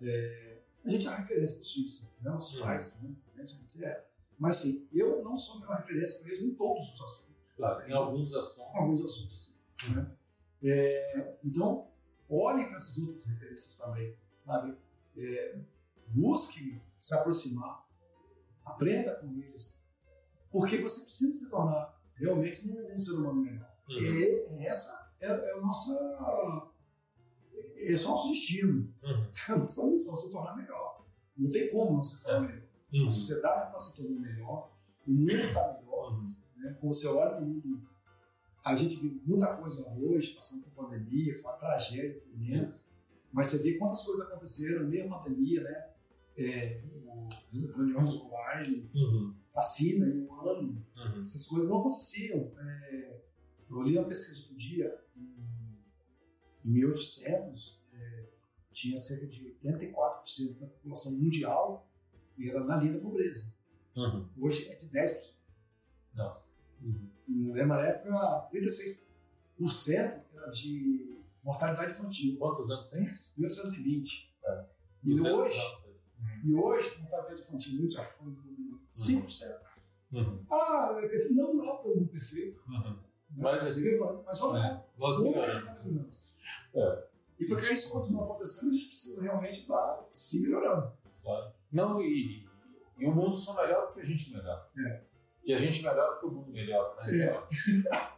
É, 0.00 0.62
a 0.84 0.88
gente 0.90 1.06
é 1.08 1.14
referência 1.14 1.56
para 1.56 1.62
os 1.62 1.72
filhos, 1.72 1.98
sempre, 1.98 2.14
né? 2.22 2.34
Os 2.34 2.58
pais, 2.58 3.02
né? 3.02 3.14
A 3.36 3.44
gente 3.44 3.84
é. 3.84 4.06
Mas 4.38 4.58
assim, 4.58 4.88
eu 4.92 5.22
não 5.22 5.36
sou 5.36 5.56
a 5.56 5.60
melhor 5.60 5.76
referência 5.78 6.20
para 6.20 6.28
eles 6.30 6.42
em 6.42 6.54
todos 6.54 6.88
os 6.94 7.00
assuntos. 7.00 7.31
Claro, 7.62 7.88
em 7.88 7.92
alguns 7.92 8.34
assuntos. 8.34 8.74
Alguns 8.74 9.02
assuntos, 9.02 9.60
sim. 9.80 9.94
Né? 9.94 10.10
É, 10.64 11.36
então, 11.44 11.86
olhe 12.28 12.64
para 12.64 12.74
essas 12.74 12.98
outras 12.98 13.24
referências 13.24 13.76
também, 13.76 14.16
sabe? 14.40 14.76
É, 15.16 15.60
busque 16.08 16.82
se 17.00 17.14
aproximar, 17.14 17.86
aprenda 18.64 19.14
com 19.14 19.28
eles, 19.38 19.86
porque 20.50 20.78
você 20.78 21.04
precisa 21.04 21.36
se 21.36 21.50
tornar 21.50 21.96
realmente 22.16 22.68
um, 22.68 22.94
um 22.94 22.98
ser 22.98 23.12
humano 23.12 23.42
melhor. 23.42 23.72
Uhum. 23.88 24.58
E 24.58 24.66
essa 24.66 25.14
é, 25.20 25.28
é 25.28 25.52
a 25.52 25.60
nossa. 25.60 26.68
Esse 27.76 28.04
é 28.04 28.08
o 28.08 28.10
nosso 28.10 28.28
destino. 28.28 28.92
Uhum. 29.04 29.30
A 29.54 29.56
nossa 29.56 29.86
missão 29.86 30.14
é 30.14 30.16
se 30.16 30.30
tornar 30.30 30.56
melhor. 30.56 31.04
Não 31.36 31.48
tem 31.48 31.70
como 31.70 31.96
não 31.96 32.04
se 32.04 32.24
tornar 32.24 32.40
melhor. 32.40 32.62
Uhum. 32.92 33.06
A 33.06 33.10
sociedade 33.10 33.66
está 33.66 33.78
se 33.78 33.96
tornando 33.96 34.20
melhor, 34.20 34.72
o 35.06 35.12
mundo 35.12 35.30
está 35.30 35.78
melhor. 35.80 36.12
Uhum. 36.12 36.41
Né? 36.62 36.76
Quando 36.80 36.92
você 36.92 37.06
olha 37.08 37.30
para 37.32 37.42
o 37.42 37.46
mundo, 37.46 37.82
a 38.64 38.74
gente 38.76 38.96
vive 38.96 39.20
muita 39.26 39.56
coisa 39.56 39.88
hoje, 39.98 40.34
passando 40.34 40.64
por 40.64 40.84
pandemia, 40.84 41.34
foi 41.36 41.50
uma 41.50 41.58
tragédia 41.58 42.22
imensa. 42.32 42.86
Mas 43.32 43.48
você 43.48 43.58
vê 43.58 43.74
quantas 43.78 44.02
coisas 44.04 44.26
aconteceram, 44.26 44.86
meio 44.86 45.08
pandemia, 45.08 45.62
né? 45.62 45.88
É, 46.36 46.82
o- 47.04 47.28
reuniões 47.76 48.14
online, 48.14 48.88
Uhum. 48.94 49.34
vacina 49.54 50.06
em 50.06 50.20
um 50.26 50.40
ano, 50.40 50.84
Uhum. 50.96 51.22
essas 51.24 51.46
coisas 51.46 51.68
não 51.68 51.80
aconteciam. 51.80 52.52
É, 52.58 53.20
eu 53.68 53.82
li 53.82 53.98
uma 53.98 54.06
pesquisa 54.08 54.40
outro 54.40 54.54
dia, 54.56 54.98
em, 55.16 55.36
em 56.64 56.70
1800, 56.70 57.80
é, 57.92 58.24
tinha 58.70 58.96
cerca 58.96 59.26
de 59.26 59.54
84% 59.62 60.58
da 60.60 60.66
população 60.66 61.12
mundial 61.12 61.86
e 62.38 62.48
era 62.48 62.62
na 62.64 62.76
linha 62.76 62.94
da 62.94 63.00
pobreza. 63.00 63.52
Uhum. 63.96 64.28
Hoje 64.38 64.70
é 64.70 64.74
de 64.76 64.86
10%. 64.88 65.34
Nossa. 66.14 66.51
Uhum. 66.82 67.08
Na 67.28 67.52
mesma 67.54 67.80
época, 67.86 68.48
36% 68.52 68.98
era 70.34 70.50
de 70.50 71.16
mortalidade 71.42 71.92
infantil, 71.92 72.36
Quantos 72.38 72.70
anos 72.70 72.90
tem 72.90 73.04
isso? 73.04 73.32
1820. 73.36 74.32
É. 74.44 74.64
E, 75.04 75.10
200 75.10 75.32
hoje, 75.32 75.58
anos. 75.60 76.44
e 76.44 76.54
hoje, 76.54 76.98
mortalidade 77.00 77.40
infantil 77.40 77.80
mundial 77.80 78.06
foi 78.14 78.32
5%. 78.92 79.62
Uhum. 80.12 80.44
Ah, 80.50 80.94
é 81.02 81.08
perfeito. 81.08 81.34
não, 81.34 81.54
não 81.54 81.64
é 81.64 81.76
todo 81.82 81.96
mundo 81.96 82.08
perfeito. 82.08 82.60
Uhum. 82.68 82.80
Né? 82.90 82.98
Mas 83.42 83.62
a 83.64 83.70
gente- 83.70 83.98
Mas 84.26 84.38
só 84.38 84.56
É, 84.58 84.84
nós 84.98 85.22
melhoramos. 85.22 85.64
tá 85.64 85.82
melhorando? 85.84 86.10
É. 86.74 87.06
E 87.40 87.46
para 87.46 87.56
que 87.60 87.72
isso 87.72 87.92
continue 87.92 88.22
acontecendo, 88.22 88.70
a 88.70 88.74
gente 88.74 88.86
precisa 88.88 89.22
realmente 89.22 89.60
estar 89.60 90.04
se 90.12 90.40
melhorando. 90.42 90.92
Claro. 91.22 91.52
Não, 91.72 92.00
e, 92.02 92.46
e 92.98 93.06
o 93.06 93.14
mundo 93.14 93.36
só 93.36 93.54
melhora 93.54 93.86
porque 93.86 94.00
a 94.02 94.04
gente 94.04 94.32
melhora. 94.32 94.64
É. 94.86 95.02
E 95.44 95.52
a 95.52 95.56
gente 95.56 95.82
melhora 95.82 96.24
o 96.24 96.30
mundo 96.30 96.52
melhora, 96.52 96.94
né? 97.02 97.24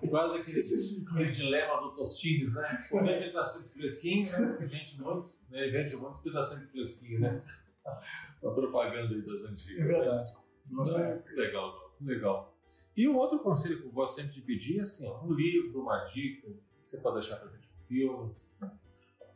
É. 0.02 0.06
Quase 0.08 0.40
aquele, 0.40 0.60
ciclo. 0.60 1.14
aquele 1.14 1.32
dilema 1.32 1.80
do 1.80 1.94
Tostines, 1.96 2.52
né? 2.54 2.84
Por 2.90 3.02
que 3.02 3.08
ele 3.10 3.26
está 3.28 3.44
sempre 3.44 3.70
fresquinho, 3.70 4.22
né? 4.40 4.46
Porque 4.48 4.66
vende 4.66 5.00
muito, 5.00 5.32
né? 5.50 5.68
Vende 5.68 5.96
muito 5.96 6.12
porque 6.14 6.28
está 6.28 6.42
sempre 6.42 6.66
fresquinho, 6.66 7.20
né? 7.20 7.42
A 7.86 8.50
propaganda 8.50 9.14
aí 9.14 9.22
das 9.22 9.44
É 9.44 9.48
antigas. 9.48 9.86
verdade. 9.86 10.32
Nossa, 10.70 10.98
Né? 11.16 11.22
Legal, 11.34 11.96
legal. 12.00 12.54
E 12.96 13.08
um 13.08 13.16
outro 13.16 13.38
conselho 13.40 13.80
que 13.80 13.86
eu 13.86 13.92
gosto 13.92 14.16
sempre 14.16 14.32
de 14.34 14.42
pedir 14.42 14.78
é 14.78 14.82
assim, 14.82 15.08
um 15.10 15.32
livro, 15.32 15.80
uma 15.82 16.04
dica, 16.04 16.50
que 16.50 16.60
você 16.84 16.98
pode 16.98 17.20
deixar 17.20 17.36
pra 17.36 17.48
gente 17.50 17.68
um 17.78 17.82
filme. 17.84 18.34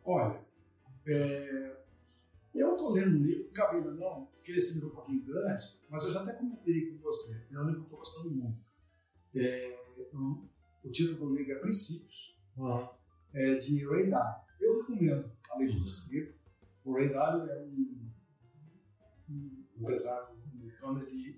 Olha, 0.05 0.41
é, 1.07 1.68
estou 2.79 2.93
lendo 2.93 3.19
um 3.19 3.23
livro, 3.23 3.49
acabei 3.51 3.81
ainda 3.81 3.91
não, 3.93 4.27
porque 4.27 4.53
esse 4.53 4.75
livro 4.75 4.89
é 4.89 4.93
um 4.93 4.95
pouquinho 4.95 5.25
grande, 5.25 5.65
mas 5.91 6.05
eu 6.05 6.13
já 6.13 6.23
até 6.23 6.33
comentei 6.33 6.93
com 6.93 6.99
você, 7.03 7.47
é 7.51 7.61
um 7.61 7.67
livro 7.67 7.75
que 7.75 7.81
eu 7.81 7.83
estou 7.85 7.99
gostando 7.99 8.31
muito. 8.31 8.59
É, 9.35 9.79
o, 10.15 10.49
o 10.85 10.91
título 10.91 11.29
do 11.29 11.37
livro 11.37 11.53
é 11.53 11.57
Princípios, 11.57 12.37
é 13.35 13.55
de 13.57 13.87
Ray 13.87 14.09
Dalio. 14.09 14.41
Eu 14.61 14.81
recomendo 14.81 15.31
a 15.51 15.59
leitura 15.59 15.85
desse 15.85 16.15
livro. 16.15 16.35
O 16.85 16.95
Ray 16.95 17.13
Dalio 17.13 17.51
é 17.51 17.63
um, 17.63 18.11
um 19.29 19.67
empresário 19.77 20.37
americano, 20.53 21.03
ele, 21.03 21.37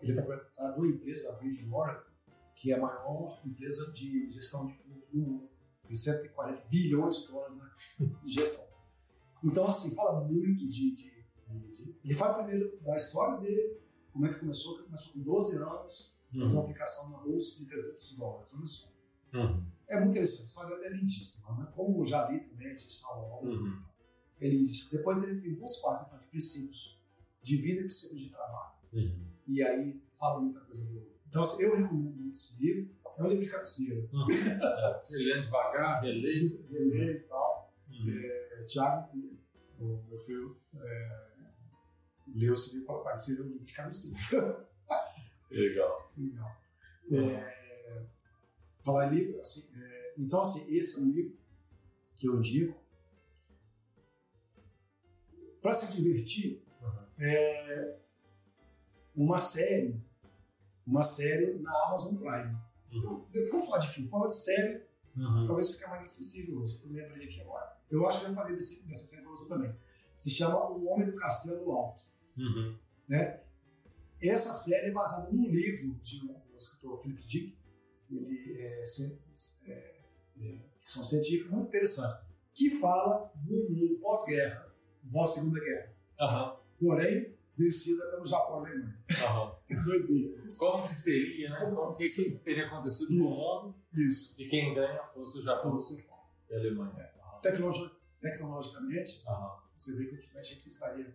ele 0.00 0.12
é 0.12 0.22
proprietário 0.22 0.74
de 0.74 0.80
uma 0.80 0.88
empresa, 0.88 1.32
a 1.32 1.36
Bridgewater, 1.36 2.06
que 2.54 2.72
é 2.72 2.76
a 2.76 2.80
maior 2.80 3.40
empresa 3.44 3.92
de 3.92 4.28
gestão 4.30 4.66
de 4.66 4.74
fundos 4.74 5.08
do 5.08 5.18
mundo. 5.18 5.48
Tem 5.86 5.96
140 5.96 6.68
bilhões 6.68 7.16
de 7.16 7.28
dólares 7.28 7.56
né, 7.56 7.70
de 8.24 8.32
gestão. 8.32 8.71
Então, 9.44 9.66
assim, 9.66 9.94
fala 9.94 10.20
muito 10.24 10.66
de, 10.68 10.94
de, 10.94 11.24
de- 11.72 11.96
Ele 12.04 12.14
fala 12.14 12.34
primeiro 12.42 12.78
da 12.82 12.96
história 12.96 13.38
dele, 13.40 13.78
como 14.12 14.26
é 14.26 14.28
que 14.28 14.38
começou, 14.38 14.78
que 14.78 14.84
começou 14.84 15.12
com 15.14 15.20
12 15.20 15.56
anos, 15.56 16.14
fazendo 16.36 16.54
uma 16.56 16.62
aplicação 16.62 17.10
na 17.10 17.18
bolsa 17.18 17.58
de 17.58 17.66
300 17.66 18.16
dólares. 18.16 18.54
Olha 18.56 18.66
só. 18.66 18.92
Uhum. 19.34 19.64
É 19.88 19.96
muito 19.96 20.10
interessante, 20.10 20.42
a 20.42 20.46
história 20.46 20.76
dele 20.78 20.94
é 20.94 20.98
lindíssima, 20.98 21.56
né? 21.56 21.72
Como 21.74 22.00
o 22.00 22.06
Jali 22.06 22.40
também, 22.40 22.74
de 22.76 22.92
Salomão. 22.92 23.42
Uhum. 23.42 23.82
Ele 24.40 24.62
diz 24.62 24.84
que 24.88 24.96
depois 24.96 25.22
ele 25.24 25.40
tem 25.40 25.54
duas 25.54 25.76
partes, 25.78 26.02
ele 26.02 26.10
fala 26.10 26.22
de 26.22 26.28
princípios 26.28 26.98
de 27.42 27.56
vida 27.56 27.80
e 27.80 27.84
princípios 27.84 28.20
de 28.20 28.28
trabalho. 28.30 28.72
Uhum. 28.92 29.24
E 29.48 29.62
aí 29.62 30.00
fala 30.12 30.40
muita 30.40 30.60
coisa 30.60 30.84
boa. 30.86 31.06
Então, 31.28 31.42
assim, 31.42 31.62
eu 31.62 31.76
recomendo 31.76 32.14
muito 32.16 32.36
esse 32.36 32.62
livro. 32.62 32.90
É 33.18 33.22
um 33.22 33.26
livro 33.28 33.42
de 33.42 33.50
cabeceira. 33.50 34.08
É, 34.12 35.16
Lendo 35.18 35.42
devagar, 35.42 36.02
relendo. 36.02 36.64
Reler 36.70 37.16
e 37.16 37.20
tal. 37.28 37.74
Uhum. 37.90 38.10
É, 38.10 38.64
Tiago, 38.64 39.18
o 39.82 40.04
meu 40.08 40.18
filho, 40.18 40.56
é, 40.74 41.30
leu 42.34 42.54
esse 42.54 42.70
livro 42.70 42.84
e 42.84 42.86
falou, 42.86 43.02
pai, 43.02 43.14
esse 43.14 43.38
é 43.38 43.42
um 43.42 43.48
livro 43.48 43.64
de 43.64 43.72
cabeceira. 43.72 44.68
Legal. 45.50 46.12
Legal. 46.16 46.56
É, 47.10 48.06
falar 48.80 49.06
livro, 49.06 49.40
assim, 49.40 49.70
é, 49.76 50.14
então, 50.16 50.40
assim, 50.40 50.74
esse 50.74 50.98
é 50.98 51.02
um 51.02 51.10
livro 51.10 51.36
que 52.16 52.26
eu 52.26 52.40
digo 52.40 52.80
para 55.60 55.74
se 55.74 55.94
divertir, 55.94 56.60
é 57.18 57.96
uma 59.14 59.38
série, 59.38 59.94
uma 60.86 61.04
série 61.04 61.54
na 61.60 61.70
Amazon 61.86 62.16
Prime. 62.16 62.58
Uhum. 62.92 63.24
Eu 63.32 63.50
vou 63.50 63.62
falar 63.62 63.78
de 63.78 63.88
filme, 63.88 64.08
falar 64.08 64.26
de 64.26 64.34
série, 64.34 64.82
Uhum. 65.16 65.46
talvez 65.46 65.74
fique 65.74 65.88
mais 65.88 66.02
acessível 66.02 66.60
hoje. 66.60 66.80
Eu 66.82 66.90
lembrei 66.90 67.26
aqui 67.26 67.40
agora. 67.42 67.76
Eu 67.90 68.06
acho 68.06 68.20
que 68.20 68.24
eu 68.24 68.28
já 68.30 68.34
falei 68.34 68.54
desse, 68.54 68.86
dessa 68.86 69.04
série 69.04 69.22
para 69.22 69.30
você 69.30 69.48
também. 69.48 69.74
Se 70.16 70.30
chama 70.30 70.70
O 70.70 70.86
Homem 70.86 71.10
do 71.10 71.16
Castelo 71.16 71.70
Alto. 71.72 72.04
Uhum. 72.36 72.78
né? 73.08 73.42
Essa 74.20 74.52
série 74.52 74.88
é 74.88 74.90
baseada 74.92 75.30
num 75.30 75.50
livro 75.50 75.94
de 76.02 76.24
um 76.24 76.56
escritor 76.56 77.02
Philip 77.02 77.26
Dick, 77.26 77.58
ele 78.10 78.62
é, 78.62 78.84
é, 79.66 80.02
é 80.38 80.58
ficção 80.78 81.02
científica 81.02 81.50
muito 81.50 81.68
interessante, 81.68 82.24
que 82.54 82.70
fala 82.78 83.32
do 83.34 83.68
mundo 83.70 83.98
pós-guerra, 84.00 84.72
pós-segunda 85.10 85.60
guerra, 85.60 85.92
Aham. 86.20 86.56
porém 86.78 87.34
vencida 87.56 88.04
pelo 88.10 88.26
Japão 88.26 88.64
e 88.66 88.70
Alemanha. 88.70 89.04
Aham. 89.24 89.56
Como 90.58 90.88
que 90.88 90.94
seria, 90.94 91.50
né? 91.50 91.60
Como 91.60 91.96
que, 91.96 92.04
que 92.04 92.30
teria 92.38 92.66
acontecido 92.66 93.08
com 93.08 93.24
o 93.24 93.28
Isso. 93.28 93.38
mundo 93.38 93.74
Isso. 93.94 94.34
se 94.34 94.48
quem 94.48 94.74
ganha 94.74 95.02
fosse 95.04 95.38
o 95.38 95.42
Japão? 95.42 95.76
E 96.50 96.54
Alemanha. 96.54 96.92
É. 96.98 97.12
Tecnologi 97.42 97.90
tecnologicamente, 98.22 99.20
você 99.76 99.96
vê 99.96 100.06
que 100.06 100.38
a 100.38 100.42
gente 100.42 100.68
estaria 100.68 101.12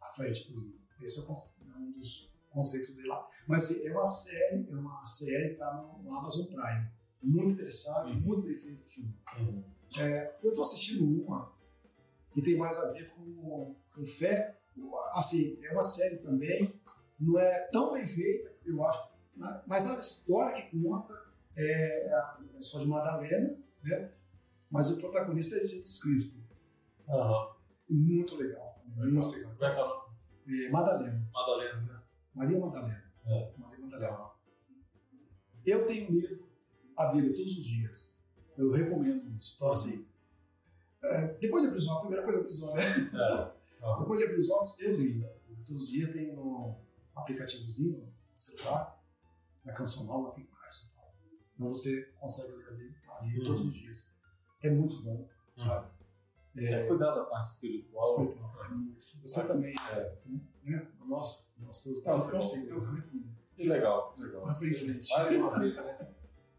à 0.00 0.08
frente, 0.08 0.48
inclusive. 0.48 0.80
Esse 1.02 1.20
é, 1.20 1.24
é 1.24 1.78
um 1.78 1.92
dos 1.92 2.32
conceitos 2.50 2.94
dele 2.94 3.08
lá. 3.08 3.28
Mas 3.46 3.64
assim, 3.64 3.86
é 3.86 3.92
uma 3.92 4.06
série, 4.06 4.66
é 4.68 4.74
uma 4.74 5.04
série 5.04 5.48
que 5.48 5.52
está 5.52 5.72
no 6.02 6.16
Amazon 6.16 6.46
Prime. 6.46 6.90
Muito 7.22 7.52
interessante, 7.52 8.12
uhum. 8.12 8.20
muito 8.20 8.42
bem 8.42 8.56
feito 8.56 8.82
o 8.82 8.88
filme. 8.88 9.14
Uhum. 9.38 9.62
É, 9.98 10.34
eu 10.42 10.50
estou 10.50 10.62
assistindo 10.62 11.04
uma 11.04 11.52
que 12.32 12.42
tem 12.42 12.56
mais 12.56 12.78
a 12.78 12.92
ver 12.92 13.10
com, 13.10 13.74
com 13.94 14.06
fé. 14.06 14.56
Assim, 15.12 15.58
é 15.62 15.72
uma 15.72 15.82
série 15.82 16.18
também, 16.18 16.60
não 17.18 17.38
é 17.38 17.60
tão 17.72 17.92
bem 17.92 18.06
feita, 18.06 18.52
eu 18.64 18.84
acho, 18.84 19.10
né? 19.36 19.62
mas 19.66 19.90
a 19.90 19.98
história 19.98 20.62
que 20.66 20.80
conta 20.80 21.14
é, 21.56 22.06
é 22.06 22.14
a 22.14 22.38
história 22.58 22.86
de 22.86 22.92
Madalena, 22.92 23.56
né? 23.82 24.12
mas 24.70 24.90
o 24.90 25.00
protagonista 25.00 25.56
é 25.56 25.66
Jesus 25.66 26.02
Cristo. 26.02 26.38
Uhum. 27.08 27.48
Muito 27.88 28.36
legal. 28.36 28.82
Muito 28.84 29.30
legal. 29.30 29.54
legal. 29.58 30.14
É, 30.46 30.68
Madalena. 30.70 31.28
Madalena. 31.32 31.80
Né? 31.80 32.02
Maria 32.34 32.58
Madalena. 32.58 33.04
É. 33.26 33.52
Maria 33.56 33.84
Madalena. 33.84 34.30
Eu 35.64 35.86
tenho 35.86 36.10
lido 36.10 36.46
a 36.96 37.06
Bíblia 37.06 37.34
todos 37.34 37.58
os 37.58 37.64
dias. 37.64 38.18
Eu 38.56 38.70
recomendo 38.72 39.30
isso. 39.38 39.54
Então, 39.56 39.70
assim, 39.70 40.06
é, 41.02 41.26
depois 41.40 41.64
de 41.64 41.70
prisão, 41.70 41.96
a 41.96 42.00
primeira 42.00 42.24
coisa 42.24 42.40
é 42.40 42.42
prisão, 42.42 42.74
né? 42.74 42.82
É. 42.82 43.86
Uhum. 43.86 44.00
Depois 44.00 44.20
de 44.20 44.26
prisão, 44.26 44.64
eu 44.78 44.96
leio. 44.96 45.28
Todos 45.64 45.84
os 45.84 45.90
dias 45.90 46.12
tem 46.12 46.36
um 46.36 46.74
aplicativozinho 47.18 48.12
celular, 48.36 49.02
na 49.64 49.72
canção 49.72 50.06
nova, 50.06 50.32
tem 50.32 50.46
vários. 50.46 50.90
Então 51.54 51.68
você 51.68 52.02
consegue 52.18 52.52
ler 52.52 52.68
ali, 52.68 52.94
ali 53.18 53.38
uhum. 53.38 53.44
todos 53.44 53.66
os 53.66 53.74
dias. 53.74 54.16
É 54.62 54.70
muito 54.70 55.02
bom, 55.02 55.16
uhum. 55.16 55.28
sabe? 55.56 55.90
É, 56.56 56.86
cuidar 56.86 57.14
da 57.14 57.24
parte 57.24 57.50
espiritual. 57.50 58.04
espiritual. 58.04 58.54
Você 59.22 59.46
também, 59.46 59.74
é, 59.92 60.16
né? 60.64 60.88
nós, 61.06 61.52
nós 61.58 61.82
todos. 61.82 62.02
Não, 62.04 62.18
então, 62.18 62.38
assim, 62.38 62.68
eu 62.68 62.80
recomendo. 62.80 63.28
Que 63.54 63.68
legal, 63.68 64.14
legal. 64.18 64.42
Mas 64.46 64.62
em 64.62 64.74
frente. 64.74 65.10
Mais 65.10 65.36
uma 65.36 65.58
vez, 65.58 65.76
né? 65.76 66.14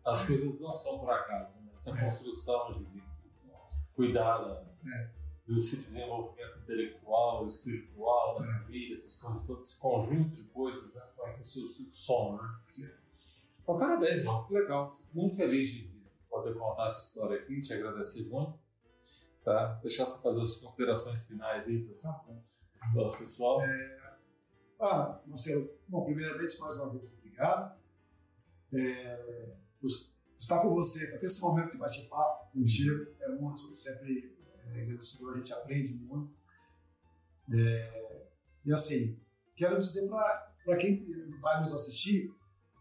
As 0.06 0.26
coisas 0.26 0.60
não 0.60 0.74
são 0.74 1.00
por 1.00 1.10
acaso. 1.10 1.56
Né? 1.62 1.72
Essa 1.74 1.92
é. 1.92 2.06
construção 2.06 2.74
de, 2.74 3.04
cuidar 3.94 4.64
é. 4.86 5.19
Do 5.50 5.56
desenvolvimento 5.56 6.60
intelectual, 6.60 7.48
espiritual, 7.48 8.40
da 8.40 8.46
é. 8.46 8.60
família, 8.60 8.94
essas 8.94 9.20
coisas 9.20 9.48
todas, 9.48 9.68
esse 9.68 9.80
conjunto 9.80 10.36
de 10.36 10.44
coisas, 10.44 10.94
né? 10.94 11.02
Para 11.16 11.34
que 11.34 11.42
isso, 11.42 11.66
isso 11.66 11.90
som, 11.92 12.38
né? 12.38 12.86
É. 12.86 12.96
Bom, 13.66 13.80
parabéns, 13.80 14.20
irmão. 14.20 14.46
Que 14.46 14.54
legal. 14.54 14.92
Fico 14.92 15.10
muito 15.18 15.36
feliz 15.36 15.70
de 15.70 15.90
poder 16.30 16.54
contar 16.54 16.86
essa 16.86 17.02
história 17.02 17.40
aqui, 17.40 17.64
te 17.64 17.74
agradecer 17.74 18.30
muito. 18.30 18.60
Tá? 19.44 19.80
Deixar 19.82 20.06
você 20.06 20.22
fazer 20.22 20.42
as 20.42 20.58
considerações 20.58 21.26
finais 21.26 21.68
aí 21.68 21.82
para 21.82 22.12
tá 22.12 22.26
o 22.94 22.96
nosso 22.96 23.18
pessoal. 23.18 23.64
É... 23.64 24.00
Ah, 24.80 25.20
Marcelo, 25.26 25.68
bom, 25.88 26.06
primeiramente, 26.06 26.60
mais 26.60 26.78
uma 26.78 26.92
vez, 26.92 27.12
obrigado. 27.12 27.76
É... 28.72 29.56
Estar 30.40 30.62
com 30.62 30.70
você, 30.76 31.18
ter 31.18 31.26
esse 31.26 31.42
momento 31.42 31.72
de 31.72 31.78
bate-papo 31.78 32.52
contigo, 32.52 33.08
é 33.20 33.30
muito, 33.30 33.76
sempre, 33.76 34.39
é, 34.74 34.82
agradecedor, 34.82 35.34
a 35.34 35.38
gente 35.38 35.54
aprende 35.54 35.94
muito. 35.94 36.34
É... 37.52 38.28
E 38.66 38.72
assim, 38.74 39.20
quero 39.56 39.80
dizer 39.80 40.10
para 40.10 40.78
quem 40.78 41.06
vai 41.40 41.60
nos 41.60 41.74
assistir, 41.74 42.34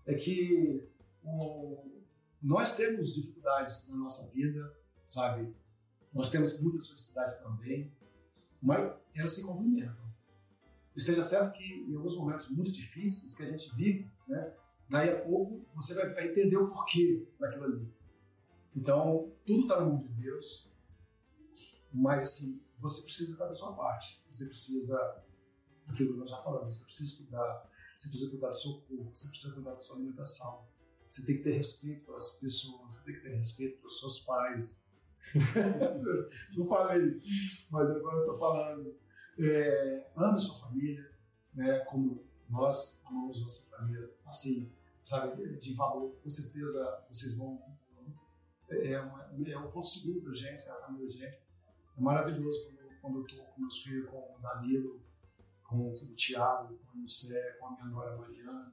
é 0.06 0.14
que 0.14 0.88
o, 1.22 1.84
nós 2.42 2.76
temos 2.76 3.14
dificuldades 3.14 3.88
na 3.88 3.96
nossa 3.96 4.30
vida, 4.30 4.72
sabe? 5.06 5.54
Nós 6.12 6.30
temos 6.30 6.60
muitas 6.60 6.88
felicidades 6.88 7.36
também, 7.36 7.92
mas 8.60 8.92
elas 9.14 9.32
se 9.32 9.44
complementam. 9.44 10.08
Esteja 10.96 11.22
certo 11.22 11.52
que 11.52 11.86
em 11.88 11.94
alguns 11.94 12.16
momentos 12.16 12.48
muito 12.48 12.72
difíceis 12.72 13.34
que 13.34 13.42
a 13.42 13.50
gente 13.50 13.74
vive, 13.76 14.10
né, 14.26 14.52
daí 14.88 15.10
a 15.10 15.20
pouco 15.20 15.64
você 15.74 15.94
vai 15.94 16.28
entender 16.28 16.56
o 16.56 16.66
porquê 16.66 17.26
daquilo 17.38 17.64
ali. 17.64 17.88
Então, 18.74 19.32
tudo 19.46 19.62
está 19.62 19.80
na 19.80 19.86
mão 19.86 19.98
de 19.98 20.08
Deus, 20.08 20.68
mas 21.92 22.22
assim, 22.22 22.62
você 22.78 23.02
precisa 23.02 23.36
fazer 23.36 23.52
a 23.52 23.56
sua 23.56 23.72
parte. 23.72 24.22
Você 24.30 24.46
precisa, 24.46 25.22
aquilo 25.86 26.12
que 26.12 26.18
nós 26.20 26.30
já 26.30 26.40
falamos, 26.42 26.76
você 26.76 26.84
precisa 26.84 27.08
estudar, 27.10 27.70
você 27.98 28.08
precisa 28.08 28.30
cuidar 28.30 28.48
do 28.48 28.54
seu 28.54 28.72
corpo, 28.80 29.12
você 29.14 29.28
precisa 29.28 29.54
cuidar 29.54 29.70
da 29.70 29.76
sua 29.76 29.96
alimentação. 29.96 30.66
Você 31.10 31.24
tem 31.24 31.38
que 31.38 31.42
ter 31.42 31.52
respeito 31.52 32.04
pelas 32.04 32.32
pessoas, 32.32 32.96
você 32.96 33.04
tem 33.04 33.14
que 33.14 33.20
ter 33.22 33.34
respeito 33.36 33.78
pelos 33.78 33.98
seus 33.98 34.20
pais, 34.20 34.82
não 36.56 36.66
falei, 36.66 37.20
mas 37.70 37.90
agora 37.90 38.16
eu 38.16 38.20
estou 38.20 38.38
falando. 38.38 38.96
É, 39.38 40.10
ame 40.16 40.40
sua 40.40 40.68
família, 40.68 41.10
né, 41.54 41.78
como 41.80 42.24
nós 42.48 43.02
amamos 43.04 43.40
nossa 43.40 43.68
família, 43.70 44.10
assim, 44.26 44.72
sabe, 45.02 45.58
de 45.58 45.74
valor. 45.74 46.16
Com 46.22 46.28
certeza 46.28 47.04
vocês 47.10 47.34
vão. 47.34 47.62
É, 48.70 49.00
uma, 49.00 49.30
é 49.46 49.58
um 49.58 49.70
ponto 49.70 49.86
seguro 49.86 50.30
da 50.30 50.34
gente, 50.34 50.66
é 50.66 50.70
a 50.70 50.76
família 50.76 51.06
da 51.06 51.12
gente. 51.12 51.38
É 51.98 52.00
maravilhoso 52.00 52.64
quando, 52.64 53.00
quando 53.00 53.18
eu 53.18 53.26
estou 53.26 53.44
com 53.44 53.60
meus 53.60 53.82
filhos, 53.82 54.08
com 54.08 54.16
o 54.16 54.38
Danilo, 54.40 55.00
com 55.64 55.90
o 55.90 56.14
Tiago, 56.14 56.78
com 56.86 56.98
o 56.98 57.02
José, 57.02 57.56
com 57.58 57.66
a 57.66 57.70
minha 57.72 57.86
nora 57.86 58.16
Mariana, 58.16 58.72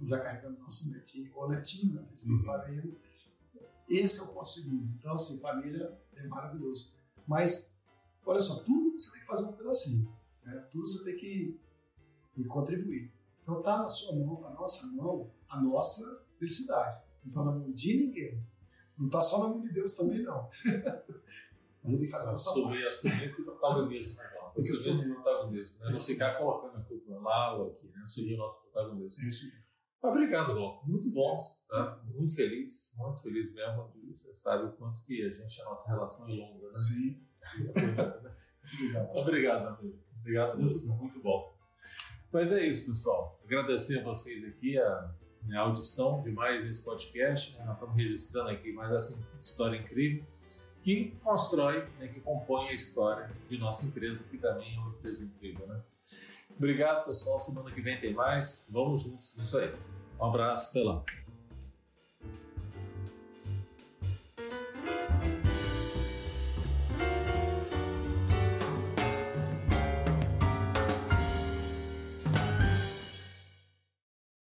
já 0.00 0.18
carregando 0.18 0.58
nosso 0.60 0.90
netinho, 0.92 1.30
ou 1.34 1.48
netinho, 1.48 1.94
né? 1.94 2.08
Não 2.24 2.34
uhum. 2.34 2.62
ainda 2.62 3.08
esse 3.88 4.20
é 4.20 4.22
o 4.22 4.28
ponto 4.34 4.48
segundo. 4.48 4.86
Então, 4.98 5.14
assim, 5.14 5.40
família 5.40 5.98
é 6.14 6.26
maravilhoso. 6.26 6.92
Mas, 7.26 7.74
olha 8.24 8.40
só, 8.40 8.62
tudo 8.62 8.98
você 8.98 9.12
tem 9.12 9.20
que 9.20 9.26
fazer 9.26 9.44
um 9.44 9.52
pedacinho. 9.52 10.12
Né? 10.44 10.68
Tudo 10.70 10.86
você 10.86 11.04
tem 11.04 11.16
que, 11.16 11.60
que 12.34 12.44
contribuir. 12.44 13.10
Então, 13.42 13.62
tá 13.62 13.78
na 13.78 13.88
sua 13.88 14.14
mão, 14.14 14.42
na 14.42 14.50
nossa 14.50 14.86
mão, 14.88 15.30
a 15.48 15.60
nossa 15.60 16.22
felicidade. 16.38 17.02
Não 17.24 17.30
está 17.30 17.44
na 17.44 17.52
mão 17.52 17.72
de 17.72 17.96
ninguém. 17.96 18.42
Não 18.98 19.06
está 19.06 19.22
só 19.22 19.42
na 19.42 19.48
mão 19.48 19.60
de 19.62 19.72
Deus 19.72 19.94
também, 19.94 20.22
não. 20.22 20.50
a 21.84 21.90
gente 21.90 22.06
faz 22.08 22.24
a 22.24 22.30
nossa 22.30 22.50
assumir, 22.50 22.84
assumir 22.84 23.28
esse 23.28 23.44
protagonismo, 23.44 24.16
né, 24.16 24.30
esse 24.58 24.98
protagonismo. 25.06 25.78
Né? 25.80 25.90
Não 25.92 25.98
ficar 25.98 26.38
colocando 26.38 26.76
a 26.76 26.84
culpa 26.84 27.18
lá 27.18 27.56
ou 27.56 27.68
aqui, 27.68 27.86
né? 27.88 28.00
Assumir 28.02 28.34
o 28.34 28.38
nosso 28.38 28.62
protagonismo. 28.62 29.26
Isso 29.26 29.46
mesmo. 29.46 29.68
Obrigado, 30.00 30.54
Bom. 30.54 30.80
Muito 30.86 31.10
bom, 31.10 31.34
tá? 31.68 32.00
Muito 32.14 32.34
feliz, 32.34 32.94
muito 32.96 33.20
feliz 33.20 33.52
mesmo. 33.52 33.90
Você 34.06 34.32
sabe 34.34 34.64
o 34.64 34.72
quanto 34.72 35.02
que 35.02 35.24
a 35.24 35.30
gente, 35.30 35.60
a 35.60 35.64
nossa 35.64 35.90
relação 35.90 36.28
é 36.28 36.32
longa, 36.32 36.68
né? 36.68 36.74
Sim. 36.74 37.20
Sim 37.36 37.68
obrigado. 37.68 38.30
obrigado. 38.72 39.18
Obrigado, 39.18 39.66
amigo. 39.66 39.98
Obrigado 40.20 40.58
muito, 40.58 40.76
mesmo. 40.76 40.96
muito 40.96 41.20
bom. 41.20 41.56
Mas 42.32 42.52
é 42.52 42.64
isso, 42.64 42.92
pessoal. 42.92 43.40
Agradecer 43.44 44.00
a 44.00 44.04
vocês 44.04 44.44
aqui 44.44 44.78
a, 44.78 45.14
a 45.52 45.60
audição 45.60 46.22
de 46.22 46.30
mais 46.30 46.64
esse 46.64 46.84
podcast. 46.84 47.56
Né? 47.56 47.64
Nós 47.64 47.74
estamos 47.74 47.96
registrando 47.96 48.50
aqui 48.50 48.72
mais 48.72 48.92
essa 48.92 49.20
história 49.42 49.78
incrível 49.78 50.24
que 50.88 51.10
constrói, 51.22 51.86
né, 51.98 52.08
que 52.08 52.18
compõe 52.20 52.68
a 52.68 52.72
história 52.72 53.30
de 53.46 53.58
nossa 53.58 53.84
empresa, 53.84 54.24
que 54.24 54.38
também 54.38 54.74
é 54.74 54.78
uma 54.78 54.88
empresa 54.88 55.22
incrível, 55.22 55.66
né? 55.66 55.82
Obrigado, 56.56 57.04
pessoal. 57.04 57.38
Semana 57.38 57.70
que 57.70 57.82
vem 57.82 58.00
tem 58.00 58.14
mais. 58.14 58.66
Vamos 58.70 59.02
juntos 59.02 59.36
nisso 59.36 59.58
aí. 59.58 59.70
Um 60.18 60.24
abraço, 60.24 60.70
até 60.70 60.82
lá. 60.82 61.04